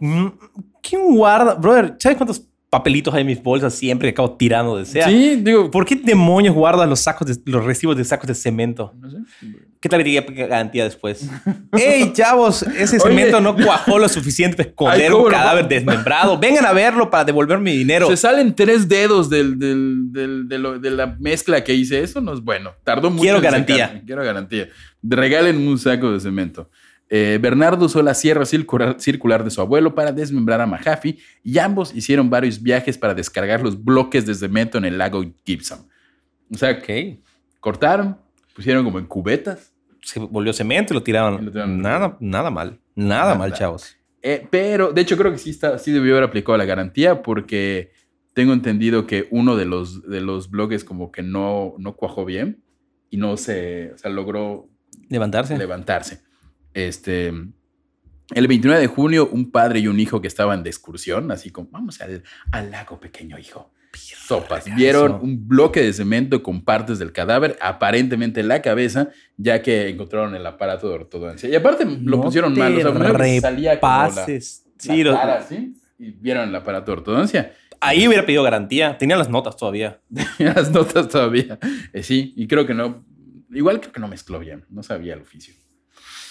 Mm, 0.00 0.28
¿Quién 0.82 1.14
guarda? 1.14 1.54
Brother, 1.54 1.96
¿sabes 1.98 2.16
cuántos 2.16 2.48
papelitos 2.70 3.14
hay 3.14 3.22
en 3.22 3.26
mis 3.28 3.42
bolsas 3.42 3.74
siempre 3.74 4.08
que 4.08 4.12
acabo 4.12 4.36
tirando 4.36 4.76
de 4.76 4.84
sea? 4.84 5.08
sí, 5.08 5.36
digo, 5.42 5.70
¿Por 5.70 5.84
qué 5.86 5.96
demonios 5.96 6.54
guardas 6.54 6.88
los 6.88 7.00
sacos 7.00 7.26
de, 7.28 7.50
los 7.50 7.64
recibos 7.64 7.96
de 7.96 8.04
sacos 8.04 8.26
de 8.28 8.34
cemento? 8.34 8.92
no 8.98 9.10
sé. 9.10 9.18
¿Qué 9.80 9.88
tal 9.88 10.02
que 10.02 10.10
diga 10.10 10.24
garantía 10.48 10.82
después? 10.82 11.30
¡Ey, 11.72 12.12
chavos! 12.12 12.62
Ese 12.64 12.96
Oye. 12.96 13.10
cemento 13.14 13.40
no 13.40 13.54
cuajó 13.54 13.96
lo 14.00 14.08
suficiente 14.08 14.56
para 14.56 14.68
esconder 14.70 15.02
Ay, 15.06 15.10
¿cómo 15.12 15.24
un 15.26 15.30
no? 15.30 15.38
cadáver 15.38 15.68
desmembrado. 15.68 16.36
Vengan 16.36 16.66
a 16.66 16.72
verlo 16.72 17.08
para 17.08 17.24
devolver 17.24 17.60
mi 17.60 17.76
dinero. 17.76 18.08
Se 18.08 18.16
salen 18.16 18.54
tres 18.56 18.88
dedos 18.88 19.30
del, 19.30 19.56
del- 19.56 20.12
del- 20.12 20.48
de, 20.48 20.58
lo- 20.58 20.80
de 20.80 20.90
la 20.90 21.06
mezcla 21.20 21.62
que 21.62 21.74
hice. 21.74 22.02
Eso 22.02 22.20
no 22.20 22.32
es 22.34 22.40
bueno. 22.40 22.72
Tardó 22.82 23.08
mucho. 23.08 23.22
Quiero 23.22 23.40
garantía. 23.40 24.02
Quiero 24.04 24.24
garantía. 24.24 24.68
Regalen 25.00 25.68
un 25.68 25.78
saco 25.78 26.10
de 26.10 26.18
cemento. 26.18 26.68
Eh, 27.10 27.38
Bernardo 27.40 27.86
usó 27.86 28.02
la 28.02 28.12
sierra 28.14 28.44
circular, 28.44 29.44
de 29.44 29.50
su 29.50 29.60
abuelo 29.60 29.94
para 29.94 30.12
desmembrar 30.12 30.60
a 30.60 30.66
Mahaffey 30.66 31.18
y 31.42 31.58
ambos 31.58 31.94
hicieron 31.94 32.28
varios 32.28 32.62
viajes 32.62 32.98
para 32.98 33.14
descargar 33.14 33.62
los 33.62 33.82
bloques 33.82 34.26
de 34.26 34.34
cemento 34.34 34.76
en 34.78 34.84
el 34.84 34.98
lago 34.98 35.24
Gibson. 35.46 35.86
O 36.52 36.56
sea, 36.58 36.72
Ok. 36.72 37.18
cortaron, 37.60 38.18
pusieron 38.54 38.84
como 38.84 38.98
en 38.98 39.06
cubetas. 39.06 39.72
Se 40.02 40.20
volvió 40.20 40.52
cemento 40.52 40.92
y 40.92 40.96
lo 40.96 41.02
tiraron. 41.02 41.42
Y 41.42 41.50
lo. 41.50 41.66
Nada, 41.66 42.16
nada 42.20 42.50
mal. 42.50 42.78
Nada, 42.94 43.22
Nada. 43.22 43.34
mal, 43.36 43.52
chavos. 43.52 43.96
Eh, 44.22 44.46
pero, 44.50 44.92
de 44.92 45.00
hecho, 45.00 45.16
creo 45.16 45.30
que 45.32 45.38
sí, 45.38 45.50
está, 45.50 45.78
sí 45.78 45.92
debió 45.92 46.12
haber 46.14 46.24
aplicado 46.28 46.58
la 46.58 46.64
garantía 46.64 47.22
porque 47.22 47.92
tengo 48.34 48.52
entendido 48.52 49.06
que 49.06 49.28
uno 49.30 49.56
de 49.56 49.64
los, 49.64 50.02
de 50.08 50.20
los 50.20 50.50
bloques 50.50 50.84
como 50.84 51.10
que 51.12 51.22
no, 51.22 51.74
no 51.78 51.94
cuajó 51.96 52.24
bien 52.24 52.62
y 53.10 53.16
no 53.16 53.36
se, 53.36 53.92
o 53.94 53.98
sea, 53.98 54.10
logró 54.10 54.68
Levantarse. 55.08 55.56
levantarse. 55.56 56.20
Este, 56.86 57.28
el 58.34 58.46
29 58.46 58.80
de 58.80 58.86
junio, 58.86 59.28
un 59.32 59.50
padre 59.50 59.80
y 59.80 59.88
un 59.88 59.98
hijo 59.98 60.20
que 60.20 60.28
estaban 60.28 60.62
de 60.62 60.70
excursión, 60.70 61.30
así 61.32 61.50
como, 61.50 61.68
vamos 61.70 62.00
al, 62.00 62.22
al 62.52 62.70
lago 62.70 63.00
pequeño, 63.00 63.38
hijo. 63.38 63.72
Sopas. 63.94 64.66
Vieron 64.76 65.14
un 65.22 65.48
bloque 65.48 65.80
de 65.82 65.92
cemento 65.92 66.42
con 66.42 66.62
partes 66.62 66.98
del 66.98 67.10
cadáver, 67.10 67.56
aparentemente 67.60 68.40
en 68.40 68.48
la 68.48 68.60
cabeza, 68.62 69.08
ya 69.38 69.62
que 69.62 69.88
encontraron 69.88 70.34
el 70.36 70.46
aparato 70.46 70.88
de 70.88 70.94
ortodoncia. 70.94 71.48
Y 71.48 71.54
aparte 71.56 71.84
lo 71.86 72.20
pusieron 72.20 72.56
mal, 72.56 72.76
o 72.76 72.80
sea, 72.80 72.92
que 72.92 73.40
salía 73.40 73.80
como 73.80 73.92
la- 73.92 74.08
repases. 74.08 74.64
la 74.86 74.94
Sí, 74.94 75.02
cara 75.04 75.38
así, 75.38 75.74
y 75.98 76.10
vieron 76.12 76.48
el 76.50 76.54
aparato 76.54 76.92
de 76.92 76.98
ortodoncia. 76.98 77.54
ahí 77.80 78.06
hubiera 78.06 78.24
pedido 78.26 78.42
garantía. 78.44 78.96
Tenían 78.98 79.18
las 79.18 79.30
notas 79.30 79.56
todavía. 79.56 80.00
Las 80.38 80.70
notas 80.70 81.08
todavía. 81.08 81.58
Eh, 81.92 82.02
sí, 82.04 82.34
y 82.36 82.46
creo 82.46 82.66
que 82.66 82.74
no. 82.74 83.04
Igual 83.50 83.80
creo 83.80 83.92
que 83.92 84.00
no 84.00 84.06
mezcló 84.08 84.38
bien. 84.38 84.64
No 84.68 84.82
sabía 84.82 85.14
el 85.14 85.22
oficio. 85.22 85.54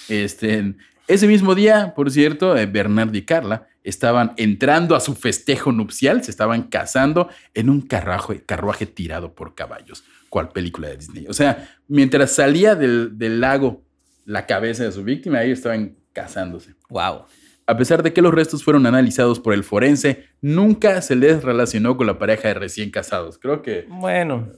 Este, 0.10 0.76
ese 1.08 1.28
mismo 1.28 1.56
día, 1.56 1.94
por 1.96 2.12
cierto, 2.12 2.58
eh, 2.58 2.66
Bernardo 2.66 3.18
y 3.18 3.24
Carla 3.24 3.68
estaban 3.84 4.34
entrando 4.38 4.96
a 4.96 5.00
su 5.00 5.16
festejo 5.16 5.72
nupcial. 5.72 6.24
Se 6.24 6.32
estaban 6.32 6.64
casando 6.64 7.30
en 7.54 7.70
un 7.70 7.82
carruaje, 7.82 8.44
carruaje 8.44 8.86
tirado 8.86 9.34
por 9.34 9.56
caballos. 9.56 10.04
¿Cuál 10.30 10.50
película 10.50 10.90
de 10.90 10.98
Disney? 10.98 11.26
O 11.28 11.34
sea, 11.34 11.70
mientras 11.88 12.32
salía 12.32 12.76
del, 12.76 13.18
del 13.18 13.40
lago 13.40 13.84
la 14.26 14.46
cabeza 14.46 14.84
de 14.84 14.92
su 14.92 15.04
víctima, 15.04 15.40
ahí 15.40 15.52
estaban 15.52 15.96
casándose. 16.12 16.76
Wow. 16.90 17.24
A 17.66 17.78
pesar 17.78 18.04
de 18.04 18.14
que 18.14 18.22
los 18.22 18.34
restos 18.34 18.64
fueron 18.64 18.86
analizados 18.86 19.40
por 19.40 19.54
el 19.54 19.64
forense, 19.64 20.26
nunca 20.42 21.02
se 21.02 21.16
les 21.16 21.44
relacionó 21.44 21.96
con 21.96 22.08
la 22.08 22.18
pareja 22.18 22.50
de 22.50 22.54
recién 22.56 22.92
casados. 22.92 23.38
Creo 23.38 23.62
que 23.62 23.86
Bueno. 23.88 24.50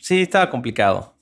Sí, 0.00 0.22
estaba 0.22 0.50
complicado. 0.50 1.16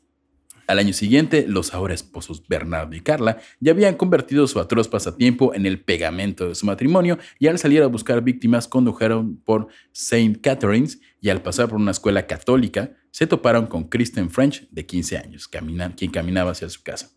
Al 0.71 0.79
año 0.79 0.93
siguiente, 0.93 1.47
los 1.49 1.75
ahora 1.75 1.95
esposos 1.95 2.47
Bernardo 2.47 2.95
y 2.95 3.01
Carla 3.01 3.39
ya 3.59 3.73
habían 3.73 3.97
convertido 3.97 4.47
su 4.47 4.61
atroz 4.61 4.87
pasatiempo 4.87 5.53
en 5.53 5.67
el 5.67 5.81
pegamento 5.81 6.49
de 6.49 6.55
su 6.55 6.65
matrimonio 6.65 7.19
y 7.41 7.49
al 7.49 7.59
salir 7.59 7.83
a 7.83 7.89
buscar 7.89 8.23
víctimas 8.23 8.69
condujeron 8.69 9.37
por 9.45 9.67
St. 9.93 10.39
Catherine's 10.41 11.01
y 11.21 11.31
al 11.31 11.43
pasar 11.43 11.69
por 11.69 11.79
una 11.79 11.91
escuela 11.91 12.29
católica 12.29 12.93
se 13.11 13.27
toparon 13.27 13.67
con 13.67 13.89
Kristen 13.89 14.31
French 14.31 14.69
de 14.71 14.87
15 14.87 15.19
años, 15.19 15.49
quien 15.49 16.13
caminaba 16.13 16.53
hacia 16.53 16.69
su 16.69 16.85
casa. 16.85 17.11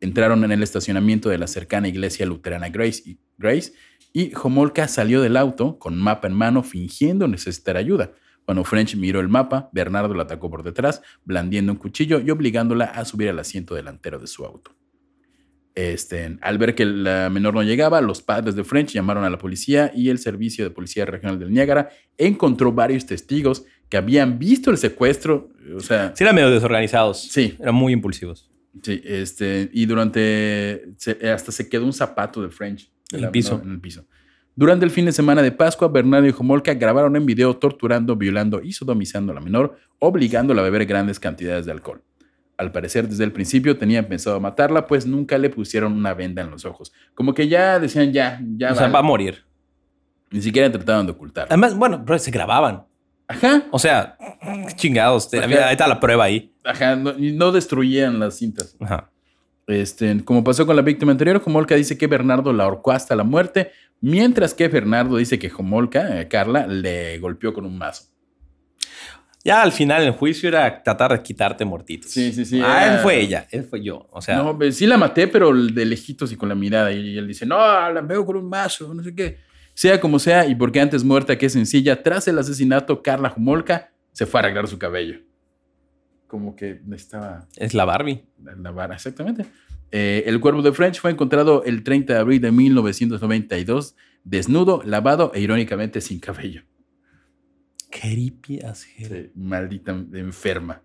Entraron 0.00 0.44
en 0.44 0.52
el 0.52 0.62
estacionamiento 0.62 1.28
de 1.28 1.38
la 1.38 1.48
cercana 1.48 1.88
iglesia 1.88 2.24
luterana 2.24 2.68
Grace 2.68 3.02
y, 3.04 3.18
Grace 3.36 3.72
y 4.12 4.32
Homolka 4.40 4.86
salió 4.86 5.22
del 5.22 5.36
auto 5.36 5.80
con 5.80 5.98
mapa 5.98 6.28
en 6.28 6.34
mano 6.34 6.62
fingiendo 6.62 7.26
necesitar 7.26 7.76
ayuda. 7.76 8.12
Cuando 8.46 8.64
French 8.64 8.96
miró 8.96 9.20
el 9.20 9.28
mapa, 9.28 9.68
Bernardo 9.72 10.14
la 10.14 10.22
atacó 10.22 10.48
por 10.48 10.62
detrás, 10.62 11.02
blandiendo 11.24 11.72
un 11.72 11.78
cuchillo 11.78 12.20
y 12.20 12.30
obligándola 12.30 12.86
a 12.86 13.04
subir 13.04 13.28
al 13.28 13.38
asiento 13.38 13.74
delantero 13.74 14.18
de 14.18 14.28
su 14.28 14.46
auto. 14.46 14.70
Este, 15.74 16.38
al 16.40 16.56
ver 16.56 16.74
que 16.74 16.86
la 16.86 17.28
menor 17.28 17.52
no 17.52 17.62
llegaba, 17.62 18.00
los 18.00 18.22
padres 18.22 18.54
de 18.54 18.64
French 18.64 18.92
llamaron 18.92 19.24
a 19.24 19.30
la 19.30 19.36
policía 19.36 19.92
y 19.94 20.08
el 20.08 20.18
Servicio 20.18 20.64
de 20.64 20.70
Policía 20.70 21.04
Regional 21.04 21.38
del 21.38 21.52
Niágara 21.52 21.90
encontró 22.16 22.72
varios 22.72 23.04
testigos 23.04 23.66
que 23.90 23.98
habían 23.98 24.38
visto 24.38 24.70
el 24.70 24.78
secuestro. 24.78 25.50
O 25.76 25.80
sea, 25.80 26.12
Sí, 26.16 26.24
eran 26.24 26.34
medio 26.36 26.50
desorganizados. 26.50 27.20
Sí. 27.20 27.56
Eran 27.60 27.74
muy 27.74 27.92
impulsivos. 27.92 28.50
Sí, 28.82 29.02
este, 29.04 29.68
y 29.72 29.84
durante, 29.84 30.94
hasta 31.30 31.52
se 31.52 31.68
quedó 31.68 31.84
un 31.84 31.92
zapato 31.92 32.40
de 32.42 32.48
French 32.48 32.90
En 33.12 33.24
el 33.24 33.30
piso. 33.30 33.52
menor 33.56 33.66
en 33.66 33.72
el 33.74 33.80
piso. 33.80 34.06
Durante 34.58 34.86
el 34.86 34.90
fin 34.90 35.04
de 35.04 35.12
semana 35.12 35.42
de 35.42 35.52
Pascua, 35.52 35.88
Bernardo 35.88 36.26
y 36.26 36.34
Homolka 36.36 36.72
grabaron 36.72 37.14
en 37.14 37.26
video 37.26 37.54
torturando, 37.58 38.16
violando 38.16 38.62
y 38.62 38.72
sodomizando 38.72 39.32
a 39.32 39.34
la 39.34 39.42
menor, 39.42 39.76
obligándola 39.98 40.62
a 40.62 40.64
beber 40.64 40.86
grandes 40.86 41.20
cantidades 41.20 41.66
de 41.66 41.72
alcohol. 41.72 42.02
Al 42.56 42.72
parecer, 42.72 43.06
desde 43.06 43.24
el 43.24 43.32
principio 43.32 43.76
tenían 43.76 44.06
pensado 44.06 44.40
matarla, 44.40 44.86
pues 44.86 45.04
nunca 45.04 45.36
le 45.36 45.50
pusieron 45.50 45.92
una 45.92 46.14
venda 46.14 46.40
en 46.40 46.50
los 46.50 46.64
ojos. 46.64 46.90
Como 47.14 47.34
que 47.34 47.48
ya 47.48 47.78
decían, 47.78 48.14
ya, 48.14 48.40
ya. 48.56 48.72
o 48.72 48.74
sea, 48.74 48.88
va 48.88 49.00
a 49.00 49.02
morir. 49.02 49.44
Ni 50.30 50.40
siquiera 50.40 50.72
trataban 50.72 51.04
de 51.04 51.12
ocultar. 51.12 51.48
Además, 51.50 51.76
bueno, 51.76 51.98
bro, 51.98 52.18
se 52.18 52.30
grababan. 52.30 52.84
Ajá, 53.28 53.64
O 53.72 53.78
sea, 53.78 54.16
chingados. 54.76 55.28
Ajá. 55.34 55.44
Ahí 55.44 55.72
está 55.72 55.86
la 55.86 56.00
prueba 56.00 56.24
ahí. 56.24 56.50
ajá, 56.64 56.96
no, 56.96 57.12
no 57.18 57.52
destruían 57.52 58.18
las 58.18 58.38
cintas. 58.38 58.74
Ajá. 58.80 59.10
Este, 59.66 60.24
como 60.24 60.44
pasó 60.44 60.64
con 60.66 60.76
la 60.76 60.82
víctima 60.82 61.12
anterior, 61.12 61.42
Homolka 61.44 61.74
dice 61.74 61.98
que 61.98 62.06
Bernardo 62.06 62.52
la 62.52 62.64
ahorcó 62.64 62.92
hasta 62.92 63.16
la 63.16 63.24
muerte, 63.24 63.72
mientras 64.00 64.54
que 64.54 64.68
Bernardo 64.68 65.16
dice 65.16 65.38
que 65.38 65.50
Homolka, 65.56 66.20
eh, 66.20 66.28
Carla, 66.28 66.66
le 66.66 67.18
golpeó 67.18 67.52
con 67.52 67.64
un 67.66 67.76
mazo. 67.76 68.04
Ya 69.44 69.62
al 69.62 69.70
final 69.70 70.02
el 70.02 70.10
juicio 70.10 70.48
era 70.48 70.82
tratar 70.82 71.12
de 71.12 71.22
quitarte 71.22 71.64
mortitos. 71.64 72.10
Sí, 72.10 72.32
sí, 72.32 72.44
sí, 72.44 72.60
Ah, 72.64 72.84
era- 72.84 72.94
él 72.94 73.00
fue 73.00 73.20
ella, 73.20 73.46
él 73.52 73.62
fue 73.64 73.80
yo. 73.82 74.08
O 74.10 74.20
sea, 74.20 74.38
no, 74.38 74.56
pues, 74.58 74.76
sí 74.76 74.86
la 74.86 74.98
maté, 74.98 75.28
pero 75.28 75.52
de 75.54 75.84
lejitos 75.84 76.32
y 76.32 76.36
con 76.36 76.48
la 76.48 76.56
mirada. 76.56 76.90
Y 76.92 77.16
él 77.16 77.28
dice, 77.28 77.46
no, 77.46 77.56
la 77.56 78.00
veo 78.00 78.26
con 78.26 78.36
un 78.36 78.48
mazo, 78.48 78.92
no 78.92 79.04
sé 79.04 79.14
qué. 79.14 79.38
Sea 79.72 80.00
como 80.00 80.18
sea, 80.18 80.46
y 80.46 80.54
porque 80.56 80.80
antes 80.80 81.04
muerta 81.04 81.38
que 81.38 81.48
sencilla, 81.48 82.02
tras 82.02 82.26
el 82.26 82.38
asesinato, 82.38 83.02
Carla 83.02 83.28
Jumolka 83.30 83.90
se 84.12 84.26
fue 84.26 84.40
a 84.40 84.44
arreglar 84.44 84.66
su 84.66 84.78
cabello. 84.78 85.20
Como 86.36 86.54
que 86.54 86.82
estaba 86.92 87.48
es 87.56 87.72
la 87.72 87.86
Barbie. 87.86 88.22
la 88.58 88.70
vara, 88.70 88.94
exactamente. 88.94 89.46
Eh, 89.90 90.24
el 90.26 90.38
cuerpo 90.38 90.60
de 90.60 90.70
French 90.70 91.00
fue 91.00 91.10
encontrado 91.10 91.64
el 91.64 91.82
30 91.82 92.12
de 92.12 92.18
abril 92.18 92.42
de 92.42 92.52
1992, 92.52 93.96
desnudo, 94.22 94.82
lavado 94.84 95.32
e 95.34 95.40
irónicamente 95.40 96.02
sin 96.02 96.20
cabello. 96.20 96.60
Creepy 97.88 98.60
as 98.60 98.86
hell. 98.98 99.08
Sí, 99.08 99.30
maldita 99.34 99.92
enferma. 99.92 100.82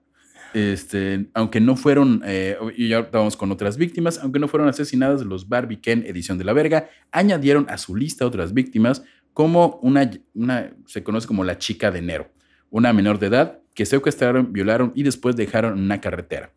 Este, 0.54 1.30
aunque 1.34 1.60
no 1.60 1.76
fueron, 1.76 2.22
eh, 2.24 2.56
y 2.78 2.88
ya 2.88 3.02
vamos 3.02 3.36
con 3.36 3.52
otras 3.52 3.76
víctimas, 3.76 4.20
aunque 4.20 4.39
no 4.39 4.47
fueron 4.47 4.70
asesinadas, 4.70 5.26
los 5.26 5.49
Barbie 5.49 5.82
Ken 5.82 6.06
Edición 6.08 6.38
de 6.38 6.45
la 6.45 6.54
Verga 6.54 6.88
añadieron 7.12 7.66
a 7.70 7.78
su 7.78 7.93
lista 7.93 8.26
otras 8.26 8.54
víctimas 8.54 9.04
como 9.34 9.82
una, 9.82 10.10
una, 10.34 10.74
se 10.86 11.04
conoce 11.04 11.28
como 11.28 11.43
la 11.43 11.58
chica 11.58 11.91
de 11.91 11.99
enero, 11.99 12.32
una 12.70 12.93
menor 12.93 13.20
de 13.20 13.28
edad 13.28 13.61
que 13.74 13.86
secuestraron, 13.86 14.52
violaron 14.54 14.92
y 14.96 15.04
después 15.04 15.36
dejaron 15.36 15.78
en 15.78 15.84
una 15.86 16.02
carretera. 16.02 16.52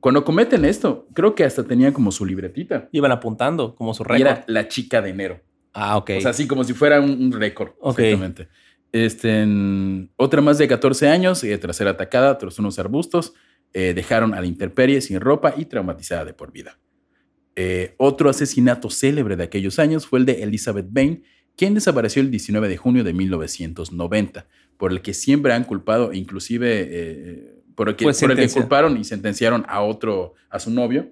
Cuando 0.00 0.24
cometen 0.24 0.64
esto, 0.64 1.06
creo 1.12 1.34
que 1.34 1.44
hasta 1.44 1.62
tenían 1.64 1.92
como 1.92 2.10
su 2.10 2.24
libretita. 2.24 2.88
Iban 2.92 3.12
apuntando 3.12 3.74
como 3.74 3.92
su 3.94 4.02
Y 4.02 4.06
récord. 4.06 4.26
era 4.26 4.44
la 4.46 4.66
chica 4.68 5.02
de 5.02 5.10
enero. 5.10 5.40
Ah, 5.72 5.96
ok. 5.98 6.10
O 6.16 6.20
sea, 6.22 6.30
así 6.30 6.46
como 6.46 6.64
si 6.64 6.72
fuera 6.72 7.00
un, 7.00 7.10
un 7.10 7.32
récord. 7.32 7.72
Ok. 7.80 7.98
Exactamente. 7.98 8.48
Este, 8.92 9.42
en- 9.42 10.10
otra 10.16 10.40
más 10.40 10.58
de 10.58 10.66
14 10.66 11.08
años, 11.08 11.44
eh, 11.44 11.56
tras 11.58 11.76
ser 11.76 11.86
atacada 11.86 12.36
tras 12.38 12.58
unos 12.58 12.78
arbustos, 12.78 13.34
eh, 13.72 13.92
dejaron 13.94 14.34
a 14.34 14.40
la 14.40 14.46
intemperie 14.46 15.00
sin 15.00 15.20
ropa 15.20 15.54
y 15.56 15.66
traumatizada 15.66 16.24
de 16.24 16.32
por 16.34 16.50
vida. 16.50 16.78
Eh, 17.54 17.94
otro 17.98 18.30
asesinato 18.30 18.90
célebre 18.90 19.36
de 19.36 19.44
aquellos 19.44 19.78
años 19.78 20.06
fue 20.06 20.18
el 20.20 20.24
de 20.26 20.42
Elizabeth 20.42 20.86
Bain, 20.90 21.22
quien 21.56 21.74
desapareció 21.74 22.22
el 22.22 22.30
19 22.30 22.68
de 22.68 22.76
junio 22.78 23.04
de 23.04 23.12
1990, 23.12 24.46
por 24.80 24.90
el 24.90 25.00
que 25.02 25.14
siempre 25.14 25.52
han 25.52 25.62
culpado, 25.64 26.12
inclusive 26.12 26.88
eh, 26.90 27.62
por 27.76 27.88
el 27.90 27.94
que, 27.96 28.04
Fue 28.04 28.12
por 28.14 28.30
el 28.32 28.36
que 28.36 28.42
culparon 28.62 28.96
y 28.96 29.04
sentenciaron 29.04 29.64
a 29.68 29.82
otro, 29.82 30.34
a 30.48 30.58
su 30.58 30.70
novio. 30.72 31.10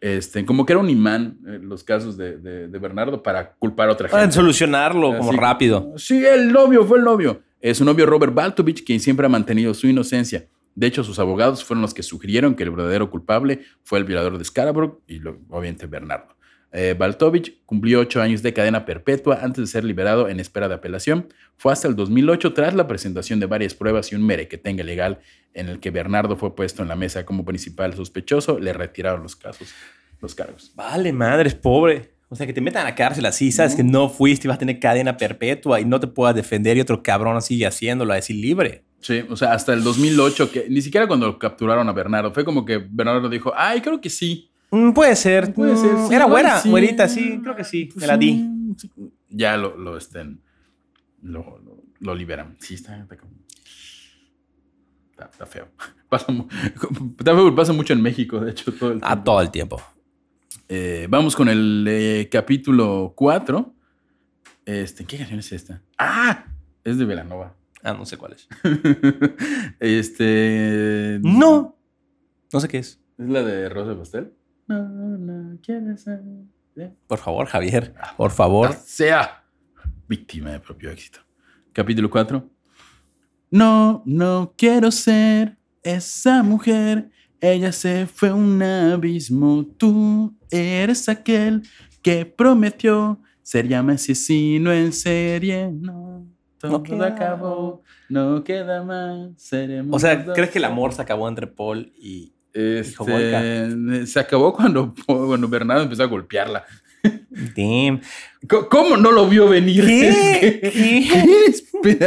Este, 0.00 0.44
como 0.44 0.64
que 0.66 0.72
era 0.74 0.80
un 0.80 0.90
imán 0.90 1.38
eh, 1.46 1.58
los 1.62 1.82
casos 1.82 2.16
de, 2.16 2.36
de- 2.38 2.68
de 2.68 2.78
Bernardo 2.78 3.20
para 3.22 3.52
culpar 3.54 3.88
a 3.88 3.92
otra 3.92 4.08
gente. 4.08 4.32
Solucionarlo 4.32 5.16
como 5.18 5.30
rápido. 5.40 5.92
Sí, 5.96 6.24
el 6.24 6.52
novio 6.52 6.84
fue 6.84 6.98
el 6.98 7.04
novio. 7.04 7.40
Es 7.60 7.78
su 7.78 7.84
novio 7.84 8.06
Robert 8.06 8.32
Baltovich, 8.34 8.84
quien 8.84 9.00
siempre 9.00 9.26
ha 9.26 9.28
mantenido 9.28 9.74
su 9.74 9.88
inocencia. 9.88 10.46
De 10.76 10.86
hecho, 10.86 11.02
sus 11.02 11.18
abogados 11.18 11.64
fueron 11.64 11.82
los 11.82 11.94
que 11.94 12.04
sugirieron 12.04 12.54
que 12.54 12.62
el 12.62 12.70
verdadero 12.70 13.10
culpable 13.10 13.62
fue 13.82 13.98
el 13.98 14.04
violador 14.04 14.38
de 14.38 14.44
Scarborough 14.44 15.00
y 15.08 15.18
lo- 15.18 15.40
obviamente 15.50 15.86
Bernardo. 15.86 16.36
Eh, 16.72 16.94
Baltovich 16.98 17.64
cumplió 17.64 18.00
ocho 18.00 18.20
años 18.20 18.42
de 18.42 18.52
cadena 18.52 18.84
perpetua 18.84 19.40
antes 19.42 19.64
de 19.64 19.66
ser 19.66 19.84
liberado 19.84 20.28
en 20.28 20.38
espera 20.38 20.68
de 20.68 20.74
apelación. 20.74 21.32
Fue 21.56 21.72
hasta 21.72 21.88
el 21.88 21.96
2008, 21.96 22.52
tras 22.52 22.74
la 22.74 22.86
presentación 22.86 23.40
de 23.40 23.46
varias 23.46 23.74
pruebas 23.74 24.12
y 24.12 24.16
un 24.16 24.26
merequetengue 24.26 24.84
legal 24.84 25.20
en 25.54 25.68
el 25.68 25.80
que 25.80 25.90
Bernardo 25.90 26.36
fue 26.36 26.54
puesto 26.54 26.82
en 26.82 26.88
la 26.88 26.96
mesa 26.96 27.24
como 27.24 27.44
principal 27.44 27.94
sospechoso, 27.94 28.58
le 28.58 28.72
retiraron 28.72 29.22
los 29.22 29.34
casos, 29.34 29.72
los 30.20 30.34
cargos. 30.34 30.72
Vale, 30.74 31.12
madre, 31.12 31.48
es 31.48 31.54
pobre. 31.54 32.10
O 32.30 32.36
sea, 32.36 32.46
que 32.46 32.52
te 32.52 32.60
metan 32.60 32.82
a 32.82 32.90
la 32.90 32.94
cárcel 32.94 33.24
así, 33.24 33.50
sabes 33.50 33.74
que 33.74 33.82
no 33.82 34.10
fuiste 34.10 34.46
y 34.46 34.48
vas 34.48 34.56
a 34.56 34.58
tener 34.58 34.78
cadena 34.78 35.16
perpetua 35.16 35.80
y 35.80 35.86
no 35.86 35.98
te 35.98 36.06
puedas 36.06 36.36
defender 36.36 36.76
y 36.76 36.80
otro 36.80 37.02
cabrón 37.02 37.40
sigue 37.40 37.66
haciéndolo, 37.66 38.12
a 38.12 38.16
decir 38.16 38.36
libre. 38.36 38.84
Sí, 39.00 39.24
o 39.30 39.36
sea, 39.36 39.54
hasta 39.54 39.72
el 39.72 39.82
2008, 39.82 40.50
que 40.50 40.66
ni 40.68 40.82
siquiera 40.82 41.06
cuando 41.06 41.38
capturaron 41.38 41.88
a 41.88 41.92
Bernardo, 41.92 42.32
fue 42.32 42.44
como 42.44 42.64
que 42.64 42.78
Bernardo 42.78 43.28
dijo, 43.28 43.52
ay, 43.56 43.80
creo 43.80 44.00
que 44.00 44.10
sí. 44.10 44.47
Mm, 44.70 44.92
puede 44.92 45.16
ser. 45.16 45.52
Puede 45.54 45.76
ser, 45.76 45.92
Mm, 45.94 46.08
sí, 46.08 46.14
Era 46.14 46.26
buena, 46.26 46.58
sí. 46.60 46.68
güerita, 46.70 47.08
sí, 47.08 47.40
creo 47.42 47.56
que 47.56 47.64
sí. 47.64 47.88
Me 47.96 48.06
la 48.06 48.16
di. 48.16 48.74
Sí. 48.76 48.90
Ya 49.30 49.56
lo, 49.56 49.76
lo 49.76 49.96
estén, 49.96 50.40
lo, 51.22 51.58
lo, 51.64 51.82
lo 52.00 52.14
liberan. 52.14 52.56
Sí, 52.60 52.74
está, 52.74 52.98
está, 52.98 53.16
como- 53.16 53.32
está, 55.10 55.24
está 55.32 55.46
feo. 55.46 55.68
Pasa, 56.08 56.32
mu- 56.32 56.46
está 57.18 57.34
feo, 57.34 57.54
pasa 57.54 57.72
mucho 57.72 57.92
en 57.92 58.00
México, 58.02 58.40
de 58.40 58.50
hecho, 58.52 58.72
todo 58.72 58.92
el 58.92 58.98
A 59.02 59.08
tiempo. 59.08 59.24
todo 59.24 59.40
el 59.42 59.50
tiempo. 59.50 59.82
Eh, 60.70 61.06
vamos 61.10 61.34
con 61.36 61.48
el 61.48 61.86
eh, 61.88 62.28
capítulo 62.30 63.12
4. 63.16 63.74
Este, 64.66 65.04
¿Qué 65.06 65.16
canción 65.18 65.38
es 65.40 65.50
esta? 65.52 65.82
¡Ah! 65.98 66.44
Es 66.84 66.98
de 66.98 67.04
Velanova. 67.06 67.54
Ah, 67.82 67.94
no 67.94 68.04
sé 68.06 68.16
cuál 68.18 68.32
es. 68.34 68.48
este. 69.80 71.20
No. 71.22 71.76
No 72.52 72.60
sé 72.60 72.68
qué 72.68 72.78
es. 72.78 73.00
¿Es 73.18 73.28
la 73.28 73.42
de 73.42 73.68
Rosa 73.68 73.96
Pastel? 73.98 74.32
No, 74.68 74.86
no, 75.18 75.58
quieres 75.62 76.02
ser. 76.02 76.20
Por 77.06 77.18
favor, 77.18 77.46
Javier. 77.46 77.94
Por 78.16 78.30
favor. 78.30 78.72
Sea 78.74 79.42
víctima 80.08 80.50
de 80.52 80.60
propio 80.60 80.90
éxito. 80.90 81.20
Capítulo 81.72 82.08
4. 82.10 82.48
No, 83.50 84.02
no 84.06 84.54
quiero 84.56 84.90
ser 84.90 85.56
esa 85.82 86.42
mujer. 86.42 87.10
Ella 87.40 87.72
se 87.72 88.06
fue 88.06 88.32
un 88.32 88.62
abismo. 88.62 89.64
Tú 89.76 90.36
eres 90.50 91.08
aquel 91.08 91.62
que 92.02 92.26
prometió 92.26 93.20
ser 93.42 93.66
ya 93.66 93.80
asesino 93.80 94.72
en 94.72 94.92
serie. 94.92 95.70
No, 95.72 96.26
todo 96.58 96.72
No 96.72 96.82
queda- 96.82 97.06
acabó. 97.06 97.82
No 98.08 98.44
queda 98.44 98.84
más. 98.84 99.30
Seremos 99.36 99.96
O 99.96 99.98
sea. 99.98 100.24
¿crees 100.32 100.50
que 100.50 100.58
el 100.58 100.64
amor 100.64 100.92
se 100.92 101.02
acabó 101.02 101.28
entre 101.28 101.46
Paul 101.46 101.92
y. 101.96 102.34
Este, 102.58 104.06
se 104.06 104.18
acabó 104.20 104.52
cuando, 104.52 104.94
cuando 105.06 105.48
Bernardo 105.48 105.82
empezó 105.84 106.02
a 106.02 106.06
golpearla. 106.06 106.64
Damn. 107.56 108.00
¿Cómo 108.70 108.96
no 108.96 109.12
lo 109.12 109.28
vio 109.28 109.48
venir? 109.48 109.84
¿Qué? 109.86 110.60
¿Qué? 110.72 111.52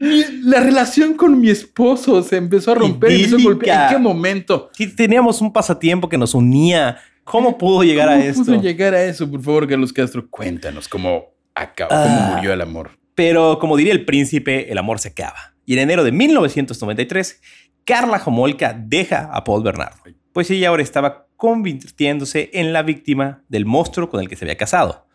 Mi- 0.00 0.40
La 0.42 0.60
relación 0.60 1.14
con 1.14 1.40
mi 1.40 1.50
esposo 1.50 2.22
se 2.22 2.36
empezó 2.36 2.72
a 2.72 2.76
romper 2.76 3.12
y 3.12 3.24
empezó 3.24 3.36
a 3.36 3.42
golpear. 3.42 3.92
¿En 3.92 3.96
qué 3.98 4.02
momento? 4.02 4.70
Teníamos 4.96 5.40
un 5.40 5.52
pasatiempo 5.52 6.08
que 6.08 6.16
nos 6.18 6.34
unía. 6.34 6.98
¿Cómo 7.24 7.58
pudo 7.58 7.82
llegar 7.82 8.08
a 8.08 8.12
¿Cómo 8.12 8.24
esto? 8.24 8.44
pudo 8.44 8.62
llegar 8.62 8.94
a 8.94 9.02
eso? 9.04 9.30
Por 9.30 9.42
favor, 9.42 9.68
Carlos 9.68 9.92
Castro, 9.92 10.26
cuéntanos 10.30 10.88
cómo 10.88 11.24
acabó, 11.54 11.90
Ah. 11.92 12.04
cómo 12.06 12.36
murió 12.36 12.52
el 12.52 12.60
amor. 12.60 12.90
Pero 13.14 13.58
como 13.58 13.76
diría 13.76 13.92
el 13.92 14.04
príncipe, 14.04 14.70
el 14.70 14.78
amor 14.78 14.98
se 15.00 15.08
acaba. 15.08 15.54
Y 15.66 15.74
en 15.74 15.80
enero 15.80 16.04
de 16.04 16.12
1993, 16.12 17.42
Carla 17.84 18.22
Homolka 18.24 18.72
deja 18.72 19.28
a 19.32 19.44
Paul 19.44 19.62
Bernardo, 19.62 19.98
pues 20.32 20.50
ella 20.50 20.68
ahora 20.68 20.82
estaba 20.82 21.26
convirtiéndose 21.36 22.50
en 22.54 22.72
la 22.72 22.82
víctima 22.82 23.44
del 23.48 23.66
monstruo 23.66 24.08
con 24.08 24.20
el 24.20 24.28
que 24.28 24.36
se 24.36 24.44
había 24.44 24.56
casado. 24.56 25.06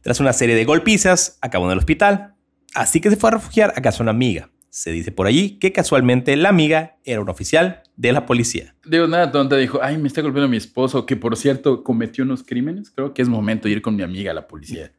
Tras 0.00 0.20
una 0.20 0.32
serie 0.32 0.54
de 0.54 0.64
golpizas, 0.64 1.38
acabó 1.42 1.66
en 1.66 1.72
el 1.72 1.78
hospital, 1.78 2.34
así 2.74 3.00
que 3.00 3.10
se 3.10 3.16
fue 3.16 3.28
a 3.28 3.34
refugiar 3.34 3.72
a 3.76 3.82
casa 3.82 3.98
de 3.98 4.02
una 4.02 4.12
amiga. 4.12 4.50
Se 4.70 4.92
dice 4.92 5.10
por 5.10 5.26
allí 5.26 5.58
que 5.58 5.72
casualmente 5.72 6.36
la 6.36 6.50
amiga 6.50 6.98
era 7.04 7.20
un 7.20 7.28
oficial 7.28 7.82
de 7.96 8.12
la 8.12 8.26
policía. 8.26 8.74
Digo, 8.84 9.06
nada 9.06 9.32
tonta, 9.32 9.56
dijo, 9.56 9.80
ay, 9.82 9.96
me 9.98 10.06
está 10.06 10.20
golpeando 10.20 10.48
mi 10.48 10.58
esposo, 10.58 11.06
que 11.06 11.16
por 11.16 11.36
cierto 11.36 11.82
cometió 11.82 12.24
unos 12.24 12.42
crímenes. 12.42 12.90
Creo 12.90 13.14
que 13.14 13.22
es 13.22 13.28
momento 13.28 13.68
de 13.68 13.72
ir 13.72 13.82
con 13.82 13.96
mi 13.96 14.02
amiga 14.02 14.30
a 14.32 14.34
la 14.34 14.46
policía. 14.46 14.92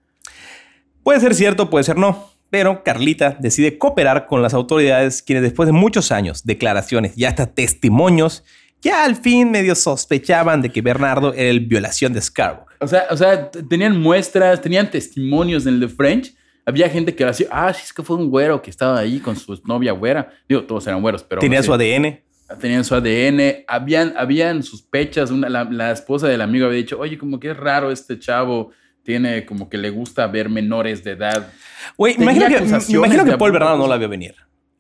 Puede 1.03 1.20
ser 1.20 1.36
cierto, 1.36 1.70
puede 1.70 1.84
ser 1.84 1.95
no. 1.95 2.37
Pero 2.50 2.84
Carlita 2.84 3.38
decide 3.39 3.78
cooperar 3.78 4.26
con 4.26 4.41
las 4.41 4.54
autoridades, 4.54 5.22
quienes 5.22 5.43
después 5.43 5.68
de 5.68 5.74
muchos 5.74 6.12
años, 6.12 6.45
declaraciones 6.45 7.18
y 7.18 7.26
hasta 7.26 7.48
testimonios, 7.48 8.43
ya 8.82 9.04
al 9.04 9.16
fin 9.16 9.52
medio 9.52 9.76
sospechaban 9.76 10.62
de 10.62 10.70
que 10.70 10.82
Bernardo 10.82 11.34
era 11.34 11.50
el 11.50 11.62
violación 11.62 12.14
de 12.14 12.22
Scarborough. 12.22 12.68
O 12.80 12.88
sea, 12.88 13.08
o 13.10 13.18
sea, 13.18 13.50
tenían 13.50 14.00
muestras, 14.00 14.62
tenían 14.62 14.89
testimonios 14.89 15.66
en 15.66 15.80
de 15.80 15.88
French. 15.88 16.36
Había 16.66 16.89
gente 16.89 17.16
que 17.16 17.26
decía, 17.26 17.48
ah, 17.50 17.74
sí, 17.74 17.82
es 17.84 17.93
que 17.93 18.04
fue 18.04 18.18
un 18.18 18.30
güero 18.30 18.62
que 18.62 18.70
estaba 18.70 19.00
ahí 19.00 19.20
con 19.20 19.36
su 19.36 19.60
novia 19.66 19.93
güera. 19.93 20.30
Digo, 20.48 20.64
todos 20.64 20.86
eran 20.88 21.02
güeros, 21.02 21.24
pero... 21.24 21.41
Tenía 21.41 21.64
su 21.64 21.74
ADN. 21.74 22.20
Tenían 22.60 22.84
su 22.84 22.93
ADN. 22.93 23.64
Habían, 23.68 24.14
habían 24.18 24.64
sospechas. 24.64 25.32
Una, 25.32 25.50
la, 25.50 25.64
la 25.64 25.91
esposa 25.91 26.28
del 26.28 26.41
amigo 26.41 26.66
había 26.66 26.78
dicho, 26.78 27.00
oye, 27.00 27.18
como 27.18 27.39
que 27.39 27.52
es 27.52 27.58
raro 27.58 27.91
este 27.91 28.20
chavo. 28.20 28.72
Tiene 29.08 29.45
como 29.45 29.70
que 29.70 29.78
le 29.78 29.89
gusta 29.89 30.28
ver 30.28 30.49
menores 30.49 31.01
de 31.05 31.12
edad. 31.12 31.53
Güey, 31.95 32.16
imagino 32.20 32.45
que, 32.49 32.58
imagino 32.93 33.24
que 33.24 33.38
Paul. 33.38 33.53
Bernardo 33.53 33.78
no 33.78 33.88
la 33.88 33.95
vio 33.95 34.10
venir. 34.10 34.36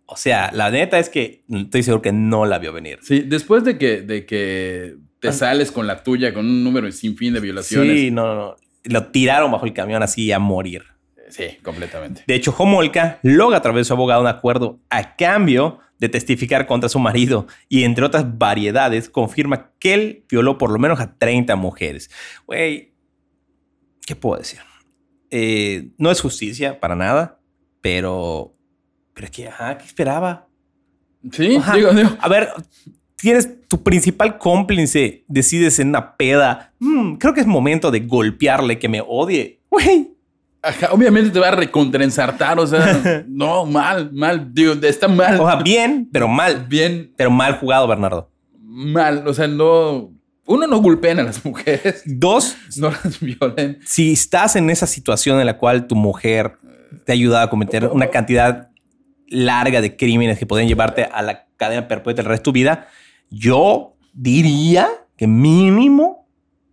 O 0.05 0.17
sea, 0.17 0.51
la 0.53 0.69
neta 0.69 0.99
es 0.99 1.07
que 1.07 1.43
estoy 1.49 1.81
seguro 1.81 2.01
que 2.01 2.11
no 2.11 2.45
la 2.45 2.59
vio 2.59 2.73
venir. 2.73 2.99
Sí, 3.03 3.21
después 3.21 3.63
de 3.63 3.77
que, 3.77 4.01
de 4.01 4.25
que 4.25 4.95
te 5.21 5.29
Ah. 5.29 5.31
sales 5.31 5.71
con 5.71 5.87
la 5.87 6.03
tuya, 6.03 6.33
con 6.33 6.45
un 6.45 6.61
número 6.61 6.91
sin 6.91 7.15
fin 7.15 7.33
de 7.35 7.39
violaciones. 7.39 7.97
Sí, 7.97 8.11
no, 8.11 8.25
no, 8.27 8.35
no. 8.35 8.55
Lo 8.83 9.05
tiraron 9.07 9.49
bajo 9.49 9.65
el 9.65 9.71
camión 9.71 10.03
así 10.03 10.29
a 10.33 10.39
morir. 10.39 10.83
Sí, 11.29 11.45
completamente. 11.63 12.23
De 12.27 12.35
hecho, 12.35 12.53
Homolka 12.57 13.19
logra 13.23 13.59
a 13.59 13.61
través 13.61 13.79
de 13.79 13.83
su 13.85 13.93
abogado 13.93 14.19
un 14.19 14.27
acuerdo 14.27 14.81
a 14.89 15.15
cambio 15.15 15.79
de 15.99 16.09
testificar 16.09 16.67
contra 16.67 16.89
su 16.89 16.99
marido 16.99 17.47
y 17.69 17.83
entre 17.83 18.03
otras 18.03 18.37
variedades 18.37 19.09
confirma 19.09 19.71
que 19.79 19.93
él 19.93 20.23
violó 20.29 20.57
por 20.57 20.69
lo 20.69 20.79
menos 20.79 20.99
a 20.99 21.13
30 21.17 21.55
mujeres. 21.55 22.11
Güey, 22.45 22.91
¿qué 24.07 24.15
puedo 24.15 24.37
decir? 24.39 24.59
Eh, 25.29 25.89
no 25.97 26.09
es 26.09 26.21
justicia 26.21 26.79
para 26.79 26.95
nada, 26.95 27.39
pero, 27.81 28.55
pero 29.13 29.25
es 29.25 29.31
que, 29.31 29.47
ajá, 29.49 29.77
¿qué 29.77 29.85
esperaba? 29.85 30.47
Sí, 31.31 31.59
digo, 31.75 31.91
digo. 31.93 32.09
A 32.21 32.29
ver, 32.29 32.49
tienes 33.17 33.67
tu 33.67 33.83
principal 33.83 34.37
cómplice, 34.37 35.25
decides 35.27 35.79
en 35.79 35.89
una 35.89 36.15
peda. 36.15 36.73
"Mm, 36.79 37.15
creo 37.15 37.33
que 37.33 37.41
es 37.41 37.47
momento 37.47 37.91
de 37.91 37.99
golpearle 37.99 38.79
que 38.79 38.87
me 38.87 39.01
odie. 39.05 39.59
Güey, 39.69 40.13
Ajá, 40.61 40.89
obviamente 40.91 41.29
te 41.29 41.39
va 41.39 41.49
a 41.49 41.51
recontraensartar, 41.51 42.59
o 42.59 42.65
sea, 42.65 42.79
no, 43.27 43.65
mal, 43.65 44.11
mal, 44.13 44.53
digo, 44.53 44.73
está 44.81 45.07
mal. 45.07 45.39
o 45.39 45.45
sea, 45.45 45.57
bien, 45.57 46.09
pero 46.11 46.27
mal. 46.27 46.65
Bien 46.67 47.13
Pero 47.17 47.29
mal 47.29 47.57
jugado, 47.59 47.87
Bernardo. 47.87 48.31
mal, 48.59 49.27
o 49.27 49.33
sea, 49.33 49.47
no, 49.47 50.13
uno 50.47 50.65
no 50.65 50.81
golpea 50.81 51.11
a 51.11 51.23
las 51.23 51.45
mujeres, 51.45 52.01
Dos, 52.05 52.55
no 52.77 52.89
las 52.89 53.19
violen. 53.19 53.79
si 53.85 54.13
estás 54.13 54.55
en 54.55 54.69
esa 54.69 54.87
situación 54.87 55.39
en 55.39 55.45
la 55.45 55.57
cual 55.57 55.85
tu 55.87 55.95
mujer 55.95 56.57
te 57.05 57.11
ha 57.11 57.13
ayudado 57.13 57.45
a 57.45 57.49
cometer 57.49 57.85
una 57.87 58.07
cantidad 58.07 58.69
larga 59.27 59.81
de 59.81 59.95
crímenes 59.95 60.39
que 60.39 60.45
pueden 60.45 60.67
llevarte 60.67 61.03
a 61.03 61.21
la 61.21 61.45
cadena 61.57 61.87
perpetua 61.87 62.21
el 62.21 62.27
resto 62.29 62.41
de 62.41 62.43
tu 62.45 62.51
vida, 62.53 62.87
yo 63.29 63.95
diría 64.13 64.87
que 65.17 65.27
mínimo, 65.27 66.16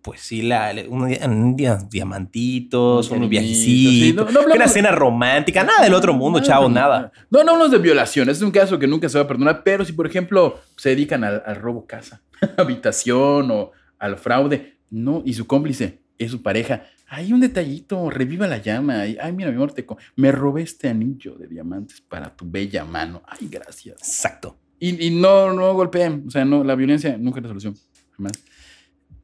pues 0.05 0.20
sí, 0.20 0.42
la, 0.42 0.70
unos 0.90 1.09
dia- 1.09 1.26
un 1.26 1.57
dia- 1.57 1.78
diamantitos, 1.90 3.11
Un 3.11 3.16
unos 3.18 3.30
viajecitos, 3.30 3.92
sí, 3.94 4.12
no- 4.14 4.30
no 4.30 4.55
una 4.55 4.68
cena 4.68 4.90
romántica, 4.90 5.64
nada 5.64 5.82
del 5.82 5.94
otro 5.94 6.12
mundo, 6.12 6.40
chavo, 6.40 6.68
nada. 6.68 7.11
No, 7.30 7.42
no 7.42 7.52
hablamos 7.52 7.72
de 7.72 7.78
violación, 7.78 8.28
es 8.28 8.42
un 8.42 8.50
caso 8.50 8.78
que 8.78 8.86
nunca 8.86 9.09
se 9.09 9.16
va 9.18 9.24
a 9.24 9.28
perdonar, 9.28 9.62
pero 9.64 9.84
si 9.84 9.92
por 9.94 10.07
ejemplo 10.07 10.61
se 10.76 10.90
dedican 10.90 11.24
al, 11.24 11.42
al 11.46 11.57
robo 11.57 11.86
casa, 11.86 12.20
habitación 12.59 13.50
o 13.50 13.70
al 13.98 14.18
fraude, 14.18 14.76
no, 14.90 15.22
y 15.24 15.32
su 15.34 15.46
cómplice 15.46 16.00
es 16.18 16.30
su 16.30 16.42
pareja, 16.42 16.84
hay 17.09 17.32
un 17.32 17.40
detallito, 17.40 18.11
reviva 18.11 18.46
la 18.46 18.59
llama, 18.59 19.00
ay, 19.00 19.32
mira 19.32 19.50
mi 19.50 19.57
amor, 19.57 19.72
te 19.72 19.86
me 20.16 20.32
robé 20.32 20.62
este 20.62 20.88
anillo 20.88 21.34
de 21.36 21.46
diamantes 21.48 22.00
para 22.02 22.28
tu 22.34 22.44
bella 22.48 22.84
mano, 22.84 23.22
ay, 23.26 23.48
gracias. 23.50 23.96
Exacto. 23.98 24.57
Y, 24.78 25.07
y 25.07 25.11
no, 25.11 25.52
no 25.55 25.72
golpeen, 25.74 26.24
o 26.26 26.30
sea, 26.30 26.44
no, 26.44 26.62
la 26.62 26.74
violencia 26.74 27.16
nunca 27.18 27.38
es 27.38 27.44
la 27.44 27.48
solución, 27.48 27.74
jamás. 28.16 28.32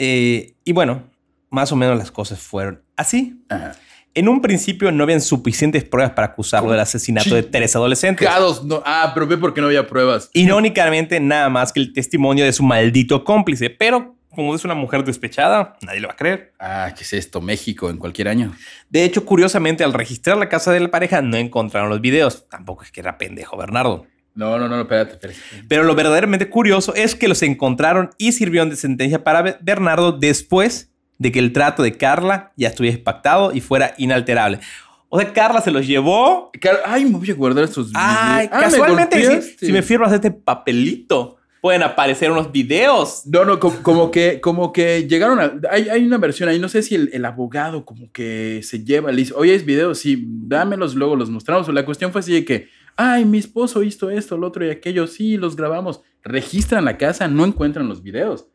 Eh, 0.01 0.55
y 0.65 0.73
bueno, 0.73 1.05
más 1.51 1.71
o 1.71 1.77
menos 1.77 1.97
las 1.97 2.11
cosas 2.11 2.41
fueron 2.41 2.83
así. 2.97 3.41
Ajá. 3.49 3.77
En 4.13 4.29
un 4.29 4.41
principio 4.41 4.91
no 4.91 5.05
habían 5.05 5.21
suficientes 5.21 5.85
pruebas 5.85 6.15
para 6.15 6.29
acusarlo 6.29 6.73
del 6.73 6.81
asesinato 6.81 7.33
de 7.35 7.45
tres 7.45 7.77
adolescentes. 7.77 8.29
No, 8.65 8.83
ah, 8.85 9.13
pero 9.15 9.27
ve 9.27 9.37
porque 9.37 9.61
no 9.61 9.69
había 9.69 9.87
pruebas. 9.87 10.31
Irónicamente, 10.33 11.21
nada 11.21 11.49
más 11.49 11.73
que 11.73 11.79
el 11.79 11.93
testimonio 11.93 12.45
de 12.45 12.53
su 12.53 12.65
maldito 12.65 13.23
cómplice. 13.23 13.71
Pero 13.71 14.17
como 14.31 14.57
es 14.57 14.65
una 14.65 14.75
mujer 14.75 15.05
despechada, 15.05 15.77
nadie 15.83 16.01
lo 16.01 16.09
va 16.09 16.15
a 16.15 16.17
creer. 16.17 16.53
Ah, 16.59 16.93
¿qué 16.97 17.05
es 17.05 17.13
esto? 17.13 17.41
México 17.41 17.89
en 17.89 17.99
cualquier 17.99 18.27
año. 18.27 18.53
De 18.89 19.05
hecho, 19.05 19.25
curiosamente, 19.25 19.85
al 19.85 19.93
registrar 19.93 20.37
la 20.39 20.49
casa 20.49 20.73
de 20.73 20.81
la 20.81 20.91
pareja, 20.91 21.23
no 21.23 21.37
encontraron 21.37 21.89
los 21.89 22.01
videos. 22.01 22.49
Tampoco 22.49 22.83
es 22.83 22.91
que 22.91 23.01
era 23.01 23.17
pendejo 23.17 23.57
Bernardo. 23.57 24.07
No, 24.35 24.59
no, 24.59 24.69
no, 24.69 24.81
espérate, 24.81 25.13
espérate. 25.13 25.39
Pero 25.69 25.83
lo 25.83 25.95
verdaderamente 25.95 26.49
curioso 26.49 26.95
es 26.95 27.15
que 27.15 27.29
los 27.29 27.43
encontraron 27.43 28.11
y 28.19 28.33
sirvieron 28.33 28.71
de 28.71 28.77
sentencia 28.77 29.25
para 29.25 29.43
Be- 29.43 29.57
Bernardo 29.61 30.13
después 30.13 30.91
de 31.19 31.33
que 31.33 31.39
el 31.41 31.53
trato 31.53 31.83
de 31.83 31.97
Carla 31.97 32.53
ya 32.57 32.69
estuviese 32.69 32.99
pactado 32.99 33.53
y 33.53 33.61
fuera 33.61 33.95
inalterable. 33.99 34.61
O 35.09 35.19
sea, 35.21 35.33
Carla 35.33 35.61
se 35.61 35.71
los 35.73 35.87
llevó. 35.87 36.51
Car- 36.61 36.81
Ay, 36.87 37.05
me 37.05 37.19
voy 37.19 37.31
a 37.31 37.35
guardar 37.35 37.65
estos 37.65 37.91
Ay, 37.95 38.47
videos. 38.47 38.53
Ah, 38.53 38.57
¿me 38.57 38.71
casualmente, 38.71 39.43
si, 39.43 39.67
si 39.67 39.73
me 39.73 39.83
firmas 39.83 40.13
este 40.13 40.31
papelito, 40.31 41.37
pueden 41.61 41.83
aparecer 41.83 42.31
unos 42.31 42.51
videos. 42.53 43.23
No, 43.27 43.45
no, 43.45 43.59
como, 43.59 43.83
como 43.83 44.11
que, 44.13 44.41
como 44.41 44.73
que 44.73 45.07
llegaron 45.09 45.41
a. 45.41 45.53
Hay, 45.71 45.89
hay 45.89 46.05
una 46.07 46.17
versión 46.19 46.49
ahí, 46.49 46.59
no 46.61 46.69
sé 46.69 46.83
si 46.83 46.95
el, 46.95 47.11
el 47.13 47.25
abogado 47.25 47.85
como 47.85 48.11
que 48.13 48.61
se 48.63 48.85
lleva, 48.85 49.11
le 49.11 49.19
dice, 49.19 49.35
oye, 49.37 49.55
es 49.55 49.65
video, 49.67 49.95
sí, 49.97 50.25
dámelos, 50.27 50.95
luego 50.95 51.17
los 51.17 51.29
mostramos. 51.29 51.69
La 51.75 51.85
cuestión 51.85 52.13
fue 52.13 52.21
así 52.21 52.33
de 52.33 52.45
que, 52.45 52.69
ay, 53.01 53.25
mi 53.25 53.39
esposo 53.39 53.83
hizo 53.83 54.11
esto, 54.11 54.37
lo 54.37 54.49
otro 54.49 54.67
y 54.67 54.71
aquello, 54.71 55.07
sí, 55.07 55.39
los 55.39 55.57
grabamos. 55.57 56.03
Registran 56.23 56.85
la 56.85 56.99
casa, 56.99 57.29
no 57.29 57.47
encuentran 57.47 57.89
los 57.89 58.03
videos. 58.03 58.47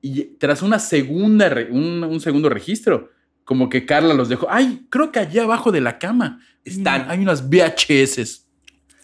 Y 0.00 0.36
tras 0.38 0.62
una 0.62 0.78
segunda, 0.78 1.52
un, 1.70 2.04
un 2.04 2.20
segundo 2.20 2.48
registro, 2.48 3.10
como 3.44 3.68
que 3.68 3.84
Carla 3.84 4.14
los 4.14 4.28
dejó, 4.28 4.46
ay, 4.48 4.86
creo 4.88 5.10
que 5.10 5.18
allá 5.18 5.42
abajo 5.42 5.72
de 5.72 5.80
la 5.80 5.98
cama 5.98 6.40
Están. 6.64 7.10
Hay 7.10 7.18
unas 7.18 7.48
VHS. 7.48 8.46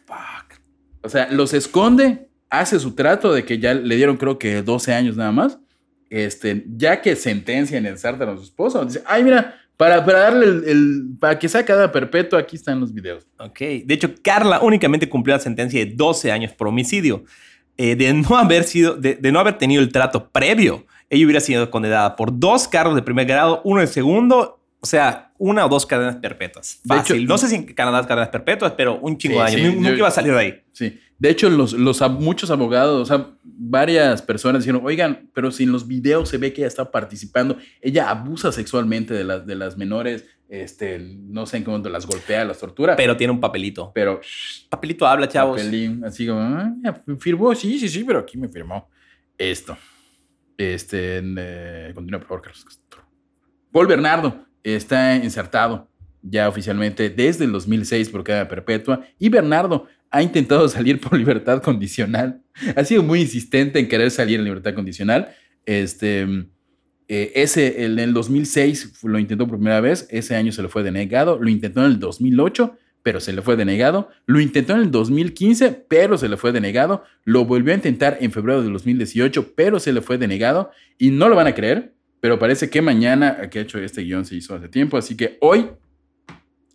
Fuck. 0.07 0.61
O 1.03 1.09
sea, 1.09 1.29
los 1.33 1.55
esconde, 1.55 2.29
hace 2.49 2.79
su 2.79 2.95
trato 2.95 3.33
de 3.33 3.45
que 3.45 3.59
ya 3.59 3.75
le 3.75 3.97
dieron 3.97 4.17
creo 4.17 4.39
que 4.39 4.63
12 4.63 4.95
años 4.95 5.17
nada 5.17 5.33
más. 5.33 5.59
Este, 6.09 6.65
ya 6.69 7.03
que 7.03 7.17
sentencian 7.17 7.85
en 7.87 7.95
a 7.95 8.37
su 8.37 8.43
esposo, 8.45 8.85
dice, 8.85 9.03
ay, 9.07 9.25
mira, 9.25 9.57
para, 9.77 10.05
para 10.05 10.21
darle 10.21 10.47
el, 10.47 10.65
el- 10.67 11.03
para 11.19 11.39
que 11.39 11.49
sea 11.49 11.65
cadena 11.65 11.91
perpetua, 11.91 12.39
aquí 12.39 12.57
están 12.57 12.81
los 12.81 12.93
videos. 12.93 13.27
Ok. 13.39 13.59
De 13.85 13.95
hecho, 13.95 14.11
Carla 14.23 14.61
únicamente 14.61 15.09
cumplió 15.09 15.35
la 15.37 15.41
sentencia 15.43 15.85
de 15.85 15.93
12 15.95 16.31
años 16.33 16.53
por 16.53 16.69
homicidio. 16.69 17.25
Eh, 17.77 17.97
de, 17.97 18.13
no 18.15 18.37
haber 18.39 18.63
sido, 18.65 18.95
de, 18.95 19.17
de 19.17 19.33
no 19.33 19.41
haber 19.41 19.59
tenido 19.59 19.83
el 19.83 19.91
trato 19.91 20.29
previo, 20.31 20.85
ella 21.11 21.25
hubiera 21.25 21.41
sido 21.41 21.71
condenada 21.71 22.15
por 22.15 22.39
dos 22.39 22.69
cargos 22.69 22.95
de 22.95 23.03
primer 23.03 23.27
grado, 23.27 23.61
uno 23.65 23.81
de 23.81 23.87
segundo, 23.89 24.61
o 24.85 24.87
sea, 24.87 25.33
una 25.39 25.65
o 25.65 25.69
dos 25.71 25.87
cadenas 25.87 26.17
perpetuas. 26.17 26.79
Fácil. 26.87 27.17
hecho- 27.17 27.27
no 27.27 27.39
sé 27.39 27.49
si 27.49 27.55
en 27.55 27.65
Canadá 27.65 28.01
es 28.01 28.07
cadenas 28.07 28.29
perpetuas, 28.29 28.73
pero 28.73 28.99
un 29.01 29.17
chingo 29.17 29.45
Sí, 29.47 29.57
de 29.57 29.63
años. 29.63 29.75
Nu- 29.75 29.81
Nunca 29.81 29.91
yo- 29.93 29.97
iba 29.97 30.09
a 30.09 30.11
salir 30.11 30.33
de 30.35 30.39
ahí. 30.39 30.63
Sí. 30.73 31.01
De 31.19 31.31
hecho, 31.31 31.49
los, 31.49 31.75
muchos 32.11 32.51
abogados, 32.51 33.01
o 33.01 33.07
sea, 33.07 33.31
varias 33.43 34.21
personas 34.21 34.63
dijeron, 34.63 34.83
oigan, 34.85 35.31
pero 35.33 35.51
si 35.51 35.63
en 35.63 35.73
los 35.73 35.89
videos 35.89 36.29
se 36.29 36.37
ve 36.37 36.53
que 36.53 36.61
ella 36.61 36.69
está 36.69 36.91
participando, 36.91 37.57
ella 37.81 38.11
abusa 38.11 38.53
sexualmente 38.53 39.15
de 39.15 39.25
las, 39.25 39.47
de 39.47 39.55
las 39.55 39.79
menores, 39.79 40.27
este, 40.51 40.99
no 40.99 41.47
sé 41.47 41.57
en 41.57 41.65
qué 41.65 41.71
momento 41.71 41.89
las 41.89 42.07
golpea, 42.07 42.45
las 42.45 42.59
tortura. 42.59 42.95
Pero 42.95 43.17
tiene 43.17 43.33
un 43.33 43.41
papelito. 43.41 43.91
pero 43.95 44.21
shh, 44.23 44.69
Papelito 44.69 45.07
habla, 45.07 45.27
chavos. 45.29 45.57
papelín, 45.63 46.05
así 46.05 46.27
como, 46.27 46.41
ah, 46.41 46.75
firmó, 47.19 47.55
sí, 47.55 47.79
sí, 47.79 47.89
sí, 47.89 48.05
pero 48.05 48.19
aquí 48.19 48.37
me 48.37 48.49
firmó 48.51 48.91
esto. 49.39 49.79
Este, 50.59 51.23
eh, 51.25 51.93
continúa 51.95 52.21
por 52.21 52.29
favor, 52.29 52.43
Carlos. 52.43 52.67
Paul 53.73 53.87
Bernardo 53.89 54.45
está 54.65 55.17
insertado 55.17 55.89
ya 56.23 56.49
oficialmente 56.49 57.11
desde 57.11 57.45
el 57.45 57.53
2006 57.53 58.09
por 58.09 58.25
cadena 58.25 58.49
perpetua 58.49 59.07
y 59.19 59.29
Bernardo 59.29 59.87
ha 60.11 60.23
intentado 60.23 60.69
salir 60.71 61.01
por 61.01 61.17
libertad 61.17 61.63
condicional. 61.63 62.43
Ha 62.75 62.85
sido 62.85 63.03
muy 63.03 63.21
insistente 63.21 63.79
en 63.79 63.89
querer 63.89 64.11
salir 64.11 64.39
en 64.39 64.45
libertad 64.45 64.75
condicional. 64.75 65.35
Este, 65.67 66.23
eh, 67.09 67.33
ese, 67.35 67.85
en 67.85 67.99
el 67.99 68.13
2006 68.15 69.03
lo 69.05 69.19
intentó 69.19 69.47
por 69.47 69.59
primera 69.59 69.81
vez, 69.81 70.07
ese 70.11 70.35
año 70.35 70.51
se 70.51 70.63
le 70.63 70.69
fue 70.69 70.83
denegado, 70.83 71.39
lo 71.39 71.49
intentó 71.51 71.81
en 71.81 71.93
el 71.93 72.01
2008 72.01 72.79
pero 73.05 73.21
se 73.21 73.35
le 73.35 73.43
fue 73.43 73.55
denegado. 73.55 74.09
Lo 74.25 74.41
intentó 74.41 74.73
en 74.73 74.81
el 74.81 74.91
2015, 74.91 75.85
pero 75.89 76.17
se 76.17 76.27
le 76.27 76.39
fue 76.39 76.53
denegado. 76.53 77.05
Lo 77.25 77.45
volvió 77.45 77.73
a 77.73 77.77
intentar 77.77 78.17
en 78.21 78.33
febrero 78.33 78.63
del 78.63 78.73
2018, 78.73 79.53
pero 79.55 79.79
se 79.79 79.93
le 79.93 80.01
fue 80.01 80.17
denegado. 80.17 80.71
Y 80.97 81.11
no 81.11 81.29
lo 81.29 81.37
van 81.37 81.47
a 81.47 81.55
creer, 81.55 81.93
pero 82.25 82.39
parece 82.39 82.71
que 82.71 82.81
mañana, 82.81 83.51
que 83.51 83.59
he 83.59 83.63
hecho 83.63 83.79
este 83.79 84.01
guion 84.01 84.25
se 84.25 84.35
hizo 84.35 84.55
hace 84.55 84.67
tiempo, 84.71 84.97
así 84.97 85.15
que 85.15 85.37
hoy, 85.43 85.67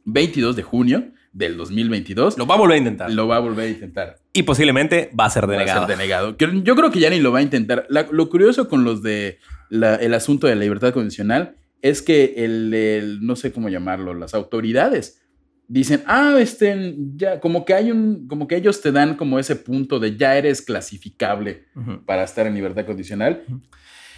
22 0.05 0.55
de 0.55 0.61
junio 0.61 1.05
del 1.33 1.57
2022, 1.57 2.37
Lo 2.37 2.45
va 2.45 2.53
a 2.53 2.57
volver 2.59 2.75
a 2.75 2.77
intentar. 2.77 3.11
lo 3.11 3.27
va 3.27 3.37
a 3.37 3.39
volver 3.39 3.65
a 3.65 3.69
intentar. 3.71 4.17
Y 4.31 4.43
posiblemente 4.43 5.09
va 5.19 5.25
a 5.25 5.29
ser 5.31 5.45
Va 5.45 5.47
a 5.47 5.51
denegado. 5.53 5.87
ser 5.87 5.97
denegado. 5.97 6.37
Yo 6.37 6.75
creo 6.75 6.91
que 6.91 6.99
ya 6.99 7.09
ni 7.09 7.19
lo 7.19 7.31
va 7.31 7.39
a 7.39 7.41
intentar. 7.41 7.87
La- 7.89 8.07
lo 8.11 8.29
curioso 8.29 8.67
con 8.69 8.83
los 8.83 9.01
de 9.01 9.39
la- 9.71 9.95
el 9.95 10.13
asunto 10.13 10.45
de 10.45 10.53
la 10.53 10.61
libertad 10.61 10.93
condicional 10.93 11.55
es 11.81 12.03
que 12.03 12.35
el, 12.37 12.71
el- 12.71 13.25
no 13.25 13.35
sé 13.35 13.51
cómo 13.51 13.69
llamarlo, 13.69 14.13
las 14.13 14.35
autoridades 14.35 15.19
dicen, 15.67 16.03
ah, 16.05 16.35
este, 16.39 16.95
ya, 17.15 17.39
como 17.39 17.65
que 17.65 17.73
hay 17.73 17.89
un, 17.91 18.27
como 18.27 18.47
que 18.47 18.55
ellos 18.55 18.81
te 18.81 18.91
dan 18.91 19.15
como 19.15 19.39
ese 19.39 19.55
punto 19.55 19.99
de 19.99 20.15
ya 20.15 20.37
eres 20.37 20.61
clasificable 20.61 21.65
Ujú. 21.75 22.05
para 22.05 22.23
estar 22.23 22.45
en 22.45 22.53
libertad 22.53 22.85
condicional. 22.85 23.43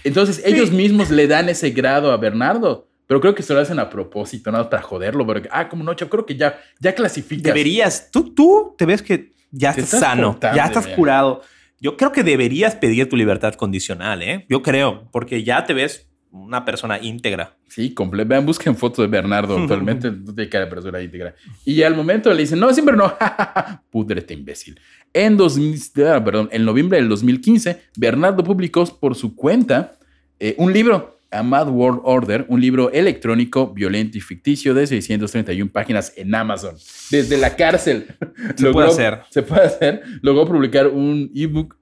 Entonces 0.03 0.41
ellos 0.45 0.71
mismos 0.71 1.09
le 1.09 1.27
dan 1.27 1.49
ese 1.49 1.71
grado 1.71 2.11
a 2.11 2.17
Bernardo. 2.17 2.87
Pero 3.07 3.19
creo 3.19 3.35
que 3.35 3.43
se 3.43 3.53
lo 3.53 3.59
hacen 3.59 3.77
a 3.77 3.89
propósito, 3.89 4.51
nada 4.51 4.63
más 4.63 4.71
para 4.71 4.83
joderlo. 4.83 5.25
Porque, 5.25 5.49
ah, 5.51 5.67
como 5.67 5.83
no, 5.83 5.93
yo 5.93 6.09
creo 6.09 6.25
que 6.25 6.37
ya, 6.37 6.57
ya 6.79 6.95
clasificas. 6.95 7.43
Deberías, 7.43 8.09
tú, 8.09 8.33
tú 8.33 8.73
te 8.77 8.85
ves 8.85 9.01
que 9.01 9.33
ya 9.51 9.71
estás, 9.71 9.85
estás 9.85 9.99
sano, 9.99 10.31
portando 10.31 10.55
ya 10.55 10.65
estás 10.65 10.85
bien. 10.85 10.95
curado. 10.95 11.41
Yo 11.81 11.97
creo 11.97 12.13
que 12.13 12.23
deberías 12.23 12.75
pedir 12.75 13.09
tu 13.09 13.17
libertad 13.17 13.55
condicional, 13.55 14.21
¿eh? 14.21 14.45
Yo 14.47 14.61
creo, 14.61 15.09
porque 15.11 15.43
ya 15.43 15.65
te 15.65 15.73
ves 15.73 16.07
una 16.31 16.63
persona 16.63 16.99
íntegra. 16.99 17.57
Sí, 17.67 17.93
comple 17.93 18.23
Vean, 18.23 18.45
busquen 18.45 18.75
fotos 18.75 19.03
de 19.03 19.07
Bernardo. 19.07 19.57
Actualmente 19.61 20.11
no 20.11 20.33
tiene 20.33 20.49
cara 20.49 20.65
de 20.65 20.71
persona 20.71 21.01
íntegra. 21.01 21.35
Y 21.65 21.83
al 21.83 21.95
momento 21.95 22.33
le 22.33 22.41
dicen, 22.41 22.59
no, 22.59 22.73
siempre 22.73 22.95
no. 22.95 23.13
Púdrete, 23.89 24.33
imbécil. 24.33 24.79
En, 25.13 25.35
2000, 25.37 26.05
ah, 26.07 26.23
perdón, 26.23 26.49
en 26.51 26.63
noviembre 26.63 26.97
del 26.97 27.09
2015, 27.09 27.81
Bernardo 27.97 28.43
publicó 28.43 28.85
por 28.99 29.15
su 29.15 29.35
cuenta 29.35 29.97
eh, 30.39 30.55
un 30.57 30.71
libro, 30.71 31.19
A 31.31 31.43
Mad 31.43 31.69
World 31.69 32.01
Order, 32.03 32.45
un 32.47 32.61
libro 32.61 32.91
electrónico, 32.91 33.73
violento 33.73 34.17
y 34.17 34.21
ficticio 34.21 34.73
de 34.73 34.87
631 34.87 35.71
páginas 35.71 36.13
en 36.15 36.33
Amazon. 36.33 36.75
Desde 37.09 37.37
la 37.37 37.55
cárcel. 37.55 38.07
Se 38.55 38.71
puede 38.71 38.87
hacer. 38.87 39.19
Se 39.29 39.43
puede 39.43 39.63
hacer. 39.63 40.01
Logró 40.21 40.47
publicar 40.47 40.87
un 40.87 41.29
ebook 41.35 41.75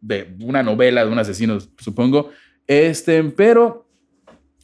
de 0.00 0.36
una 0.40 0.62
novela 0.62 1.04
de 1.04 1.10
un 1.10 1.18
asesino, 1.18 1.58
supongo. 1.78 2.30
Este, 2.66 3.22
pero 3.24 3.88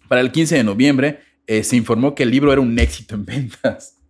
para 0.09 0.21
el 0.21 0.31
15 0.31 0.57
de 0.57 0.65
noviembre 0.65 1.21
eh, 1.47 1.65
se 1.65 1.77
informó 1.77 2.15
que 2.15 2.23
el 2.23 2.31
libro 2.31 2.53
era 2.53 2.61
un 2.61 2.79
éxito 2.79 3.17
en 3.17 3.25
ventas. 3.25 4.02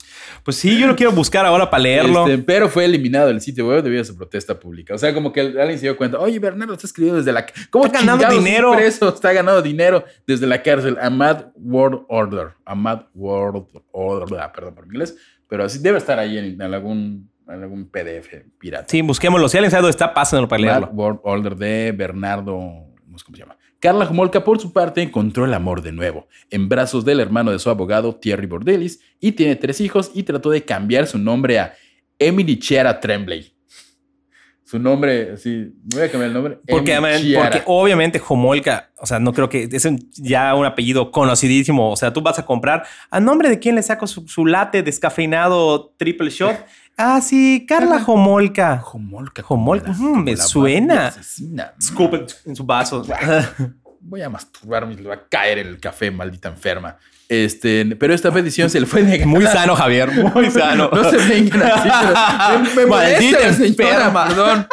Pues 0.45 0.57
sí, 0.57 0.79
yo 0.79 0.87
lo 0.89 0.97
quiero 0.97 1.13
buscar 1.13 1.47
ahora 1.47 1.71
para 1.71 1.83
leerlo. 1.85 2.27
Este, 2.27 2.43
pero 2.43 2.69
fue 2.69 2.85
eliminado 2.85 3.29
del 3.29 3.41
sitio 3.41 3.69
web 3.69 3.83
debido 3.83 4.03
a 4.03 4.05
su 4.05 4.17
protesta 4.17 4.59
pública. 4.59 4.95
O 4.95 4.99
sea, 4.99 5.15
como 5.15 5.33
que 5.33 5.41
alguien 5.41 5.79
se 5.79 5.83
dio 5.87 5.97
cuenta, 5.97 6.19
oye, 6.19 6.39
Bernardo 6.39 6.75
está 6.75 6.87
escribiendo 6.87 7.19
desde 7.19 7.33
la 7.33 7.47
¿Cómo 7.71 7.87
Está 7.87 8.01
ganando 8.01 8.29
dinero. 8.29 8.73
preso 8.75 9.09
está 9.15 9.33
ganando 9.33 9.63
dinero 9.63 10.05
desde 10.27 10.47
la 10.47 10.63
cárcel? 10.63 10.99
A 11.01 11.11
Mad 11.11 11.47
World 11.55 12.01
Order. 12.09 12.49
A 12.65 12.75
Mad 12.75 13.03
World 13.15 13.67
Order. 13.93 14.41
Ah, 14.41 14.53
perdón 14.53 14.75
por 14.75 14.87
mi 14.87 14.95
inglés. 14.95 15.17
Pero 15.49 15.65
así 15.65 15.79
debe 15.79 15.99
estar 15.99 16.19
ahí 16.19 16.39
en, 16.39 16.45
en 16.47 16.63
algún, 16.63 17.31
en 17.49 17.63
algún 17.63 17.89
PDF 17.89 18.43
pirata. 18.59 18.87
Sí, 18.89 19.03
busquémoslo. 19.03 19.49
Si 19.49 19.59
alguien 19.59 19.71
sabe 19.71 19.83
dónde 19.83 19.91
está, 19.93 20.13
pásenlo 20.13 20.49
para 20.49 20.61
Mad 20.63 20.69
leerlo. 20.71 20.89
World 20.93 21.21
Order 21.23 21.57
de 21.57 21.93
Bernardo, 21.93 22.87
cómo 23.23 23.37
se 23.37 23.43
llama. 23.43 23.59
Carla 23.81 24.09
Homolka, 24.09 24.45
por 24.45 24.61
su 24.61 24.73
parte, 24.73 25.03
encontró 25.03 25.45
el 25.45 25.55
amor 25.55 25.83
de 25.83 25.93
nuevo, 25.93 26.29
en 26.51 26.69
brazos 26.69 27.05
del 27.05 27.21
hermano 27.21 27.51
de 27.51 27.59
su 27.59 27.69
abogado, 27.69 28.15
Thierry 28.15 28.47
Bordelis, 28.47 29.01
y 29.21 29.33
tiene 29.33 29.57
tres 29.57 29.81
hijos 29.81 30.11
y 30.15 30.23
trató 30.23 30.51
de 30.51 30.65
cambiar 30.65 31.07
su 31.07 31.19
nombre 31.19 31.59
a 31.59 31.75
Emily 32.19 32.59
Chiara 32.59 33.01
Tremblay. 33.01 33.53
Su 34.65 34.79
nombre, 34.79 35.37
sí, 35.37 35.71
voy 35.83 36.05
a 36.05 36.11
cambiar 36.11 36.29
el 36.29 36.33
nombre. 36.33 36.59
Porque, 36.67 36.95
Emily 36.95 37.37
obviamente 37.67 38.23
Homolka, 38.27 38.91
o 38.97 39.05
sea, 39.05 39.19
no 39.19 39.35
creo 39.35 39.51
que 39.51 39.69
es 39.71 39.89
ya 40.13 40.55
un 40.55 40.65
apellido 40.65 41.11
conocidísimo. 41.11 41.91
O 41.91 41.97
sea, 41.97 42.11
tú 42.11 42.23
vas 42.23 42.39
a 42.39 42.47
comprar, 42.47 42.85
¿a 43.11 43.21
nombre 43.21 43.51
de 43.51 43.59
quién 43.59 43.75
le 43.75 43.83
saco 43.83 44.07
su, 44.07 44.27
su 44.29 44.47
latte 44.47 44.83
descafeinado 44.83 45.93
triple 45.99 46.31
shot? 46.31 46.57
Ah, 46.97 47.21
sí, 47.21 47.65
Carla. 47.69 48.03
Homolka, 48.07 48.83
como 48.83 49.75
la- 49.75 49.83
ujú, 49.91 49.97
como 50.13 50.17
me 50.23 50.37
suena. 50.37 51.13
Scoop 51.81 52.15
en- 52.47 52.57
su 52.57 52.65
vaso. 52.65 53.05
Voy 54.01 54.21
a 54.23 54.29
masturbarme 54.29 54.95
y 54.95 54.97
le 54.97 55.09
va 55.09 55.15
a 55.15 55.29
caer 55.29 55.59
el 55.59 55.79
café, 55.79 56.11
maldita 56.11 56.49
enferma. 56.49 56.97
Este, 57.29 57.87
pero 57.97 58.13
esta 58.13 58.31
petición 58.33 58.69
se 58.69 58.79
le 58.81 58.87
fue 58.87 59.03
negada. 59.03 59.27
Muy 59.27 59.45
sano, 59.47 59.75
Javier. 59.77 60.11
Muy 60.35 60.51
sano. 60.51 60.91
No 60.93 61.09
se 61.09 61.17
vengan 61.17 61.63
así. 61.63 61.89
pero 62.49 62.59
me, 62.61 62.71
me 62.75 62.87
molesta 62.87 63.21
Maldita 63.21 63.53
señora, 63.55 63.67
enferma. 63.69 64.29
Perdón. 64.29 64.67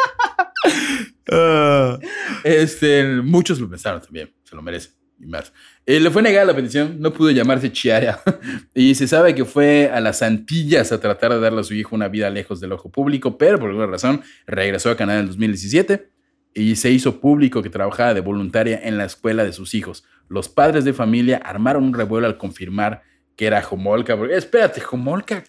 Ah. 1.32 1.98
Este, 2.44 3.04
muchos 3.22 3.60
lo 3.60 3.68
pensaron 3.70 4.00
también, 4.00 4.34
se 4.44 4.56
lo 4.56 4.62
merece 4.62 4.90
y 5.18 5.26
más. 5.26 5.52
Eh, 5.90 5.98
le 5.98 6.08
fue 6.10 6.22
negada 6.22 6.44
la 6.44 6.54
petición, 6.54 6.98
no 7.00 7.12
pudo 7.12 7.32
llamarse 7.32 7.72
Chiara 7.72 8.20
y 8.76 8.94
se 8.94 9.08
sabe 9.08 9.34
que 9.34 9.44
fue 9.44 9.90
a 9.92 10.00
las 10.00 10.22
Antillas 10.22 10.92
a 10.92 11.00
tratar 11.00 11.32
de 11.32 11.40
darle 11.40 11.62
a 11.62 11.64
su 11.64 11.74
hijo 11.74 11.96
una 11.96 12.06
vida 12.06 12.30
lejos 12.30 12.60
del 12.60 12.70
ojo 12.70 12.90
público, 12.92 13.36
pero 13.36 13.58
por 13.58 13.70
alguna 13.70 13.88
razón 13.88 14.22
regresó 14.46 14.90
a 14.90 14.96
Canadá 14.96 15.18
en 15.18 15.22
el 15.24 15.28
2017 15.30 16.08
y 16.54 16.76
se 16.76 16.92
hizo 16.92 17.20
público 17.20 17.60
que 17.60 17.70
trabajaba 17.70 18.14
de 18.14 18.20
voluntaria 18.20 18.78
en 18.84 18.98
la 18.98 19.04
escuela 19.04 19.42
de 19.42 19.52
sus 19.52 19.74
hijos. 19.74 20.04
Los 20.28 20.48
padres 20.48 20.84
de 20.84 20.92
familia 20.92 21.38
armaron 21.38 21.82
un 21.82 21.94
revuelo 21.94 22.28
al 22.28 22.36
confirmar 22.36 23.02
que 23.34 23.46
era 23.46 23.60
Homolka. 23.68 24.16
porque- 24.16 24.36
espérate, 24.36 24.80
Homolka 24.88 25.42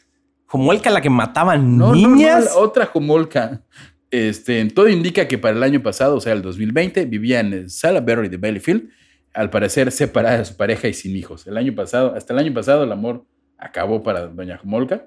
Homolka 0.50 0.90
la 0.90 1.02
que 1.02 1.12
mataba 1.12 1.56
no, 1.56 1.94
niñas. 1.94 2.46
no, 2.46 2.52
no, 2.56 2.58
otra 2.62 2.90
Homolka. 2.92 3.62
Este, 4.10 4.66
todo 4.66 4.90
indica 4.90 5.28
que 5.28 5.38
para 5.38 5.56
el 5.56 5.62
año 5.62 5.84
pasado, 5.84 6.16
o 6.16 6.20
sea, 6.20 6.34
el 6.34 6.42
2020, 6.42 7.06
vivía 7.06 7.42
en 7.42 7.70
Salaberry 7.70 8.28
de 8.28 8.38
Valleyfield, 8.38 8.90
al 9.34 9.50
parecer 9.50 9.92
separada 9.92 10.40
de 10.40 10.46
su 10.46 10.56
pareja 10.58 10.88
y 10.88 10.94
sin 10.94 11.16
hijos. 11.16 11.48
El 11.48 11.58
año 11.58 11.74
pasado, 11.76 12.14
hasta 12.16 12.34
el 12.34 12.40
año 12.40 12.54
pasado, 12.54 12.84
el 12.84 12.92
amor 12.92 13.26
acabó 13.58 14.04
para 14.04 14.28
doña 14.28 14.60
Homolka. 14.64 15.06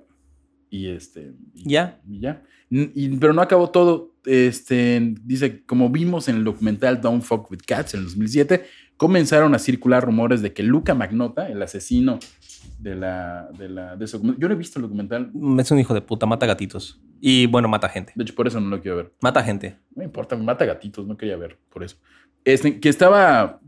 Y 0.71 0.89
este. 0.89 1.33
y- 1.55 1.71
Ya. 1.71 2.01
y 2.09 2.21
ya. 2.21 2.43
Y- 2.71 3.17
pero 3.19 3.33
no 3.33 3.43
acabó 3.43 3.71
todo. 3.71 4.15
Este, 4.25 5.15
dice, 5.23 5.65
como 5.65 5.91
vimos 5.91 6.29
en 6.29 6.37
el 6.37 6.45
documental 6.45 7.01
Don't 7.01 7.23
Fuck 7.23 7.51
with 7.51 7.61
Cats 7.67 7.95
en 7.95 8.01
el 8.01 8.07
2007, 8.07 8.65
comenzaron 8.97 9.55
a 9.55 9.59
circular 9.59 10.03
rumores 10.05 10.41
de 10.43 10.53
que 10.53 10.63
Luca 10.63 10.95
Magnota, 10.95 11.49
el 11.49 11.61
asesino 11.63 12.19
de 12.79 12.95
la, 12.95 13.49
de 13.59 13.69
la, 13.69 13.97
de 13.97 14.05
ese 14.07 14.17
documental, 14.17 14.41
yo 14.41 14.49
no 14.49 14.55
he 14.55 14.57
visto 14.57 14.79
el 14.79 14.83
documental, 14.85 15.31
Es 15.61 15.71
un 15.71 15.79
hijo 15.79 15.93
de 15.95 16.01
puta, 16.01 16.25
mata 16.27 16.47
gatitos. 16.47 17.01
Y 17.21 17.47
bueno, 17.47 17.69
mata 17.69 17.89
gente. 17.89 18.13
de 18.17 18.23
hecho 18.25 18.35
por 18.35 18.47
eso 18.47 18.61
no 18.61 18.69
lo 18.69 18.81
quiero 18.81 18.97
ver. 18.97 19.13
Mata 19.21 19.43
gente. 19.45 19.77
No 19.91 20.01
me 20.01 20.05
importa, 20.05 20.35
mata 20.37 20.65
gatitos, 20.65 21.07
no 21.07 21.17
quería 21.17 21.37
ver 21.37 21.59
por 21.69 21.85
eso. 21.85 21.97
Este, 22.45 22.81
que 22.81 22.89
estaba, 22.89 23.61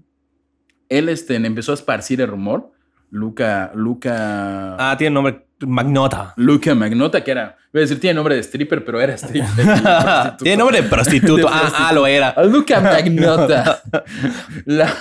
él 0.88 1.08
este, 1.08 1.34
empezó 1.36 1.72
a 1.72 1.74
esparcir 1.74 2.20
el 2.20 2.28
rumor, 2.28 2.72
Luca, 3.10 3.70
Luca, 3.74 4.76
Ah, 4.78 4.96
tiene 4.96 5.14
nombre 5.14 5.46
Magnota. 5.60 6.34
Luca 6.36 6.74
Magnota, 6.74 7.24
que 7.24 7.30
era, 7.30 7.56
voy 7.72 7.80
a 7.80 7.82
decir, 7.82 7.98
tiene 7.98 8.14
nombre 8.14 8.34
de 8.34 8.42
stripper, 8.42 8.84
pero 8.84 9.00
era 9.00 9.14
stripper. 9.16 9.48
prostituto. 9.54 10.36
tiene 10.44 10.56
nombre 10.58 10.82
de 10.82 10.88
prostituto. 10.88 11.36
De 11.48 11.48
ah, 11.48 11.50
ah, 11.54 11.60
prostituto. 11.60 11.94
lo 11.94 12.06
era. 12.06 12.34
Luca 12.44 12.80
Magnota. 12.80 13.82
La, 14.66 14.94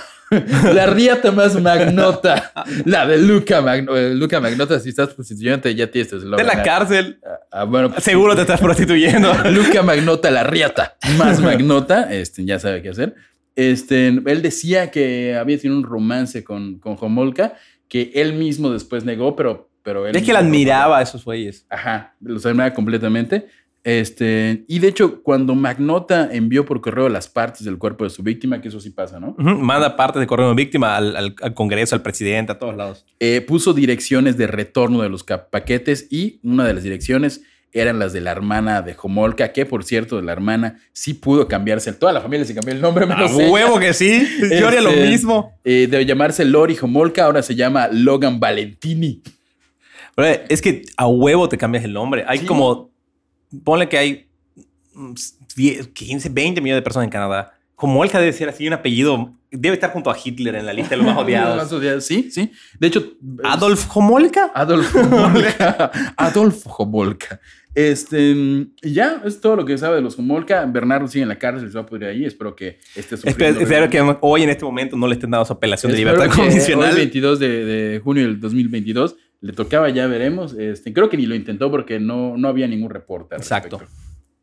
la 0.74 0.86
riata 0.86 1.30
más 1.30 1.60
magnota. 1.60 2.52
La 2.84 3.06
de 3.06 3.18
Luca 3.18 3.60
Magnota. 3.60 4.00
Luca 4.14 4.40
Magnota, 4.40 4.80
si 4.80 4.88
estás 4.88 5.10
prostituyente, 5.10 5.72
ya 5.74 5.88
tienes 5.88 6.12
este 6.12 6.26
De 6.28 6.42
la 6.42 6.62
cárcel. 6.64 7.20
Ah, 7.52 7.62
bueno, 7.64 7.90
pues, 7.92 8.02
Seguro 8.02 8.34
te 8.34 8.40
estás 8.42 8.60
prostituyendo. 8.60 9.32
Luca 9.50 9.82
Magnota, 9.84 10.30
la 10.32 10.42
riata 10.42 10.96
más 11.16 11.40
magnota, 11.40 12.12
este, 12.12 12.44
ya 12.44 12.58
sabe 12.58 12.82
qué 12.82 12.88
hacer. 12.88 13.14
Este, 13.56 14.08
él 14.08 14.42
decía 14.42 14.90
que 14.90 15.34
había 15.34 15.58
tenido 15.58 15.76
un 15.78 15.84
romance 15.84 16.44
con, 16.44 16.78
con 16.78 16.96
Homolka, 17.00 17.54
que 17.88 18.12
él 18.14 18.34
mismo 18.34 18.70
después 18.70 19.04
negó, 19.04 19.34
pero, 19.34 19.68
pero 19.82 20.06
él 20.06 20.14
Es 20.14 20.22
que 20.22 20.32
la 20.32 20.40
admiraba 20.40 20.98
a 20.98 21.02
esos 21.02 21.24
güeyes. 21.24 21.66
Ajá, 21.70 22.14
los 22.20 22.44
admiraba 22.46 22.72
completamente. 22.74 23.46
Este, 23.82 24.64
y 24.66 24.80
de 24.80 24.88
hecho, 24.88 25.22
cuando 25.22 25.54
Magnota 25.54 26.28
envió 26.32 26.64
por 26.66 26.80
correo 26.80 27.08
las 27.08 27.28
partes 27.28 27.64
del 27.64 27.78
cuerpo 27.78 28.02
de 28.02 28.10
su 28.10 28.24
víctima, 28.24 28.60
que 28.60 28.66
eso 28.66 28.80
sí 28.80 28.90
pasa, 28.90 29.20
¿no? 29.20 29.36
Manda 29.38 29.94
parte 29.96 30.18
de 30.18 30.26
correo 30.26 30.48
de 30.48 30.56
víctima 30.56 30.96
al, 30.96 31.14
al- 31.16 31.36
al 31.40 31.54
Congreso, 31.54 31.94
al 31.94 32.02
presidente, 32.02 32.50
a 32.50 32.58
todos 32.58 32.74
lados. 32.76 33.06
Eh, 33.20 33.42
puso 33.42 33.72
direcciones 33.74 34.36
de 34.36 34.48
retorno 34.48 35.02
de 35.02 35.08
los 35.08 35.22
paquetes 35.22 36.08
y 36.10 36.40
una 36.42 36.66
de 36.66 36.74
las 36.74 36.82
direcciones 36.82 37.42
eran 37.80 37.98
las 37.98 38.12
de 38.12 38.20
la 38.20 38.30
hermana 38.32 38.82
de 38.82 38.96
Homolka, 39.00 39.52
que 39.52 39.66
por 39.66 39.84
cierto, 39.84 40.16
de 40.16 40.22
la 40.22 40.32
hermana 40.32 40.78
sí 40.92 41.14
pudo 41.14 41.46
cambiarse. 41.48 41.92
Toda 41.92 42.12
la 42.12 42.20
familia 42.20 42.44
se 42.46 42.54
cambió 42.54 42.74
el 42.74 42.80
nombre, 42.80 43.06
A 43.08 43.26
huevo 43.26 43.78
que 43.78 43.92
sí. 43.92 44.26
Yo 44.60 44.68
haría 44.68 44.80
lo 44.80 44.90
Este, 44.90 45.08
mismo. 45.08 45.52
Eh, 45.64 45.86
de 45.90 46.04
llamarse 46.06 46.44
Lori 46.44 46.76
Homolka, 46.80 47.24
ahora 47.24 47.42
se 47.42 47.54
llama 47.54 47.88
Logan 47.92 48.40
Valentini. 48.40 49.22
Pero 50.14 50.42
es 50.48 50.62
que 50.62 50.82
a 50.96 51.06
huevo 51.06 51.48
te 51.48 51.58
cambias 51.58 51.84
el 51.84 51.92
nombre. 51.92 52.24
Hay 52.26 52.38
Sí. 52.38 52.46
como. 52.46 52.90
Ponle 53.64 53.88
que 53.88 53.98
hay 53.98 54.28
mm, 54.94 55.12
10, 55.56 55.88
15, 55.88 56.28
20 56.30 56.60
millones 56.60 56.78
de 56.80 56.82
personas 56.82 57.04
en 57.04 57.10
Canadá. 57.10 57.52
Como 57.74 58.00
Olga 58.00 58.18
debe 58.18 58.32
ser 58.32 58.48
así 58.48 58.66
un 58.66 58.72
apellido. 58.72 59.34
Debe 59.50 59.74
estar 59.74 59.92
junto 59.92 60.10
a 60.10 60.16
Hitler 60.22 60.54
en 60.56 60.66
la 60.66 60.72
lista 60.72 60.90
de 60.90 60.96
los 60.96 61.06
más 61.06 61.16
odiados. 61.24 61.56
más 61.56 61.72
odiados, 61.72 62.04
Sí, 62.04 62.30
sí. 62.32 62.50
De 62.80 62.86
hecho, 62.88 63.12
Adolf 63.44 63.86
Homolka. 63.94 64.50
Adolf 64.54 64.94
Homolka. 64.96 65.90
Adolf 66.16 66.64
Homolka. 66.66 67.40
Este, 67.76 68.30
y 68.30 68.92
ya, 68.94 69.20
es 69.26 69.38
todo 69.38 69.54
lo 69.54 69.66
que 69.66 69.76
sabe 69.76 69.96
de 69.96 70.00
los 70.00 70.18
Homolka. 70.18 70.64
Bernardo 70.64 71.06
sigue 71.08 71.24
en 71.24 71.28
la 71.28 71.38
cárcel, 71.38 71.68
se 71.68 71.74
va 71.74 71.82
a 71.82 71.86
pudrir 71.86 72.08
ahí. 72.08 72.24
Espero 72.24 72.56
que 72.56 72.78
esté 72.94 73.18
sufriendo. 73.18 73.60
espero 73.60 73.90
que 73.90 74.16
hoy 74.22 74.44
en 74.44 74.48
este 74.48 74.64
momento 74.64 74.96
no 74.96 75.06
le 75.06 75.12
estén 75.12 75.30
dando 75.30 75.44
su 75.44 75.52
apelación 75.52 75.92
de 75.92 75.98
Espero 75.98 76.16
libertad 76.16 76.34
que 76.34 76.42
condicional. 76.42 76.92
Hoy, 76.92 76.96
22 76.96 77.38
de, 77.38 77.64
de 77.66 78.00
junio 78.00 78.22
del 78.22 78.40
2022, 78.40 79.16
le 79.42 79.52
tocaba, 79.52 79.90
ya 79.90 80.06
veremos. 80.06 80.54
Este, 80.54 80.94
creo 80.94 81.10
que 81.10 81.18
ni 81.18 81.26
lo 81.26 81.34
intentó 81.34 81.70
porque 81.70 82.00
no, 82.00 82.38
no 82.38 82.48
había 82.48 82.66
ningún 82.66 82.88
reporte. 82.88 83.34
al 83.34 83.42
Exacto. 83.42 83.82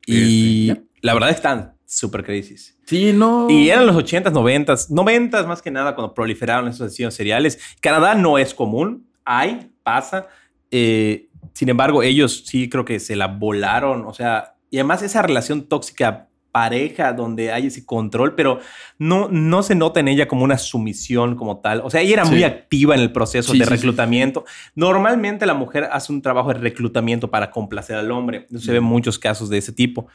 Y 0.05 0.69
Este, 0.69 0.83
la 1.01 1.15
verdad 1.15 1.31
están 1.31 1.73
súper 1.87 2.23
crisis. 2.23 2.77
Sí, 2.85 3.13
no. 3.13 3.49
Y 3.49 3.69
eran 3.69 3.87
los 3.87 3.95
80s, 3.95 4.31
90s, 4.31 4.89
90s 4.89 5.47
más 5.47 5.63
que 5.63 5.71
nada 5.71 5.95
cuando 5.95 6.13
proliferaron 6.13 6.67
esos 6.67 6.81
asesinos 6.81 7.15
seriales. 7.15 7.59
Canadá 7.81 8.13
no 8.13 8.37
es 8.37 8.53
común, 8.53 9.07
hay, 9.25 9.71
pasa. 9.81 10.27
Eh, 10.69 11.29
sin 11.53 11.69
embargo, 11.69 12.03
ellos 12.03 12.43
sí 12.45 12.69
creo 12.69 12.83
que 12.85 12.99
se 12.99 13.15
la 13.15 13.27
volaron. 13.27 14.05
O 14.05 14.13
sea, 14.13 14.55
y 14.69 14.77
además 14.77 15.01
esa 15.03 15.21
relación 15.21 15.63
tóxica 15.67 16.27
pareja 16.51 17.13
donde 17.13 17.51
hay 17.51 17.65
ese 17.67 17.83
control, 17.83 18.35
pero 18.35 18.59
no, 18.99 19.27
no 19.31 19.63
se 19.63 19.73
nota 19.73 19.99
en 19.99 20.07
ella 20.07 20.27
como 20.27 20.43
una 20.43 20.59
sumisión 20.59 21.35
como 21.35 21.61
tal. 21.61 21.81
O 21.83 21.89
sea, 21.89 22.01
ella 22.01 22.13
era 22.13 22.25
Sí. 22.25 22.31
muy 22.31 22.43
activa 22.43 22.93
en 22.93 23.01
el 23.01 23.11
proceso 23.11 23.53
Sí, 23.53 23.57
de 23.59 23.65
sí. 23.65 23.71
reclutamiento. 23.71 24.45
Normalmente 24.75 25.47
la 25.47 25.55
mujer 25.55 25.89
hace 25.91 26.11
un 26.13 26.21
trabajo 26.21 26.49
de 26.53 26.59
reclutamiento 26.59 27.31
para 27.31 27.49
complacer 27.49 27.95
al 27.95 28.11
hombre. 28.11 28.45
Se 28.55 28.71
ven 28.71 28.83
muchos 28.83 29.17
casos 29.17 29.49
de 29.49 29.57
ese 29.57 29.71
tipo. 29.71 30.07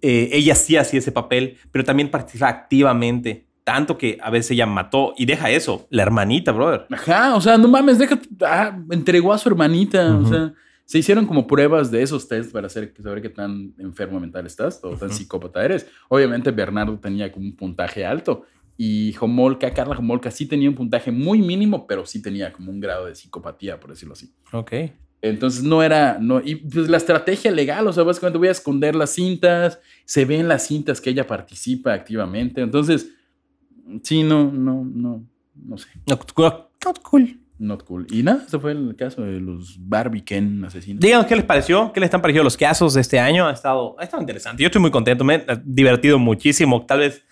Eh, 0.00 0.28
ella 0.32 0.54
sí 0.54 0.76
hacía 0.76 1.00
ese 1.00 1.10
papel, 1.12 1.56
pero 1.72 1.82
también 1.84 2.08
participa 2.10 2.48
activamente. 2.48 3.46
Tanto 3.64 3.96
que 3.98 4.18
a 4.22 4.30
veces 4.30 4.50
ella 4.52 4.66
mató 4.66 5.14
y 5.16 5.24
deja 5.24 5.50
eso, 5.50 5.86
la 5.90 6.02
hermanita, 6.02 6.52
brother. 6.52 6.86
Ajá, 6.92 7.34
o 7.34 7.40
sea, 7.40 7.56
no 7.58 7.66
mames, 7.66 7.98
deja. 7.98 8.20
Ah, 8.46 8.78
entregó 8.90 9.32
a 9.32 9.38
su 9.38 9.48
hermanita. 9.48 10.14
O 10.18 10.26
sea, 10.26 10.52
se 10.84 10.98
hicieron 10.98 11.26
como 11.26 11.46
pruebas 11.46 11.90
de 11.90 12.02
esos 12.02 12.28
tests 12.28 12.52
para 12.52 12.66
hacer, 12.66 12.92
saber 13.02 13.22
qué 13.22 13.30
tan 13.30 13.74
enfermo 13.78 14.20
mental 14.20 14.46
estás 14.46 14.80
o 14.82 14.90
tan 14.96 15.08
Ujú. 15.08 15.18
psicópata 15.18 15.64
eres. 15.64 15.86
Obviamente, 16.08 16.50
Bernardo 16.50 16.98
tenía 16.98 17.32
como 17.32 17.46
un 17.46 17.56
puntaje 17.56 18.04
alto. 18.04 18.44
Y 18.76 19.14
Homolka, 19.20 19.72
Carla 19.72 19.96
Homolka, 19.96 20.30
sí 20.30 20.46
tenía 20.46 20.68
un 20.68 20.74
puntaje 20.74 21.12
muy 21.12 21.40
mínimo, 21.40 21.86
pero 21.86 22.04
sí 22.04 22.20
tenía 22.20 22.52
como 22.52 22.72
un 22.72 22.80
grado 22.80 23.06
de 23.06 23.14
psicopatía, 23.14 23.78
por 23.78 23.90
decirlo 23.90 24.14
así. 24.14 24.34
Ok. 24.52 24.72
Entonces 25.22 25.62
no 25.62 25.82
era, 25.82 26.18
no, 26.20 26.42
y 26.44 26.56
pues 26.56 26.90
la 26.90 26.98
estrategia 26.98 27.50
legal, 27.50 27.86
o 27.88 27.92
sea, 27.94 28.02
básicamente 28.02 28.36
voy 28.36 28.48
a 28.48 28.50
esconder 28.50 28.94
las 28.94 29.08
cintas, 29.08 29.80
se 30.04 30.26
ven 30.26 30.48
las 30.48 30.66
cintas 30.66 31.00
que 31.00 31.08
ella 31.08 31.26
participa 31.26 31.94
activamente, 31.94 32.60
entonces, 32.60 33.08
sí, 34.02 34.22
no, 34.22 34.52
no, 34.52 34.84
no, 34.84 35.24
no 35.54 35.78
sé. 35.78 35.88
No, 36.06 36.16
not 36.84 37.00
cool. 37.02 37.40
Not 37.58 37.84
cool. 37.84 38.06
Y 38.10 38.22
nada, 38.22 38.42
este 38.44 38.58
fue 38.58 38.72
el 38.72 38.96
caso 38.96 39.22
de 39.22 39.40
los 39.40 39.76
Barbie 39.78 40.22
Ken 40.22 40.64
asesinos. 40.64 41.00
Díganos 41.00 41.26
qué 41.26 41.36
les 41.36 41.44
pareció, 41.44 41.92
qué 41.92 42.00
les 42.00 42.08
están 42.08 42.20
pareciendo 42.20 42.44
los 42.44 42.56
casos 42.56 42.94
de 42.94 43.00
este 43.00 43.20
año. 43.20 43.46
Ha 43.46 43.52
estado, 43.52 43.94
ha 43.98 44.02
estado 44.02 44.20
interesante. 44.20 44.62
Yo 44.62 44.66
estoy 44.66 44.80
muy 44.80 44.90
contento, 44.90 45.24
me 45.24 45.36
he 45.36 45.44
divertido 45.64 46.18
muchísimo. 46.18 46.84
Tal 46.84 47.00
vez 47.00 47.22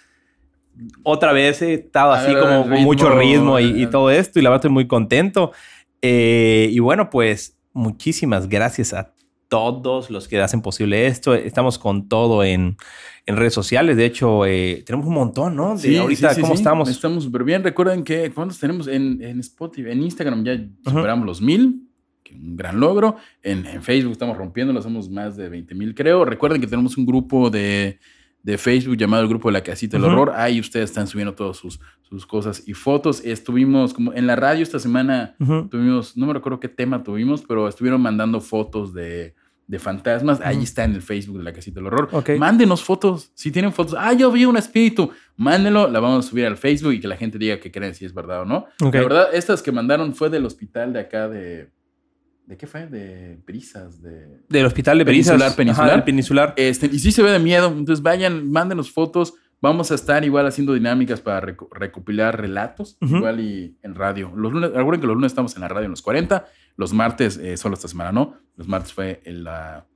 otra 1.02 1.32
vez 1.32 1.60
he 1.62 1.74
estado 1.74 2.12
así 2.12 2.32
como 2.34 2.62
con 2.62 2.82
mucho 2.82 3.10
ritmo 3.10 3.58
y, 3.58 3.82
y 3.82 3.86
todo 3.86 4.10
esto. 4.10 4.38
Y 4.38 4.42
la 4.42 4.50
verdad 4.50 4.60
estoy 4.60 4.72
muy 4.72 4.86
contento. 4.86 5.52
Eh, 6.00 6.68
y 6.70 6.78
bueno, 6.78 7.10
pues 7.10 7.58
muchísimas 7.72 8.48
gracias 8.48 8.92
a 8.92 9.12
todos 9.52 10.10
los 10.10 10.28
que 10.28 10.40
hacen 10.40 10.62
posible 10.62 11.06
esto. 11.06 11.34
Estamos 11.34 11.78
con 11.78 12.08
todo 12.08 12.42
en, 12.42 12.78
en 13.26 13.36
redes 13.36 13.52
sociales. 13.52 13.98
De 13.98 14.06
hecho, 14.06 14.46
eh, 14.46 14.82
tenemos 14.86 15.06
un 15.06 15.12
montón, 15.12 15.54
¿no? 15.54 15.76
De 15.76 15.98
ahorita, 15.98 16.30
sí, 16.30 16.36
sí, 16.36 16.40
¿cómo 16.40 16.54
estamos? 16.54 16.88
Estamos 16.88 17.24
súper 17.24 17.44
bien. 17.44 17.62
Recuerden 17.62 18.02
que 18.02 18.30
¿cuántos 18.30 18.58
tenemos 18.58 18.88
en, 18.88 19.22
en 19.22 19.40
Spotify? 19.40 19.90
En 19.90 20.02
Instagram 20.02 20.42
ya 20.42 20.58
superamos 20.86 21.26
los 21.26 21.42
mil. 21.42 21.86
que 22.24 22.34
Un 22.34 22.56
gran 22.56 22.80
logro. 22.80 23.16
En, 23.42 23.66
en 23.66 23.82
Facebook 23.82 24.12
estamos 24.12 24.38
rompiéndolo. 24.38 24.80
Somos 24.80 25.10
más 25.10 25.36
de 25.36 25.50
20 25.50 25.74
mil, 25.74 25.94
creo. 25.94 26.24
Recuerden 26.24 26.58
que 26.58 26.66
tenemos 26.66 26.96
un 26.96 27.04
grupo 27.04 27.50
de, 27.50 27.98
de 28.42 28.56
Facebook 28.56 28.96
llamado 28.96 29.22
el 29.22 29.28
Grupo 29.28 29.50
de 29.50 29.52
la 29.52 29.62
Casita 29.62 29.98
del 29.98 30.06
Ujú. 30.06 30.12
Horror. 30.22 30.34
Ahí 30.34 30.58
ustedes 30.60 30.88
están 30.88 31.06
subiendo 31.06 31.34
todas 31.34 31.58
sus, 31.58 31.78
sus 32.00 32.24
cosas 32.24 32.62
y 32.66 32.72
fotos. 32.72 33.20
Estuvimos 33.22 33.92
como 33.92 34.14
en 34.14 34.26
la 34.26 34.34
radio 34.34 34.62
esta 34.62 34.78
semana. 34.78 35.36
Tuvimos, 35.70 36.16
no 36.16 36.24
me 36.26 36.32
recuerdo 36.32 36.58
qué 36.58 36.68
tema 36.68 37.02
tuvimos, 37.02 37.42
pero 37.46 37.68
estuvieron 37.68 38.00
mandando 38.00 38.40
fotos 38.40 38.94
de, 38.94 39.34
de 39.66 39.78
fantasmas. 39.78 40.40
Ahí 40.40 40.62
está 40.62 40.84
en 40.84 40.94
el 40.94 41.02
Facebook 41.02 41.38
de 41.38 41.44
la 41.44 41.52
Casita 41.52 41.80
del 41.80 41.86
Horror. 41.86 42.08
Ok. 42.12 42.30
Mándenos 42.38 42.82
fotos. 42.82 43.30
Si 43.34 43.50
tienen 43.50 43.72
fotos, 43.72 43.94
ah, 43.98 44.12
yo 44.12 44.30
vi 44.30 44.44
un 44.44 44.56
espíritu, 44.56 45.10
mándenlo. 45.36 45.88
La 45.88 46.00
vamos 46.00 46.26
a 46.26 46.28
subir 46.28 46.46
al 46.46 46.56
Facebook 46.56 46.92
y 46.92 47.00
que 47.00 47.08
la 47.08 47.16
gente 47.16 47.38
diga 47.38 47.58
que 47.58 47.70
creen 47.70 47.94
si 47.94 48.04
es 48.04 48.12
verdad 48.12 48.42
o 48.42 48.44
no. 48.44 48.66
Ok. 48.82 48.94
La 48.94 49.02
verdad, 49.02 49.34
estas 49.34 49.62
que 49.62 49.72
mandaron 49.72 50.14
fue 50.14 50.30
del 50.30 50.44
hospital 50.44 50.92
de 50.92 51.00
acá 51.00 51.28
de. 51.28 51.70
¿De 52.46 52.56
qué 52.56 52.66
fue? 52.66 52.86
De 52.86 53.38
Brisas. 53.46 54.02
De, 54.02 54.40
Del 54.48 54.66
hospital 54.66 54.98
de 54.98 55.04
Peninsular, 55.04 55.38
Brisas. 55.38 55.54
Peninsular. 55.54 55.86
Ajá, 55.88 55.96
del 55.96 56.04
peninsular. 56.04 56.54
este, 56.56 56.86
y 56.86 56.98
sí 56.98 57.12
se 57.12 57.22
ve 57.22 57.30
de 57.30 57.38
miedo. 57.38 57.68
Entonces 57.68 58.02
vayan, 58.02 58.50
mándenos 58.50 58.90
fotos. 58.90 59.34
Vamos 59.62 59.90
a 59.92 59.94
estar 59.94 60.24
igual 60.24 60.46
haciendo 60.46 60.74
dinámicas 60.74 61.20
para 61.20 61.40
reco- 61.40 61.68
recopilar 61.72 62.38
relatos, 62.40 62.98
igual 63.00 63.40
y 63.40 63.78
en 63.82 63.94
radio. 63.94 64.32
Los 64.36 64.52
lunes, 64.52 64.70
recuerden 64.72 65.00
que 65.00 65.06
los 65.06 65.14
lunes 65.16 65.32
estamos 65.32 65.54
en 65.54 65.60
la 65.62 65.68
radio 65.68 65.84
en 65.86 65.92
los 65.92 66.02
40, 66.02 66.46
los 66.76 66.92
martes, 66.92 67.36
eh, 67.38 67.56
solo 67.56 67.74
esta 67.74 67.86
semana 67.88 68.10
no, 68.12 68.36
los 68.56 68.66
martes 68.66 68.92
fue 68.92 69.22
en, 69.24 69.44
la, 69.44 69.86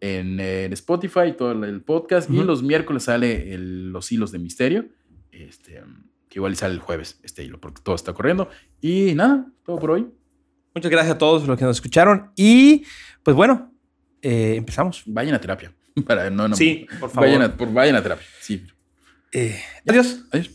en, 0.00 0.40
en 0.40 0.72
Spotify, 0.72 1.34
todo 1.36 1.52
el, 1.52 1.82
podcast, 1.82 2.30
y 2.30 2.42
los 2.42 2.62
miércoles 2.62 3.02
sale 3.04 3.52
el- 3.54 3.90
los 3.92 4.10
hilos 4.10 4.32
de 4.32 4.38
misterio, 4.38 4.86
este, 5.32 5.82
que 6.28 6.38
igual 6.38 6.52
y 6.54 6.56
sale 6.56 6.72
el 6.74 6.80
jueves 6.80 7.20
este 7.22 7.44
hilo, 7.44 7.60
porque 7.60 7.82
todo 7.82 7.94
está 7.94 8.12
corriendo. 8.14 8.48
Y 8.80 9.14
nada, 9.14 9.46
todo 9.66 9.78
por 9.78 9.90
hoy. 9.92 10.08
Muchas 10.74 10.90
gracias 10.90 11.14
a 11.14 11.18
todos 11.18 11.46
los 11.46 11.58
que 11.58 11.64
nos 11.64 11.76
escucharon. 11.76 12.30
Y 12.36 12.84
pues 13.22 13.36
bueno, 13.36 13.70
eh, 14.22 14.54
empezamos. 14.56 15.02
Vayan 15.06 15.34
a 15.34 15.40
terapia. 15.40 15.72
Para, 16.06 16.30
no, 16.30 16.48
no, 16.48 16.56
Sí, 16.56 16.86
por 16.98 17.10
favor. 17.10 17.28
Vayan 17.28 17.42
a, 17.42 17.56
por, 17.56 17.72
vayan 17.72 17.94
a 17.96 18.02
terapia. 18.02 18.26
Sí. 18.40 18.64
Eh, 19.34 19.58
adiós. 19.86 20.24
Adiós. 20.30 20.54